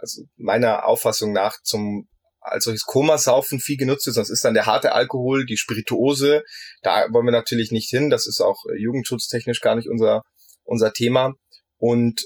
[0.00, 2.08] also meiner Auffassung nach zum
[2.42, 4.16] als solches Komasaufen viel genutzt wird.
[4.16, 6.42] Das ist dann der harte Alkohol, die Spirituose.
[6.82, 8.10] Da wollen wir natürlich nicht hin.
[8.10, 10.22] Das ist auch äh, jugendschutztechnisch gar nicht unser,
[10.64, 11.34] unser Thema.
[11.78, 12.22] Und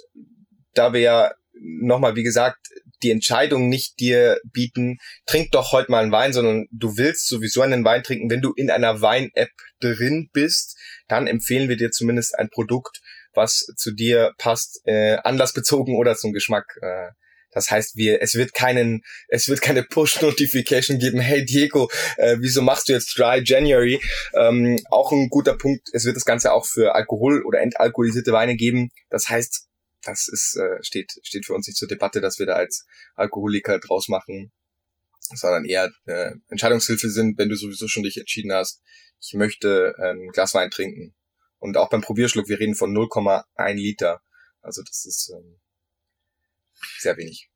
[0.74, 2.68] da wir ja nochmal, wie gesagt,
[3.02, 7.62] die Entscheidung nicht dir bieten, trink doch heute mal einen Wein, sondern du willst sowieso
[7.62, 8.30] einen Wein trinken.
[8.30, 9.50] Wenn du in einer Wein-App
[9.80, 10.78] drin bist,
[11.08, 13.00] dann empfehlen wir dir zumindest ein Produkt,
[13.34, 16.64] was zu dir passt, äh, anlassbezogen oder zum Geschmack.
[16.80, 17.08] Äh,
[17.56, 21.20] das heißt, wir, es wird keinen, es wird keine Push-Notification geben.
[21.20, 23.98] Hey Diego, äh, wieso machst du jetzt Dry January?
[24.34, 25.88] Ähm, auch ein guter Punkt.
[25.94, 28.90] Es wird das Ganze auch für Alkohol oder entalkoholisierte Weine geben.
[29.08, 29.68] Das heißt,
[30.02, 32.84] das ist äh, steht steht für uns nicht zur Debatte, dass wir da als
[33.14, 34.52] Alkoholiker draus machen,
[35.18, 38.82] sondern eher äh, Entscheidungshilfe sind, wenn du sowieso schon dich entschieden hast,
[39.18, 41.14] ich möchte äh, ein Glas Wein trinken.
[41.58, 44.20] Und auch beim Probierschluck, wir reden von 0,1 Liter.
[44.60, 45.58] Also das ist ähm,
[46.98, 47.50] sehr wenig.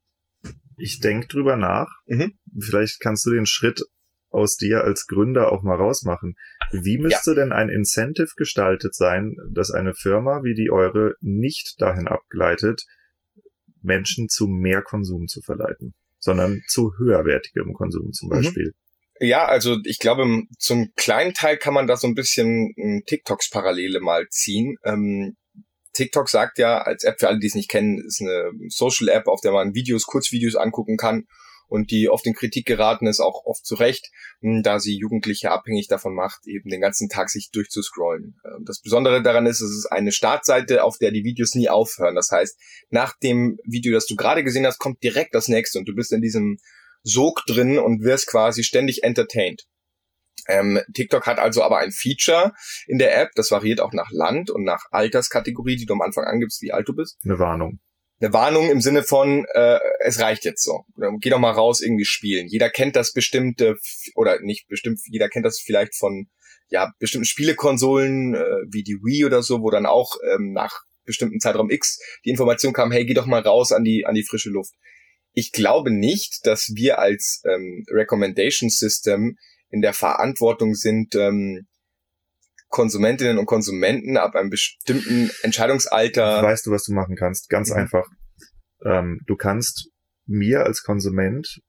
[0.77, 1.89] Ich denke drüber nach.
[2.07, 2.39] Mhm.
[2.59, 3.83] Vielleicht kannst du den Schritt
[4.31, 6.37] aus dir als Gründer auch mal rausmachen.
[6.71, 7.37] Wie müsste ja.
[7.37, 12.85] denn ein Incentive gestaltet sein, dass eine Firma wie die eure nicht dahin abgleitet,
[13.83, 18.33] Menschen zu mehr Konsum zu verleiten, sondern zu höherwertigem Konsum zum mhm.
[18.33, 18.75] Beispiel?
[19.23, 20.25] Ja, also ich glaube,
[20.59, 24.77] zum kleinen Teil kann man da so ein bisschen hm, TikToks Parallele mal ziehen.
[24.83, 25.37] Ähm,
[25.93, 29.27] TikTok sagt ja, als App für alle, die es nicht kennen, ist eine Social App,
[29.27, 31.27] auf der man Videos, Kurzvideos angucken kann
[31.71, 34.11] und die oft in Kritik geraten ist, auch oft zu Recht,
[34.41, 38.37] hm, da sie Jugendliche abhängig davon macht, eben den ganzen Tag sich durchzuscrollen.
[38.45, 42.17] Ähm, das Besondere daran ist, es ist eine Startseite, auf der die Videos nie aufhören.
[42.17, 42.59] Das heißt,
[42.91, 46.13] nach dem Video, das du gerade gesehen hast, kommt direkt das nächste und du bist
[46.13, 46.59] in diesem
[47.03, 49.65] Sog drin und wirst quasi ständig entertained.
[50.49, 52.53] Ähm, TikTok hat also aber ein Feature
[52.87, 56.25] in der App, das variiert auch nach Land und nach Alterskategorie, die du am Anfang
[56.25, 57.19] angibst, wie alt du bist.
[57.25, 57.81] Eine Warnung.
[58.21, 60.85] Eine Warnung im Sinne von, äh, es reicht jetzt so.
[61.21, 62.49] Geh doch mal raus, irgendwie spielen.
[62.49, 63.77] Jeder kennt das bestimmte,
[64.15, 66.29] oder nicht bestimmt, jeder kennt das vielleicht von
[66.69, 71.41] ja, bestimmten Spielekonsolen, äh, wie die Wii oder so, wo dann auch ähm, nach bestimmten
[71.41, 74.51] Zeitraum X die Information kam, hey, geh doch mal raus an die, an die frische
[74.51, 74.75] Luft.
[75.33, 79.37] Ich glaube nicht, dass wir als ähm, Recommendation System
[79.71, 81.67] in der Verantwortung sind, ähm,
[82.69, 86.43] Konsumentinnen und Konsumenten ab einem bestimmten Entscheidungsalter.
[86.43, 87.49] Weißt du, was du machen kannst?
[87.49, 87.77] Ganz mhm.
[87.77, 88.07] einfach.
[88.85, 89.91] Ähm, du kannst
[90.27, 91.61] mir als Konsument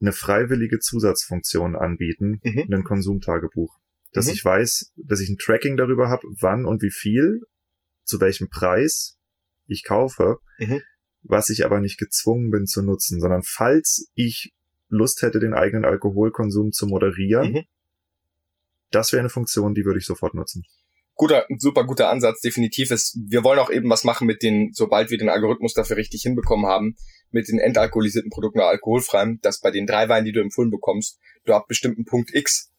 [0.00, 2.66] eine freiwillige Zusatzfunktion anbieten, mhm.
[2.72, 3.76] ein Konsumtagebuch.
[4.12, 4.32] Dass mhm.
[4.32, 7.40] ich weiß, dass ich ein Tracking darüber habe, wann und wie viel,
[8.04, 9.18] zu welchem Preis
[9.66, 10.80] ich kaufe, mhm.
[11.22, 14.52] was ich aber nicht gezwungen bin zu nutzen, sondern falls ich
[14.90, 17.64] Lust hätte, den eigenen Alkoholkonsum zu moderieren, mhm.
[18.90, 20.64] das wäre eine Funktion, die würde ich sofort nutzen.
[21.14, 23.18] Guter, super guter Ansatz, definitiv ist.
[23.28, 26.66] Wir wollen auch eben was machen mit den, sobald wir den Algorithmus dafür richtig hinbekommen
[26.66, 26.96] haben,
[27.30, 31.18] mit den entalkoholisierten Produkten oder alkoholfreien, dass bei den drei Weinen, die du empfohlen bekommst,
[31.44, 32.72] du ab bestimmten Punkt X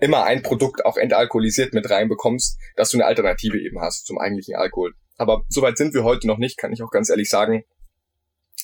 [0.00, 4.56] immer ein Produkt auch entalkoholisiert mit reinbekommst, dass du eine Alternative eben hast zum eigentlichen
[4.56, 4.94] Alkohol.
[5.16, 7.64] Aber soweit sind wir heute noch nicht, kann ich auch ganz ehrlich sagen.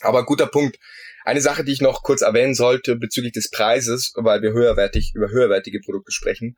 [0.01, 0.79] Aber guter Punkt.
[1.25, 5.29] Eine Sache, die ich noch kurz erwähnen sollte bezüglich des Preises, weil wir höherwertig über
[5.29, 6.57] höherwertige Produkte sprechen.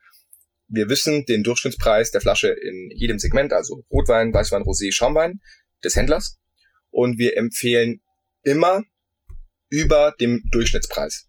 [0.69, 5.41] Wir wissen den Durchschnittspreis der Flasche in jedem Segment, also Rotwein, Weißwein, Rosé, Schaumwein
[5.85, 6.39] des Händlers.
[6.91, 8.01] Und wir empfehlen
[8.43, 8.85] immer
[9.69, 11.29] über dem Durchschnittspreis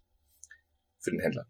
[1.00, 1.46] für den Händler.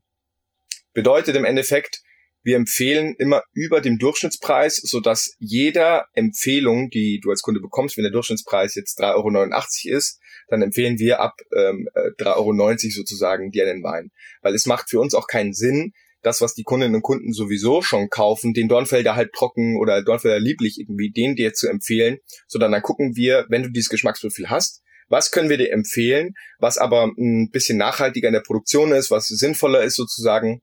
[0.93, 2.03] Bedeutet im Endeffekt,
[2.44, 7.96] wir empfehlen immer über dem Durchschnittspreis, so dass jeder Empfehlung, die du als Kunde bekommst,
[7.96, 11.88] wenn der Durchschnittspreis jetzt 3,89 Euro ist, dann empfehlen wir ab ähm,
[12.20, 14.10] 3,90 Euro sozusagen dir einen Wein.
[14.42, 17.82] Weil es macht für uns auch keinen Sinn, das, was die Kundinnen und Kunden sowieso
[17.82, 22.72] schon kaufen, den Dornfelder halt trocken oder Dornfelder lieblich irgendwie, den dir zu empfehlen, sondern
[22.72, 27.10] dann gucken wir, wenn du dieses Geschmacksprofil hast, was können wir dir empfehlen, was aber
[27.18, 30.60] ein bisschen nachhaltiger in der Produktion ist, was sinnvoller ist sozusagen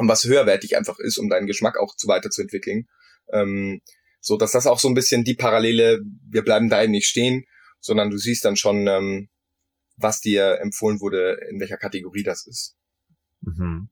[0.00, 2.88] und was höherwertig einfach ist, um deinen Geschmack auch zu weiterzuentwickeln.
[3.32, 3.80] Ähm,
[4.20, 7.44] so dass das auch so ein bisschen die Parallele, wir bleiben da eben nicht stehen,
[7.80, 9.28] sondern du siehst dann schon, ähm,
[9.96, 12.76] was dir empfohlen wurde, in welcher Kategorie das ist.
[13.42, 13.90] Mhm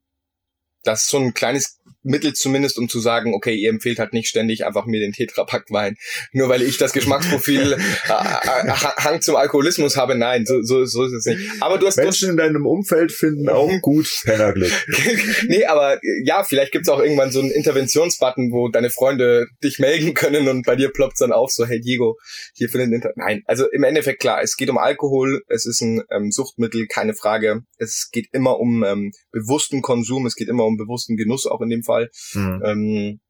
[0.82, 4.28] das ist so ein kleines Mittel zumindest, um zu sagen, okay, ihr empfehlt halt nicht
[4.28, 5.96] ständig einfach mir den Tetrapack-Wein,
[6.32, 7.72] nur weil ich das Geschmacksprofil
[8.08, 10.16] äh, äh, Hang zum Alkoholismus habe.
[10.16, 11.40] Nein, so, so, so ist es nicht.
[11.60, 14.72] Aber du hast Menschen in deinem Umfeld finden auch gut Pennerglück.
[15.48, 20.14] nee, aber ja, vielleicht gibt's auch irgendwann so einen Interventionsbutton, wo deine Freunde dich melden
[20.14, 22.16] können und bei dir ploppt dann auf, so, hey Diego,
[22.54, 25.80] hier für den Inter Nein, also im Endeffekt klar, es geht um Alkohol, es ist
[25.80, 27.62] ein ähm, Suchtmittel, keine Frage.
[27.78, 31.70] Es geht immer um ähm, bewussten Konsum, es geht immer um bewussten Genuss auch in
[31.70, 32.10] dem Fall.
[32.34, 32.62] Mhm.
[32.64, 33.20] Ähm,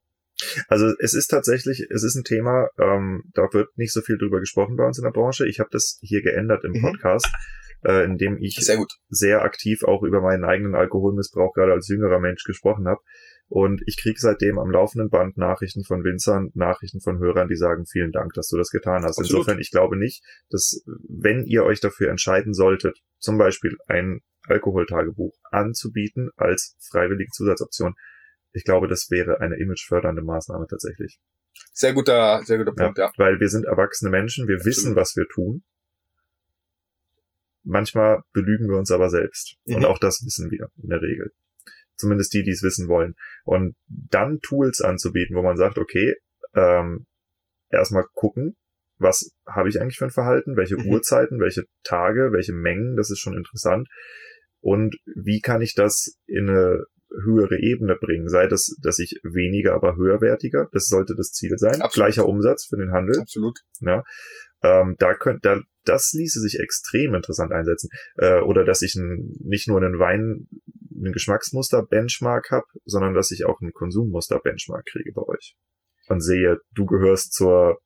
[0.69, 4.40] also es ist tatsächlich, es ist ein Thema, ähm, da wird nicht so viel drüber
[4.40, 5.48] gesprochen bei uns in der Branche.
[5.48, 6.82] Ich habe das hier geändert im mhm.
[6.82, 7.28] Podcast,
[7.85, 12.20] äh, in dem ich sehr, sehr, aktiv auch über meinen eigenen Alkoholmissbrauch gerade als jüngerer
[12.20, 13.01] Mensch gesprochen habe.
[13.48, 17.86] Und ich kriege seitdem am laufenden Band Nachrichten von Winzern, Nachrichten von Hörern, die sagen,
[17.86, 19.18] vielen Dank, dass du das getan hast.
[19.18, 19.30] Absolut.
[19.30, 25.34] Insofern, ich glaube nicht, dass wenn ihr euch dafür entscheiden solltet, zum Beispiel ein Alkoholtagebuch
[25.50, 27.94] anzubieten als freiwillige Zusatzoption,
[28.52, 31.18] ich glaube, das wäre eine imagefördernde Maßnahme tatsächlich.
[31.72, 33.06] Sehr guter, sehr guter Punkt, ja.
[33.06, 33.12] ja.
[33.16, 34.76] Weil wir sind erwachsene Menschen, wir Absolut.
[34.76, 35.64] wissen, was wir tun.
[37.62, 39.56] Manchmal belügen wir uns aber selbst.
[39.64, 39.76] Mhm.
[39.76, 41.32] Und auch das wissen wir in der Regel.
[41.98, 43.14] Zumindest die, die es wissen wollen.
[43.44, 46.14] Und dann Tools anzubieten, wo man sagt, okay,
[46.54, 47.06] ähm,
[47.70, 48.56] erstmal gucken,
[48.98, 50.86] was habe ich eigentlich für ein Verhalten, welche mhm.
[50.86, 53.88] Uhrzeiten, welche Tage, welche Mengen, das ist schon interessant.
[54.60, 56.84] Und wie kann ich das in eine
[57.24, 58.28] höhere Ebene bringen?
[58.28, 61.80] Sei das, dass ich weniger, aber höherwertiger, das sollte das Ziel sein.
[61.80, 61.94] Absolut.
[61.94, 63.20] Gleicher Umsatz für den Handel.
[63.20, 63.58] Absolut.
[63.80, 64.02] Ja.
[64.62, 67.90] Ähm, da könnt, da, das ließe sich extrem interessant einsetzen.
[68.16, 70.48] Äh, oder dass ich ein, nicht nur einen Wein,
[70.94, 75.56] einen Geschmacksmuster-Benchmark habe, sondern dass ich auch einen Konsummuster-Benchmark kriege bei euch.
[76.09, 77.78] Und sehe, du gehörst zur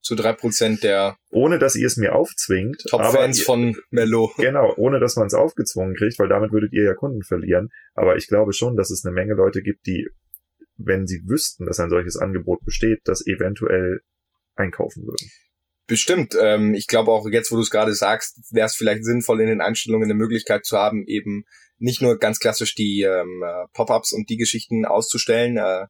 [0.00, 2.82] zu drei Prozent der ohne dass ihr es mir aufzwingt.
[2.88, 4.32] Top-Fans von Mello.
[4.38, 7.68] Genau, ohne dass man es aufgezwungen kriegt, weil damit würdet ihr ja Kunden verlieren.
[7.94, 10.08] Aber ich glaube schon, dass es eine Menge Leute gibt, die,
[10.76, 14.00] wenn sie wüssten, dass ein solches Angebot besteht, das eventuell
[14.54, 15.28] einkaufen würden.
[15.88, 16.36] Bestimmt.
[16.40, 19.48] Ähm, ich glaube auch jetzt, wo du es gerade sagst, wäre es vielleicht sinnvoll, in
[19.48, 21.44] den Einstellungen eine Möglichkeit zu haben, eben
[21.78, 25.86] nicht nur ganz klassisch die ähm, äh, Pop-ups und die Geschichten auszustellen, äh,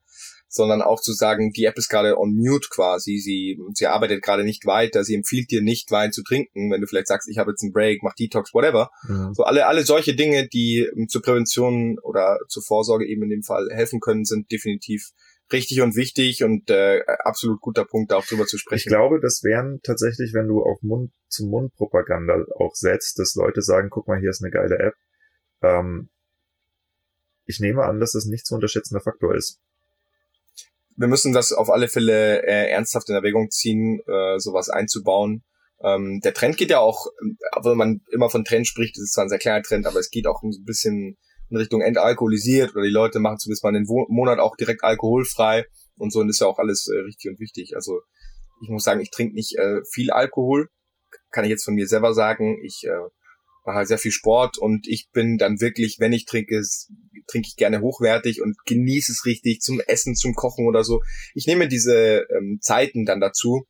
[0.48, 4.44] sondern auch zu sagen, die App ist gerade on mute quasi, sie, sie arbeitet gerade
[4.44, 7.50] nicht weiter, sie empfiehlt dir nicht Wein zu trinken, wenn du vielleicht sagst, ich habe
[7.50, 8.90] jetzt einen Break, mach Detox, whatever.
[9.08, 9.32] Ja.
[9.34, 13.42] So alle, alle solche Dinge, die ähm, zur Prävention oder zur Vorsorge eben in dem
[13.42, 15.10] Fall helfen können, sind definitiv
[15.52, 18.88] richtig und wichtig und äh, absolut guter Punkt, auch drüber zu sprechen.
[18.88, 23.34] Ich glaube, das wären tatsächlich, wenn du auf Mund zu Mund Propaganda auch setzt, dass
[23.34, 24.94] Leute sagen, guck mal, hier ist eine geile App.
[25.62, 26.10] Ähm,
[27.44, 29.60] ich nehme an, dass das nicht zu unterschätzender Faktor ist
[30.98, 35.44] wir müssen das auf alle Fälle äh, ernsthaft in Erwägung ziehen, äh, sowas einzubauen.
[35.80, 37.06] Ähm, der Trend geht ja auch,
[37.62, 40.10] wenn man immer von Trend spricht, das ist zwar ein sehr kleiner Trend, aber es
[40.10, 41.16] geht auch ein bisschen
[41.50, 45.66] in Richtung entalkoholisiert oder die Leute machen zumindest mal einen Monat auch direkt alkoholfrei
[45.96, 47.74] und so und ist ja auch alles äh, richtig und wichtig.
[47.74, 48.00] Also
[48.62, 50.68] ich muss sagen, ich trinke nicht äh, viel Alkohol,
[51.30, 52.58] kann ich jetzt von mir selber sagen.
[52.64, 53.08] Ich äh,
[53.64, 56.62] mache halt sehr viel Sport und ich bin dann wirklich, wenn ich trinke,
[57.26, 61.00] trinke ich gerne hochwertig und genieße es richtig zum Essen, zum Kochen oder so.
[61.34, 63.66] Ich nehme diese ähm, Zeiten dann dazu.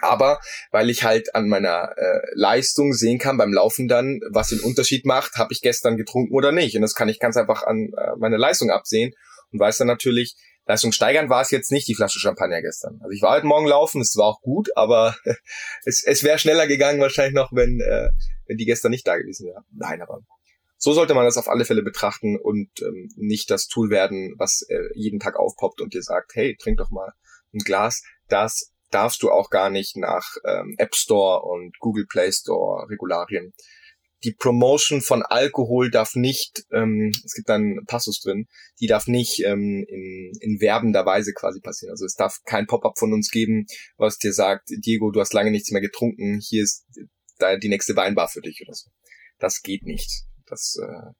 [0.00, 0.40] Aber
[0.70, 5.04] weil ich halt an meiner äh, Leistung sehen kann beim Laufen dann, was den Unterschied
[5.04, 6.74] macht, habe ich gestern getrunken oder nicht.
[6.76, 9.12] Und das kann ich ganz einfach an äh, meine Leistung absehen
[9.52, 10.36] und weiß dann natürlich,
[10.66, 12.98] Leistung steigern war es jetzt nicht, die Flasche Champagner gestern.
[13.02, 15.16] Also ich war heute Morgen laufen, es war auch gut, aber
[15.84, 18.10] es, es wäre schneller gegangen wahrscheinlich noch, wenn, äh,
[18.46, 19.64] wenn die gestern nicht da gewesen wäre.
[19.72, 20.20] Nein, aber
[20.76, 24.62] so sollte man das auf alle Fälle betrachten und ähm, nicht das Tool werden, was
[24.68, 27.12] äh, jeden Tag aufpoppt und dir sagt, hey, trink doch mal
[27.54, 28.02] ein Glas.
[28.28, 33.52] Das darfst du auch gar nicht nach ähm, App Store und Google Play Store Regularien.
[34.24, 38.46] Die Promotion von Alkohol darf nicht, ähm, es gibt dann Passus drin,
[38.80, 41.90] die darf nicht ähm, in, in werbender Weise quasi passieren.
[41.90, 43.66] Also es darf kein Pop-up von uns geben,
[43.96, 46.86] was dir sagt, Diego, du hast lange nichts mehr getrunken, hier ist
[47.38, 48.90] da die nächste Weinbar für dich oder so.
[49.38, 50.24] Das geht nicht.
[50.46, 51.12] Das, äh,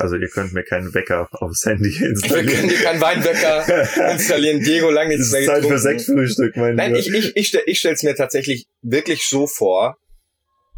[0.00, 2.46] also ihr könnt mir keinen Wecker aufs Handy installieren.
[2.46, 4.60] Wir können dir keinen Weinwecker installieren.
[4.60, 7.94] Diego lange nichts mehr Zeit für Sektfrühstück, mein Nein, ich, ich, ich, stell, ich stelle
[7.94, 9.96] es mir tatsächlich wirklich so vor,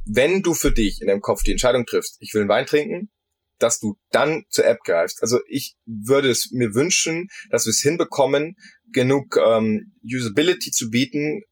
[0.07, 3.11] wenn du für dich in deinem Kopf die Entscheidung triffst, ich will einen Wein trinken,
[3.59, 5.23] dass du dann zur App greifst.
[5.23, 8.57] Also ich würde es mir wünschen, dass wir es hinbekommen,
[8.93, 11.43] genug ähm, Usability zu bieten,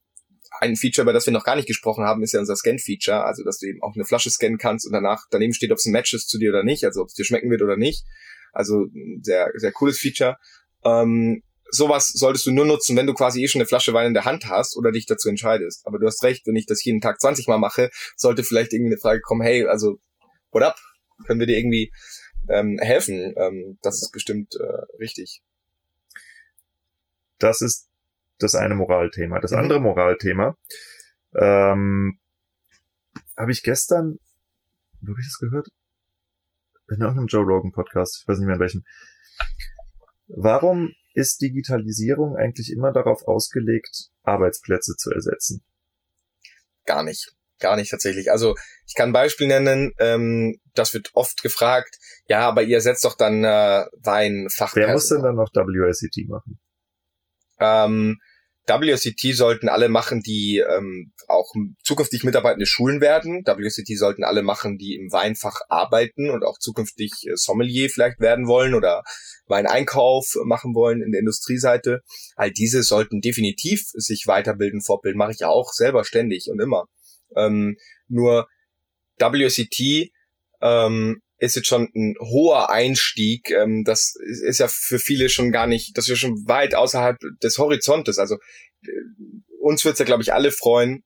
[0.61, 3.45] ein Feature, über das wir noch gar nicht gesprochen haben, ist ja unser Scan-Feature, also
[3.45, 5.93] dass du eben auch eine Flasche scannen kannst und danach daneben steht, ob es ein
[5.93, 8.05] Match ist zu dir oder nicht, also ob es dir schmecken wird oder nicht.
[8.53, 8.87] Also
[9.21, 10.37] sehr, sehr cooles Feature.
[10.85, 14.15] Ähm, sowas solltest du nur nutzen, wenn du quasi eh schon eine Flasche Wein in
[14.15, 15.87] der Hand hast oder dich dazu entscheidest.
[15.87, 18.93] Aber du hast recht, wenn ich das jeden Tag 20 Mal mache, sollte vielleicht irgendwie
[18.93, 19.99] eine Frage kommen, hey, also,
[20.53, 20.77] what up?
[21.27, 21.93] Können wir dir irgendwie
[22.49, 23.35] ähm, helfen?
[23.37, 25.43] Ähm, das ist bestimmt äh, richtig.
[27.39, 27.89] Das ist
[28.39, 29.41] das eine Moralthema.
[29.41, 29.59] Das mhm.
[29.59, 30.57] andere Moralthema
[31.37, 32.19] ähm,
[33.37, 34.19] habe ich gestern,
[35.01, 35.69] wo habe ich das gehört?
[36.89, 38.85] In irgendeinem Joe Rogan Podcast, ich weiß nicht mehr in welchem.
[40.27, 45.65] Warum ist Digitalisierung eigentlich immer darauf ausgelegt, Arbeitsplätze zu ersetzen?
[46.85, 47.35] Gar nicht.
[47.61, 48.31] Gar nicht tatsächlich.
[48.31, 48.57] Also
[48.87, 51.97] ich kann ein Beispiel nennen, ähm, das wird oft gefragt,
[52.27, 54.89] ja, aber ihr setzt doch dann äh, Weinfachpersonal.
[54.89, 56.59] Wer muss denn dann noch WSET machen?
[57.65, 58.19] Ähm,
[58.67, 63.43] WCT sollten alle machen, die ähm, auch zukünftig mitarbeitende Schulen werden.
[63.45, 68.47] WCT sollten alle machen, die im Weinfach arbeiten und auch zukünftig äh, Sommelier vielleicht werden
[68.47, 69.03] wollen oder
[69.47, 72.01] Weineinkauf machen wollen in der Industrieseite.
[72.37, 75.19] All diese sollten definitiv sich weiterbilden, fortbilden.
[75.19, 76.87] Mache ich auch selber ständig und immer.
[77.37, 77.77] Ähm,
[78.09, 78.49] nur
[79.19, 80.11] WCT
[80.63, 83.51] ähm, ist jetzt schon ein hoher Einstieg.
[83.51, 87.17] Ähm, das ist ja für viele schon gar nicht, das ist ja schon weit außerhalb
[87.43, 88.19] des Horizontes.
[88.19, 88.37] Also
[88.83, 88.89] äh,
[89.61, 91.05] uns wird's ja, glaube ich, alle freuen.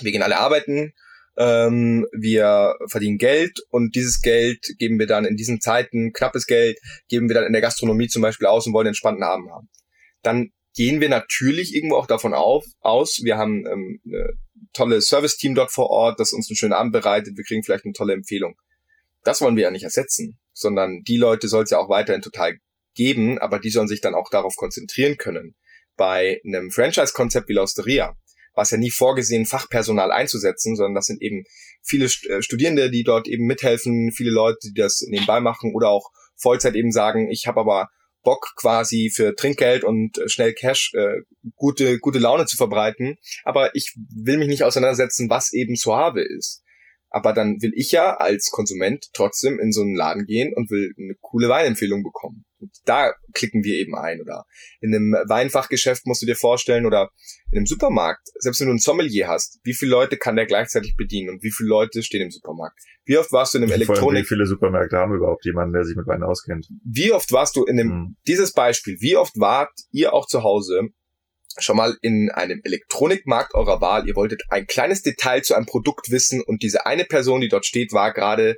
[0.00, 0.92] Wir gehen alle arbeiten,
[1.38, 6.78] ähm, wir verdienen Geld und dieses Geld geben wir dann in diesen Zeiten, knappes Geld,
[7.08, 9.68] geben wir dann in der Gastronomie zum Beispiel aus und wollen einen entspannten Abend haben.
[10.22, 15.54] Dann gehen wir natürlich irgendwo auch davon auf, aus, wir haben ähm, ein tolles Service-Team
[15.54, 18.56] dort vor Ort, das uns einen schönen Abend bereitet, wir kriegen vielleicht eine tolle Empfehlung.
[19.26, 22.58] Das wollen wir ja nicht ersetzen, sondern die Leute soll es ja auch weiterhin total
[22.94, 25.56] geben, aber die sollen sich dann auch darauf konzentrieren können.
[25.96, 28.16] Bei einem Franchise-Konzept wie Lausteria,
[28.54, 31.42] was ja nie vorgesehen, Fachpersonal einzusetzen, sondern das sind eben
[31.82, 36.08] viele äh, Studierende, die dort eben mithelfen, viele Leute, die das nebenbei machen oder auch
[36.36, 37.88] Vollzeit eben sagen, ich habe aber
[38.22, 41.22] Bock quasi für Trinkgeld und äh, schnell Cash äh,
[41.56, 46.62] gute gute Laune zu verbreiten, aber ich will mich nicht auseinandersetzen, was eben Suave ist.
[47.10, 50.92] Aber dann will ich ja als Konsument trotzdem in so einen Laden gehen und will
[50.98, 52.44] eine coole Weinempfehlung bekommen.
[52.58, 54.20] Und da klicken wir eben ein.
[54.20, 54.44] Oder
[54.80, 57.10] in einem Weinfachgeschäft musst du dir vorstellen oder
[57.50, 60.96] in einem Supermarkt, selbst wenn du einen Sommelier hast, wie viele Leute kann der gleichzeitig
[60.96, 62.78] bedienen und wie viele Leute stehen im Supermarkt?
[63.04, 64.24] Wie oft warst du in einem Elektronik...
[64.24, 66.66] Wie viele Supermärkte haben überhaupt jemanden, der sich mit Wein auskennt?
[66.84, 68.16] Wie oft warst du in einem, hm.
[68.26, 70.88] dieses Beispiel, wie oft wart ihr auch zu Hause
[71.58, 76.10] schon mal in einem Elektronikmarkt eurer Wahl, ihr wolltet ein kleines Detail zu einem Produkt
[76.10, 78.56] wissen und diese eine Person, die dort steht, war gerade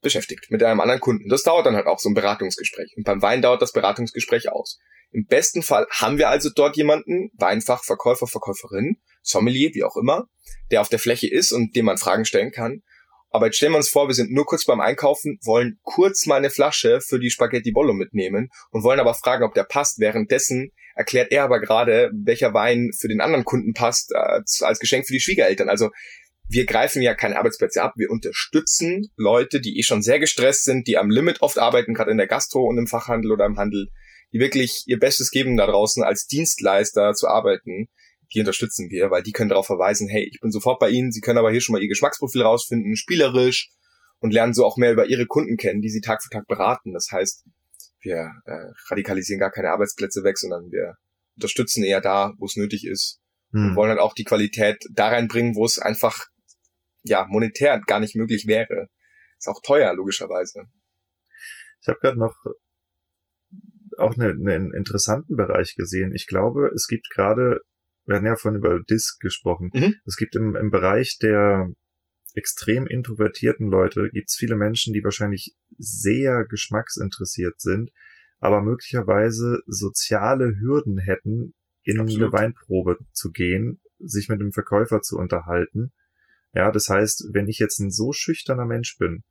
[0.00, 1.28] beschäftigt mit einem anderen Kunden.
[1.28, 2.94] Das dauert dann halt auch so ein Beratungsgespräch.
[2.96, 4.78] Und beim Wein dauert das Beratungsgespräch aus.
[5.12, 10.26] Im besten Fall haben wir also dort jemanden, Weinfach, Verkäufer, Verkäuferin, Sommelier, wie auch immer,
[10.70, 12.82] der auf der Fläche ist und dem man Fragen stellen kann.
[13.30, 16.36] Aber jetzt stellen wir uns vor, wir sind nur kurz beim Einkaufen, wollen kurz mal
[16.36, 20.00] eine Flasche für die Spaghetti Bollo mitnehmen und wollen aber fragen, ob der passt.
[20.00, 25.06] Währenddessen erklärt er aber gerade, welcher Wein für den anderen Kunden passt, als, als Geschenk
[25.06, 25.68] für die Schwiegereltern.
[25.68, 25.90] Also
[26.48, 30.88] wir greifen ja keine Arbeitsplätze ab, wir unterstützen Leute, die eh schon sehr gestresst sind,
[30.88, 33.86] die am Limit oft arbeiten, gerade in der Gastro und im Fachhandel oder im Handel,
[34.32, 37.88] die wirklich ihr Bestes geben da draußen als Dienstleister zu arbeiten.
[38.32, 41.20] Die unterstützen wir, weil die können darauf verweisen, hey, ich bin sofort bei Ihnen, Sie
[41.20, 43.70] können aber hier schon mal Ihr Geschmacksprofil rausfinden, spielerisch
[44.20, 46.92] und lernen so auch mehr über Ihre Kunden kennen, die Sie Tag für Tag beraten.
[46.92, 47.44] Das heißt,
[48.02, 50.94] wir äh, radikalisieren gar keine Arbeitsplätze weg, sondern wir
[51.36, 53.20] unterstützen eher da, wo es nötig ist.
[53.52, 53.70] Hm.
[53.70, 56.26] Und wollen dann auch die Qualität da reinbringen, wo es einfach
[57.02, 58.88] ja monetär gar nicht möglich wäre.
[59.38, 60.64] Ist auch teuer, logischerweise.
[61.80, 62.36] Ich habe gerade noch
[63.98, 66.12] auch einen, einen interessanten Bereich gesehen.
[66.14, 67.60] Ich glaube, es gibt gerade,
[68.10, 69.94] wir hatten ja vorhin über Disk gesprochen, mhm.
[70.04, 71.68] es gibt im, im Bereich der
[72.34, 77.90] extrem introvertierten Leute gibt es viele Menschen, die wahrscheinlich sehr geschmacksinteressiert sind,
[78.38, 82.22] aber möglicherweise soziale Hürden hätten, in Absolut.
[82.22, 85.92] eine Weinprobe zu gehen, sich mit dem Verkäufer zu unterhalten.
[86.52, 89.22] Ja, das heißt, wenn ich jetzt ein so schüchterner Mensch bin,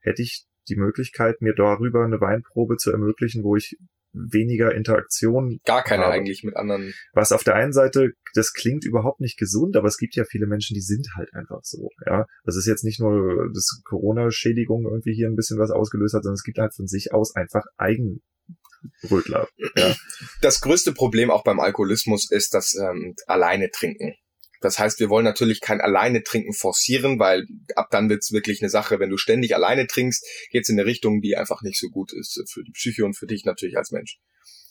[0.00, 3.76] hätte ich die Möglichkeit, mir darüber eine Weinprobe zu ermöglichen, wo ich
[4.12, 5.60] weniger Interaktion.
[5.64, 6.14] Gar keine habe.
[6.14, 6.92] eigentlich mit anderen.
[7.12, 10.46] Was auf der einen Seite, das klingt überhaupt nicht gesund, aber es gibt ja viele
[10.46, 11.88] Menschen, die sind halt einfach so.
[12.06, 16.22] Ja, das ist jetzt nicht nur das Corona-Schädigung irgendwie hier ein bisschen was ausgelöst hat,
[16.22, 19.48] sondern es gibt halt von sich aus einfach Eigenbrötler.
[19.76, 19.94] Ja.
[20.40, 24.14] Das größte Problem auch beim Alkoholismus ist das ähm, alleine trinken.
[24.62, 28.70] Das heißt, wir wollen natürlich kein alleine Trinken forcieren, weil ab dann wird's wirklich eine
[28.70, 29.00] Sache.
[29.00, 32.42] Wenn du ständig alleine trinkst, geht's in eine Richtung, die einfach nicht so gut ist
[32.48, 34.18] für die Psyche und für dich natürlich als Mensch.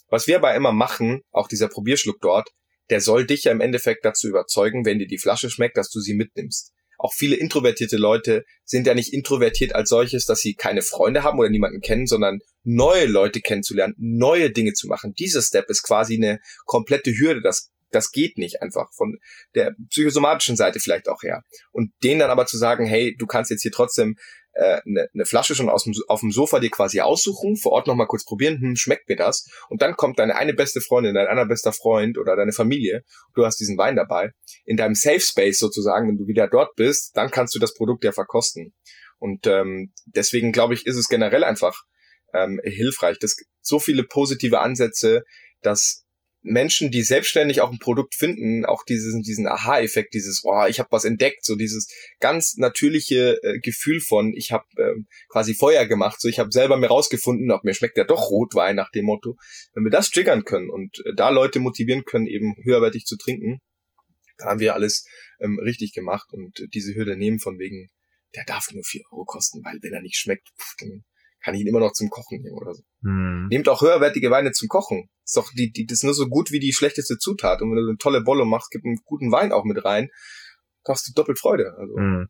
[0.10, 2.50] Was wir aber immer machen, auch dieser Probierschluck dort,
[2.90, 6.00] der soll dich ja im Endeffekt dazu überzeugen, wenn dir die Flasche schmeckt, dass du
[6.00, 6.74] sie mitnimmst.
[6.98, 11.40] Auch viele introvertierte Leute sind ja nicht introvertiert als solches, dass sie keine Freunde haben
[11.40, 15.14] oder niemanden kennen, sondern neue Leute kennenzulernen, neue Dinge zu machen.
[15.18, 17.42] Dieser Step ist quasi eine komplette Hürde.
[17.42, 19.18] Das das geht nicht einfach von
[19.56, 21.44] der psychosomatischen Seite vielleicht auch her.
[21.72, 24.16] Und denen dann aber zu sagen, hey, du kannst jetzt hier trotzdem
[24.54, 27.88] äh, eine, eine Flasche schon aus dem, auf dem Sofa dir quasi aussuchen, vor Ort
[27.88, 29.48] nochmal kurz probieren, hm, schmeckt mir das?
[29.70, 33.04] Und dann kommt deine eine beste Freundin, dein einer bester Freund oder deine Familie,
[33.34, 34.32] du hast diesen Wein dabei,
[34.66, 38.04] in deinem Safe Space sozusagen, wenn du wieder dort bist, dann kannst du das Produkt
[38.04, 38.74] ja verkosten.
[39.20, 41.84] Und ähm, deswegen glaube ich, ist es generell einfach
[42.34, 43.20] ähm, hilfreich.
[43.20, 45.24] dass so viele positive Ansätze,
[45.62, 46.06] dass
[46.44, 50.92] Menschen, die selbstständig auch ein Produkt finden, auch diesen, diesen Aha-Effekt, dieses, oh, ich habe
[50.92, 51.88] was entdeckt, so dieses
[52.20, 56.78] ganz natürliche äh, Gefühl von, ich habe ähm, quasi Feuer gemacht, so ich habe selber
[56.78, 59.38] mir rausgefunden, ob mir schmeckt ja doch Rotwein nach dem Motto.
[59.74, 63.60] Wenn wir das triggern können und äh, da Leute motivieren können, eben höherwertig zu trinken,
[64.38, 65.06] dann haben wir alles
[65.40, 67.90] ähm, richtig gemacht und äh, diese Hürde nehmen von wegen,
[68.36, 71.04] der darf nur vier Euro kosten, weil wenn er nicht schmeckt, pff, dann
[71.44, 72.84] kann ich ihn immer noch zum Kochen nehmen oder so.
[73.04, 73.48] Hm.
[73.50, 75.10] Nehmt auch höherwertige Weine zum Kochen.
[75.24, 77.62] Ist doch die, die, das ist nur so gut wie die schlechteste Zutat.
[77.62, 80.10] Und wenn du eine tolle Bolle machst, gib einen guten Wein auch mit rein,
[80.88, 81.76] hast du doppelt Freude.
[81.78, 81.96] Also.
[81.98, 82.28] Hm.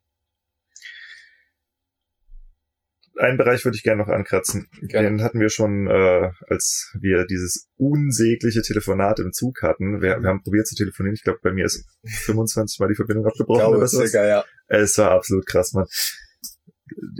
[3.18, 4.68] einen Bereich würde ich gerne noch ankratzen.
[4.82, 5.08] Gerne.
[5.08, 10.00] Den hatten wir schon, äh, als wir dieses unsägliche Telefonat im Zug hatten.
[10.00, 11.14] Wir, wir haben probiert zu telefonieren.
[11.14, 13.60] Ich glaube, bei mir ist 25 Mal die Verbindung abgebrochen.
[13.60, 14.02] Ich glaube, oder so.
[14.04, 14.44] ja.
[14.68, 15.86] Es war absolut krass, Mann.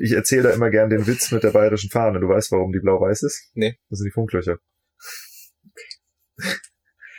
[0.00, 2.20] Ich erzähle da immer gern den Witz mit der bayerischen Fahne.
[2.20, 3.50] Du weißt, warum die blau-weiß ist?
[3.54, 3.76] Nee.
[3.88, 4.58] Das sind die Funklöcher.
[5.64, 6.56] Okay.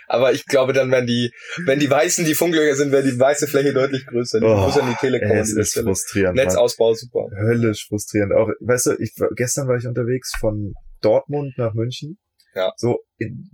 [0.07, 1.31] Aber ich glaube, dann werden die,
[1.65, 4.39] wenn die Weißen die Funklöcher sind, wäre die weiße Fläche deutlich größer.
[4.39, 5.37] Die oh, größer die Telekom.
[5.37, 6.35] Es ist frustrierend.
[6.35, 7.29] Netzausbau, super.
[7.35, 8.33] Höllisch frustrierend.
[8.33, 12.17] Auch, weißt du, ich, gestern war ich unterwegs von Dortmund nach München.
[12.55, 12.71] Ja.
[12.77, 13.49] So in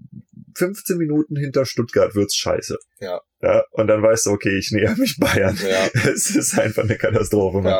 [0.58, 2.78] 15 Minuten hinter Stuttgart wird's scheiße.
[3.00, 3.22] Ja.
[3.42, 5.58] Ja, und dann weißt du, okay, ich näher mich Bayern.
[5.62, 5.88] Ja.
[6.12, 7.68] Es ist einfach eine Katastrophe.
[7.68, 7.80] Ja.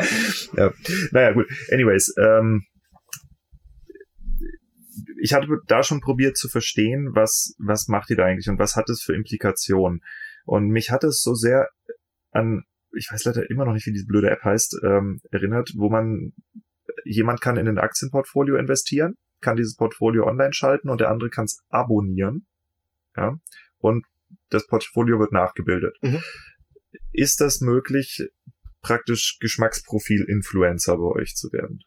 [0.56, 0.74] ja.
[1.12, 1.48] Naja, gut.
[1.70, 2.66] Anyways, ähm,
[5.22, 8.76] ich hatte da schon probiert zu verstehen, was, was macht ihr da eigentlich und was
[8.76, 10.00] hat es für Implikationen.
[10.46, 11.68] Und mich hat es so sehr
[12.32, 12.64] an,
[12.96, 16.32] ich weiß leider immer noch nicht, wie diese blöde App heißt, ähm, erinnert, wo man,
[17.04, 21.46] jemand kann in ein Aktienportfolio investieren, kann dieses Portfolio online schalten und der andere kann
[21.46, 22.48] es abonnieren.
[23.16, 23.40] Ja.
[23.78, 24.06] Und
[24.50, 25.96] das Portfolio wird nachgebildet.
[26.02, 26.22] Mhm.
[27.12, 28.24] Ist das möglich,
[28.82, 31.80] praktisch Geschmacksprofil-Influencer bei euch zu werden?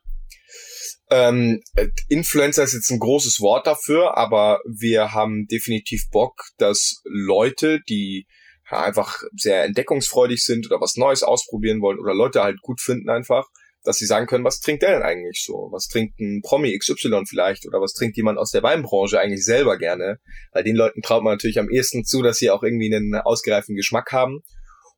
[1.11, 1.61] Ähm,
[2.09, 8.27] Influencer ist jetzt ein großes Wort dafür, aber wir haben definitiv Bock, dass Leute, die
[8.71, 13.11] ja, einfach sehr entdeckungsfreudig sind oder was Neues ausprobieren wollen oder Leute halt gut finden
[13.11, 13.47] einfach,
[13.85, 15.69] dass sie sagen können, was trinkt der denn eigentlich so?
[15.73, 17.67] Was trinkt ein Promi XY vielleicht?
[17.67, 20.19] Oder was trinkt jemand aus der Weinbranche eigentlich selber gerne?
[20.53, 23.75] Weil den Leuten traut man natürlich am ehesten zu, dass sie auch irgendwie einen ausgereiften
[23.75, 24.41] Geschmack haben.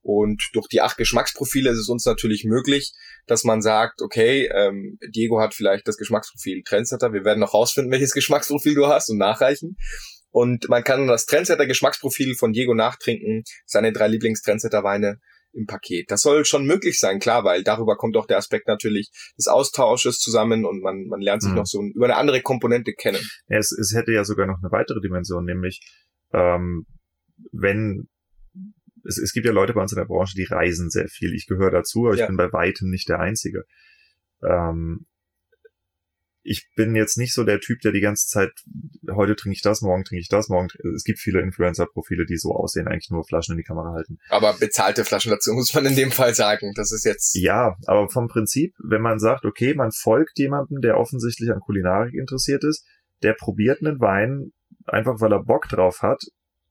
[0.03, 2.93] Und durch die acht Geschmacksprofile ist es uns natürlich möglich,
[3.27, 7.91] dass man sagt, okay, ähm, Diego hat vielleicht das Geschmacksprofil Trendsetter, wir werden noch rausfinden,
[7.91, 9.79] welches Geschmacksprofil du hast und nachreichen.
[10.31, 15.21] Und man kann das Trendsetter-Geschmacksprofil von Diego nachtrinken, seine drei Lieblings-Trendsetter-Weine
[15.55, 16.11] im Paket.
[16.11, 20.19] Das soll schon möglich sein, klar, weil darüber kommt auch der Aspekt natürlich des Austausches
[20.19, 21.57] zusammen und man, man lernt sich mhm.
[21.57, 23.21] noch so über eine andere Komponente kennen.
[23.47, 25.81] Es, es hätte ja sogar noch eine weitere Dimension, nämlich
[26.33, 26.87] ähm,
[27.53, 28.09] wenn
[29.07, 31.35] es, es gibt ja Leute bei uns in der Branche, die reisen sehr viel.
[31.35, 32.25] Ich gehöre dazu, aber ja.
[32.25, 33.65] ich bin bei weitem nicht der Einzige.
[34.43, 35.07] Ähm,
[36.45, 38.53] ich bin jetzt nicht so der Typ, der die ganze Zeit,
[39.11, 40.69] heute trinke ich das, morgen trinke ich das, morgen.
[40.95, 44.19] Es gibt viele Influencer-Profile, die so aussehen, eigentlich nur Flaschen in die Kamera halten.
[44.29, 46.73] Aber bezahlte Flaschen dazu muss man in dem Fall sagen.
[46.77, 47.35] Das ist jetzt.
[47.35, 52.15] Ja, aber vom Prinzip, wenn man sagt, okay, man folgt jemandem, der offensichtlich an Kulinarik
[52.15, 52.87] interessiert ist,
[53.23, 54.53] der probiert einen Wein
[54.85, 56.23] einfach, weil er Bock drauf hat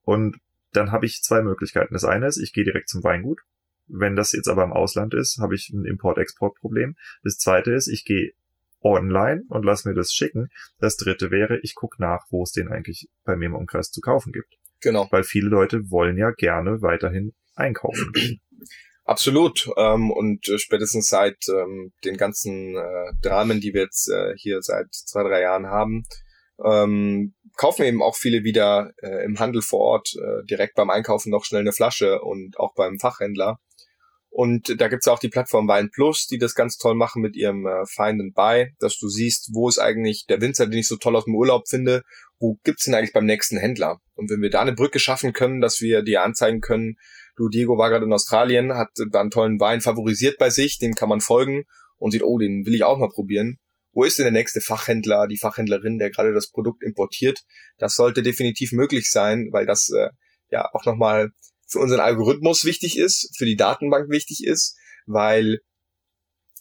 [0.04, 0.38] und
[0.72, 1.94] dann habe ich zwei Möglichkeiten.
[1.94, 3.42] Das eine ist, ich gehe direkt zum Weingut.
[3.88, 6.96] Wenn das jetzt aber im Ausland ist, habe ich ein Import-Export-Problem.
[7.24, 8.34] Das zweite ist, ich gehe
[8.84, 10.50] online und lass mir das schicken.
[10.80, 14.02] Das dritte wäre, ich gucke nach, wo es den eigentlich bei mir im Umkreis zu
[14.02, 14.54] kaufen gibt.
[14.82, 15.08] Genau.
[15.12, 18.12] Weil viele Leute wollen ja gerne weiterhin einkaufen.
[19.06, 19.70] Absolut.
[19.78, 24.62] Ähm, und äh, spätestens seit ähm, den ganzen äh, Dramen, die wir jetzt äh, hier
[24.62, 26.04] seit zwei, drei Jahren haben,
[26.64, 31.32] ähm, kaufen eben auch viele wieder äh, im Handel vor Ort äh, direkt beim Einkaufen
[31.32, 33.60] noch schnell eine Flasche und auch beim Fachhändler.
[34.36, 37.68] Und da gibt's auch die Plattform Wein Plus, die das ganz toll machen mit ihrem
[37.68, 40.96] äh, Find and Buy, dass du siehst, wo ist eigentlich der Winzer, den ich so
[40.96, 42.02] toll aus dem Urlaub finde,
[42.40, 44.00] wo gibt's denn eigentlich beim nächsten Händler?
[44.16, 46.96] Und wenn wir da eine Brücke schaffen können, dass wir dir anzeigen können,
[47.36, 50.96] du Diego war gerade in Australien, hat da einen tollen Wein favorisiert bei sich, dem
[50.96, 51.66] kann man folgen
[51.98, 53.60] und sieht, oh, den will ich auch mal probieren
[53.94, 57.44] wo ist denn der nächste Fachhändler, die Fachhändlerin, der gerade das Produkt importiert?
[57.78, 60.10] Das sollte definitiv möglich sein, weil das äh,
[60.50, 61.30] ja auch nochmal
[61.74, 65.60] für unseren Algorithmus wichtig ist, für die Datenbank wichtig ist, weil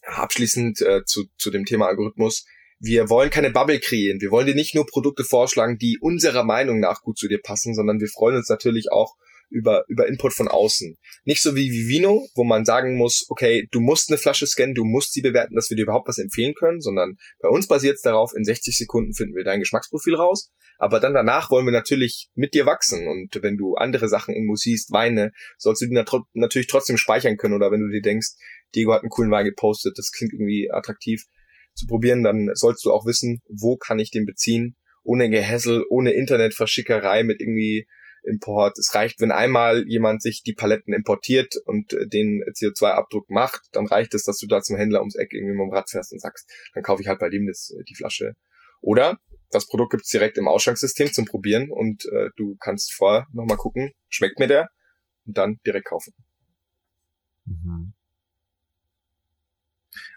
[0.05, 2.45] abschließend äh, zu, zu dem Thema Algorithmus,
[2.81, 4.21] wir wollen keine Bubble kreieren.
[4.21, 7.75] Wir wollen dir nicht nur Produkte vorschlagen, die unserer Meinung nach gut zu dir passen,
[7.75, 9.15] sondern wir freuen uns natürlich auch
[9.51, 10.97] über, über Input von außen.
[11.25, 14.85] Nicht so wie Vivino, wo man sagen muss, okay, du musst eine Flasche scannen, du
[14.85, 18.03] musst sie bewerten, dass wir dir überhaupt was empfehlen können, sondern bei uns basiert es
[18.03, 20.51] darauf, in 60 Sekunden finden wir dein Geschmacksprofil raus,
[20.83, 24.57] aber dann danach wollen wir natürlich mit dir wachsen und wenn du andere Sachen irgendwo
[24.57, 28.31] siehst, Weine, sollst du die nat natürlich trotzdem speichern können oder wenn du dir denkst,
[28.75, 31.23] Diego hat einen coolen Wein gepostet, das klingt irgendwie attraktiv
[31.75, 36.15] zu probieren, dann sollst du auch wissen, wo kann ich den beziehen, ohne Gehässel, ohne
[36.15, 37.87] Internetverschickerei mit irgendwie
[38.25, 38.77] Import.
[38.77, 43.87] Es reicht, wenn einmal jemand sich die Paletten importiert und äh, den CO2-Abdruck macht, dann
[43.87, 46.21] reicht es, dass du da zum Händler ums Eck irgendwie mit dem Rad fährst und
[46.21, 48.35] sagst, dann kaufe ich halt bei dem das, äh, die Flasche.
[48.81, 49.19] Oder
[49.53, 53.93] das Produkt gibt's direkt im Ausschanksystem zum Probieren und äh, du kannst vorher nochmal gucken,
[54.09, 54.71] schmeckt mir der
[55.25, 56.13] und dann direkt kaufen.
[57.45, 57.93] Mhm.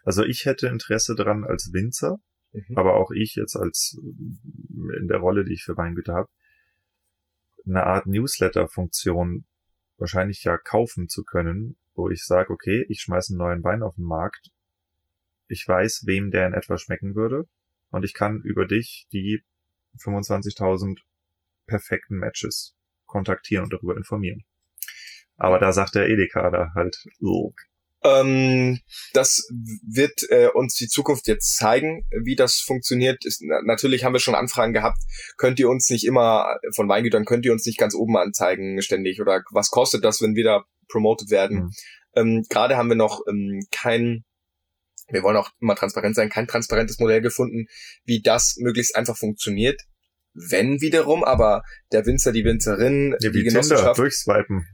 [0.04, 2.18] Also ich hätte Interesse daran als Winzer,
[2.54, 2.78] mhm.
[2.78, 6.30] aber auch ich jetzt als in der Rolle, die ich für Weingüter habe,
[7.68, 9.46] eine Art Newsletter-Funktion
[9.98, 13.96] wahrscheinlich ja kaufen zu können, wo ich sage, okay, ich schmeiße einen neuen Wein auf
[13.96, 14.52] den Markt
[15.48, 17.48] ich weiß, wem der in etwa schmecken würde
[17.90, 19.44] und ich kann über dich die
[20.00, 21.00] 25.000
[21.68, 22.76] perfekten Matches
[23.06, 24.44] kontaktieren und darüber informieren.
[25.38, 27.54] Aber da sagt der Edeka da halt, oh.
[28.04, 28.80] Ähm,
[29.14, 33.26] das wird äh, uns die Zukunft jetzt zeigen, wie das funktioniert.
[33.26, 35.00] Ist, na, natürlich haben wir schon Anfragen gehabt.
[35.38, 39.22] Könnt ihr uns nicht immer von Weingütern könnt ihr uns nicht ganz oben anzeigen ständig
[39.22, 41.58] oder was kostet das, wenn wir da promoted werden?
[41.58, 41.72] Mhm.
[42.16, 44.24] Ähm, Gerade haben wir noch ähm, kein
[45.08, 47.68] wir wollen auch immer transparent sein, kein transparentes Modell gefunden,
[48.04, 49.82] wie das möglichst einfach funktioniert.
[50.34, 51.64] Wenn wiederum aber
[51.94, 53.98] der Winzer, die Winzerin, ja, die Genossenschaft,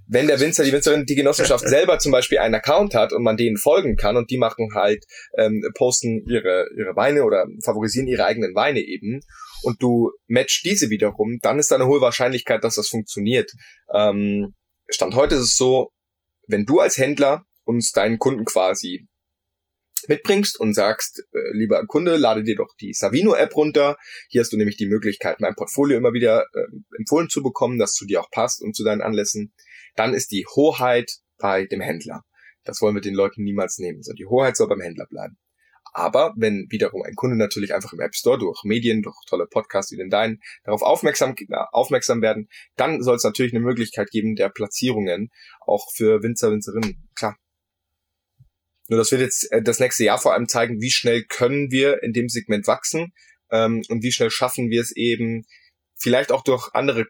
[0.08, 3.38] wenn der Winzer, die Winzerin, die Genossenschaft selber zum Beispiel einen Account hat und man
[3.38, 5.06] denen folgen kann und die machen halt,
[5.38, 9.22] ähm, posten ihre, ihre Weine oder favorisieren ihre eigenen Weine eben
[9.62, 13.52] und du match diese wiederum, dann ist da eine hohe Wahrscheinlichkeit, dass das funktioniert.
[13.94, 14.56] Ähm,
[14.90, 15.92] Stand heute ist es so,
[16.48, 19.08] wenn du als Händler uns deinen Kunden quasi
[20.08, 23.98] mitbringst und sagst, äh, lieber Kunde, lade dir doch die Savino-App runter.
[24.30, 26.66] Hier hast du nämlich die Möglichkeit, mein Portfolio immer wieder äh,
[26.98, 29.54] empfohlen zu bekommen, das zu dir auch passt und zu deinen Anlässen.
[29.96, 32.24] Dann ist die Hoheit bei dem Händler.
[32.64, 35.38] Das wollen wir den Leuten niemals nehmen, sondern die Hoheit soll beim Händler bleiben.
[35.94, 39.92] Aber wenn wiederum ein Kunde natürlich einfach im App Store durch Medien, durch tolle Podcasts
[39.92, 41.36] wie den deinen darauf aufmerksam,
[41.72, 42.48] aufmerksam werden,
[42.78, 45.30] dann soll es natürlich eine Möglichkeit geben der Platzierungen
[45.60, 47.10] auch für Winzer, Winzerinnen.
[47.16, 47.36] Klar,
[48.92, 52.04] nur das wird jetzt äh, das nächste Jahr vor allem zeigen, wie schnell können wir
[52.04, 53.14] in dem Segment wachsen
[53.50, 55.46] ähm, und wie schnell schaffen wir es eben,
[55.96, 57.06] vielleicht auch durch andere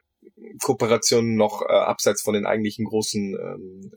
[0.61, 3.91] Kooperationen noch äh, abseits von den eigentlichen großen ähm,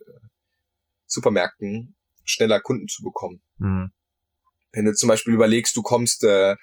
[1.04, 1.94] Supermärkten
[2.24, 3.42] schneller Kunden zu bekommen.
[3.58, 3.92] Mhm.
[4.72, 6.56] Wenn du zum Beispiel überlegst, du kommst äh,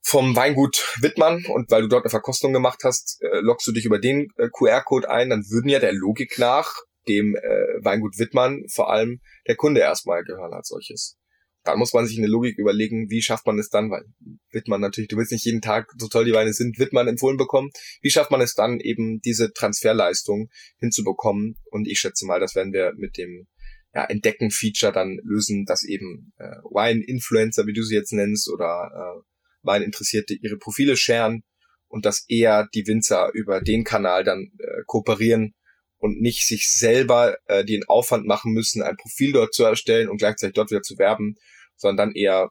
[0.00, 3.84] vom Weingut Wittmann und weil du dort eine Verkostung gemacht hast, äh, loggst du dich
[3.84, 6.76] über den äh, QR-Code ein, dann würden ja der Logik nach
[7.08, 11.16] dem äh, Weingut Wittmann vor allem der Kunde erstmal gehören als solches.
[11.64, 14.04] Dann muss man sich eine Logik überlegen, wie schafft man es dann, weil
[14.52, 17.70] Wittmann natürlich, du willst nicht jeden Tag, so toll die Weine sind, Wittmann empfohlen bekommen.
[18.00, 20.48] Wie schafft man es dann eben, diese Transferleistung
[20.78, 21.56] hinzubekommen?
[21.70, 23.48] Und ich schätze mal, das werden wir mit dem
[23.94, 29.22] ja, Entdecken-Feature dann lösen, dass eben äh, Wine-Influencer, wie du sie jetzt nennst, oder äh,
[29.62, 31.42] Wein-Interessierte ihre Profile scheren
[31.88, 35.54] und dass eher die Winzer über den Kanal dann äh, kooperieren
[35.98, 40.18] und nicht sich selber äh, den Aufwand machen müssen, ein Profil dort zu erstellen und
[40.18, 41.36] gleichzeitig dort wieder zu werben,
[41.76, 42.50] sondern dann eher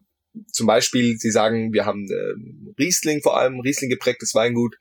[0.52, 4.76] zum Beispiel, sie sagen, wir haben äh, Riesling vor allem, Riesling geprägtes Weingut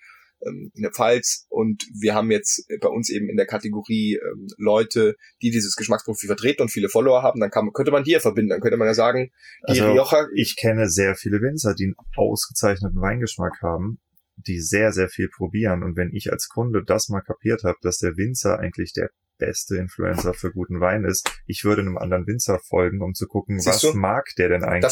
[0.44, 4.48] ähm, in der Pfalz und wir haben jetzt bei uns eben in der Kategorie ähm,
[4.58, 8.50] Leute, die dieses Geschmacksprofil vertreten und viele Follower haben, dann kann, könnte man ja verbinden,
[8.50, 9.30] dann könnte man ja sagen,
[9.68, 10.28] die also, Rioja...
[10.34, 14.00] Ich kenne sehr viele Winzer, die einen ausgezeichneten Weingeschmack haben
[14.36, 15.82] die sehr, sehr viel probieren.
[15.82, 19.76] Und wenn ich als Kunde das mal kapiert habe, dass der Winzer eigentlich der beste
[19.76, 23.84] Influencer für guten Wein ist, ich würde einem anderen Winzer folgen, um zu gucken, Siehst
[23.84, 23.98] was du?
[23.98, 24.82] mag der denn eigentlich?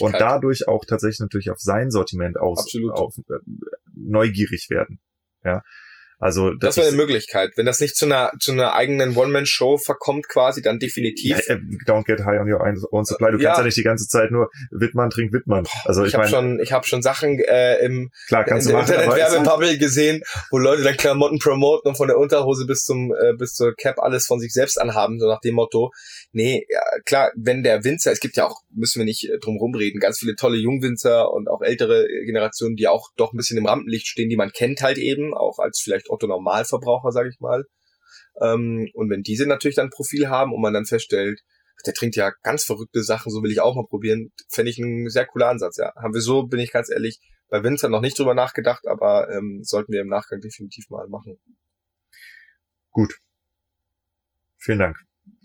[0.00, 3.38] Und dadurch auch tatsächlich natürlich auf sein Sortiment aus, auf, äh,
[3.94, 5.00] neugierig werden.
[5.44, 5.62] Ja.
[6.20, 7.52] Also das, das wäre eine Möglichkeit.
[7.56, 11.38] Wenn das nicht zu einer zu einer eigenen One-Man-Show verkommt, quasi, dann definitiv.
[11.46, 13.30] Ja, äh, don't get high on your own supply.
[13.30, 13.50] Du ja.
[13.50, 15.64] kannst ja nicht die ganze Zeit nur Wittmann trinkt Wittmann.
[15.84, 18.80] Also ich, ich habe schon ich habe schon Sachen äh, im Klar, kannst in der
[18.80, 23.54] Internet-Werbebubble gesehen, wo Leute dann Klamotten promoten und von der Unterhose bis zum äh, bis
[23.54, 25.92] zur Cap alles von sich selbst anhaben, so nach dem Motto.
[26.32, 29.56] Nee, ja, klar, wenn der Winzer, es gibt ja auch, müssen wir nicht äh, drum
[29.56, 33.66] rumreden, ganz viele tolle Jungwinzer und auch ältere Generationen, die auch doch ein bisschen im
[33.66, 37.64] Rampenlicht stehen, die man kennt halt eben, auch als vielleicht Otto Normalverbraucher, sage ich mal.
[38.40, 41.40] Ähm, und wenn diese natürlich dann ein Profil haben und man dann feststellt,
[41.86, 45.08] der trinkt ja ganz verrückte Sachen, so will ich auch mal probieren, fände ich ein
[45.08, 45.92] sehr cooler Ansatz, ja.
[45.96, 49.60] Haben wir so, bin ich ganz ehrlich, bei Winzer noch nicht drüber nachgedacht, aber ähm,
[49.62, 51.38] sollten wir im Nachgang definitiv mal machen.
[52.90, 53.14] Gut.
[54.56, 54.96] Vielen Dank.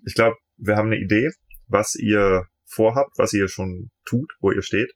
[0.06, 1.30] Ich glaube, wir haben eine Idee,
[1.68, 4.92] was ihr vorhabt, was ihr schon tut, wo ihr steht.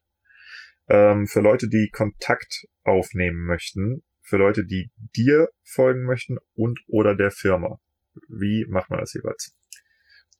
[0.89, 7.15] Ähm, für Leute, die Kontakt aufnehmen möchten, für Leute, die dir folgen möchten und oder
[7.15, 7.79] der Firma.
[8.27, 9.55] Wie macht man das jeweils?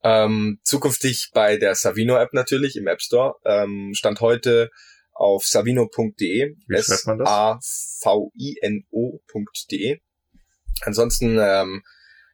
[0.03, 3.35] Ähm, zukünftig bei der Savino-App natürlich im App Store.
[3.45, 4.69] Ähm, Stand heute
[5.13, 6.55] auf savino.de.
[6.67, 7.29] Wie schreibt man das?
[8.03, 8.81] A-V-I-N-O.de.
[10.81, 11.81] Ansonsten ähm,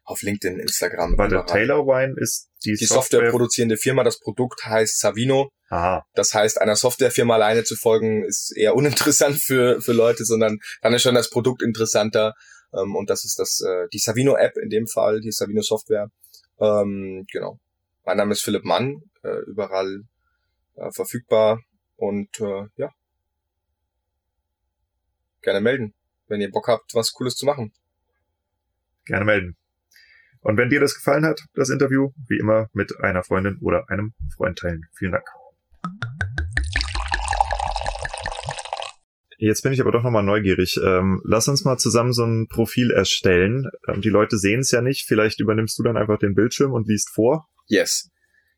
[0.04, 1.18] auf LinkedIn, Instagram.
[1.18, 4.04] Weil der Taylor Wine ist die, die Software, Software produzierende Firma.
[4.04, 5.50] Das Produkt heißt Savino.
[5.70, 6.06] Aha.
[6.14, 10.94] Das heißt, einer Softwarefirma alleine zu folgen, ist eher uninteressant für, für Leute, sondern dann
[10.94, 12.34] ist schon das Produkt interessanter.
[12.74, 16.10] Ähm, und das ist das, äh, die Savino-App in dem Fall, die Savino-Software.
[16.60, 17.60] Ähm, genau.
[18.06, 20.04] Mein Name ist Philipp Mann, äh, überall
[20.76, 21.62] äh, verfügbar.
[21.96, 22.92] Und äh, ja.
[25.42, 25.94] Gerne melden,
[26.28, 27.74] wenn ihr Bock habt, was Cooles zu machen.
[29.06, 29.58] Gerne melden.
[30.44, 34.14] Und wenn dir das gefallen hat, das Interview, wie immer mit einer Freundin oder einem
[34.36, 34.82] Freund teilen.
[34.98, 35.26] Vielen Dank.
[39.38, 40.80] Jetzt bin ich aber doch nochmal neugierig.
[40.84, 43.70] Ähm, lass uns mal zusammen so ein Profil erstellen.
[43.88, 45.06] Ähm, die Leute sehen es ja nicht.
[45.06, 47.48] Vielleicht übernimmst du dann einfach den Bildschirm und liest vor.
[47.68, 48.10] Yes.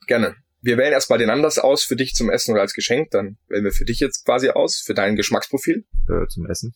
[0.07, 0.35] Gerne.
[0.61, 3.11] Wir wählen erstmal den Anlass aus für dich zum Essen oder als Geschenk.
[3.11, 5.85] Dann wählen wir für dich jetzt quasi aus, für dein Geschmacksprofil.
[6.09, 6.73] Äh, zum Essen.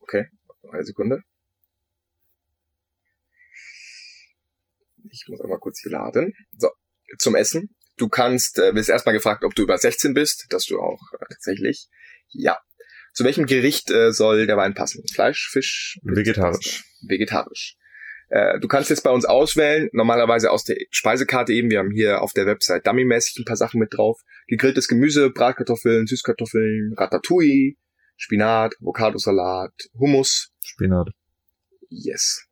[0.00, 0.26] Okay.
[0.70, 1.22] Eine Sekunde.
[5.10, 6.32] Ich muss einmal kurz hier laden.
[6.56, 6.68] So,
[7.18, 7.74] zum Essen.
[7.96, 11.24] Du kannst, äh, wirst erstmal gefragt, ob du über 16 bist, dass du auch äh,
[11.30, 11.88] tatsächlich.
[12.30, 12.58] Ja.
[13.12, 15.02] Zu welchem Gericht äh, soll der Wein passen?
[15.12, 15.98] Fleisch, Fisch?
[16.02, 16.84] Vegetarisch.
[17.06, 17.76] Vegetarisch.
[18.28, 21.70] Äh, du kannst jetzt bei uns auswählen, normalerweise aus der Speisekarte eben.
[21.70, 24.20] Wir haben hier auf der Website dummymäßig ein paar Sachen mit drauf.
[24.46, 27.74] Gegrilltes Gemüse, Bratkartoffeln, Süßkartoffeln, Ratatouille,
[28.16, 30.50] Spinat, Avocadosalat, Hummus.
[30.60, 31.08] Spinat.
[31.88, 32.47] Yes.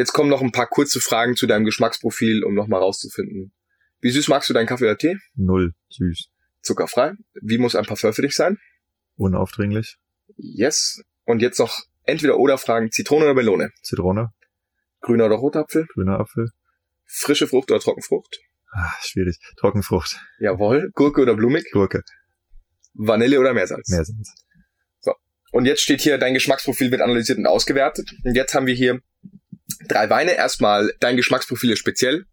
[0.00, 3.52] Jetzt kommen noch ein paar kurze Fragen zu deinem Geschmacksprofil, um nochmal rauszufinden.
[4.00, 5.18] Wie süß magst du deinen Kaffee oder Tee?
[5.34, 5.74] Null.
[5.90, 6.30] Süß.
[6.62, 7.12] Zuckerfrei.
[7.42, 8.56] Wie muss ein Parfum für dich sein?
[9.16, 9.98] Unaufdringlich.
[10.38, 11.02] Yes.
[11.24, 12.90] Und jetzt noch entweder oder Fragen.
[12.90, 13.72] Zitrone oder Melone?
[13.82, 14.30] Zitrone.
[15.02, 15.86] Grüner oder roter Apfel?
[15.92, 16.48] Grüner Apfel.
[17.04, 18.38] Frische Frucht oder Trockenfrucht?
[18.72, 19.36] Ah, schwierig.
[19.58, 20.18] Trockenfrucht.
[20.38, 20.92] Jawohl.
[20.94, 21.70] Gurke oder blumig?
[21.72, 22.04] Gurke.
[22.94, 23.90] Vanille oder Meersalz?
[23.90, 24.32] Meersalz.
[25.52, 28.08] Und jetzt steht hier, dein Geschmacksprofil wird analysiert und ausgewertet.
[28.24, 29.02] Und jetzt haben wir hier
[29.88, 30.36] drei Weine.
[30.36, 32.24] Erstmal, dein Geschmacksprofil ist speziell.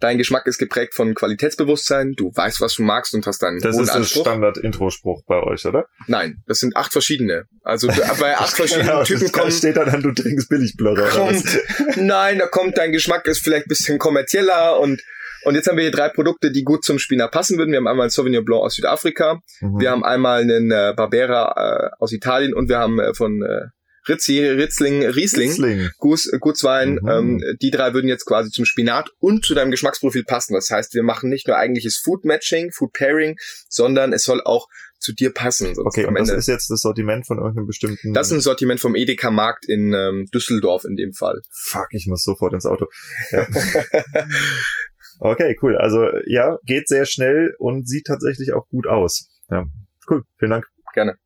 [0.00, 2.14] Dein Geschmack ist geprägt von Qualitätsbewusstsein.
[2.16, 5.86] Du weißt, was du magst und hast deinen Das ist das Standard-Intro-Spruch bei euch, oder?
[6.08, 7.44] Nein, das sind acht verschiedene.
[7.62, 7.86] Also
[8.18, 9.52] bei acht verschiedenen Genau, Typen kommen.
[9.52, 11.58] steht dann, du trinkst was?
[11.96, 15.00] nein, da kommt dein Geschmack ist vielleicht ein bisschen kommerzieller und
[15.44, 17.72] und jetzt haben wir hier drei Produkte, die gut zum Spinat passen würden.
[17.72, 19.80] Wir haben einmal einen Sauvignon Blanc aus Südafrika, Mhm.
[19.80, 23.66] wir haben einmal einen äh, Barbera äh, aus Italien und wir haben äh, von äh,
[24.08, 25.90] Rizzi, Ritzling, Riesling, Riesling.
[25.98, 26.98] Guts, Gutswein.
[27.02, 27.08] Mhm.
[27.08, 30.54] Ähm, die drei würden jetzt quasi zum Spinat und zu deinem Geschmacksprofil passen.
[30.54, 33.36] Das heißt, wir machen nicht nur eigentliches Food Matching, Food Pairing,
[33.68, 34.66] sondern es soll auch
[35.02, 35.74] zu dir passen.
[35.76, 38.14] Okay, und das ist jetzt das Sortiment von irgendeinem bestimmten...
[38.14, 41.40] das ist ein Sortiment vom Edeka Markt in ähm, Düsseldorf in dem Fall.
[41.50, 42.86] Fuck, ich muss sofort ins Auto.
[43.30, 43.46] Ja.
[45.18, 45.76] okay, cool.
[45.76, 49.28] Also ja, geht sehr schnell und sieht tatsächlich auch gut aus.
[49.50, 49.64] Ja,
[50.08, 50.22] cool.
[50.38, 50.66] Vielen Dank.
[50.94, 51.16] Gerne.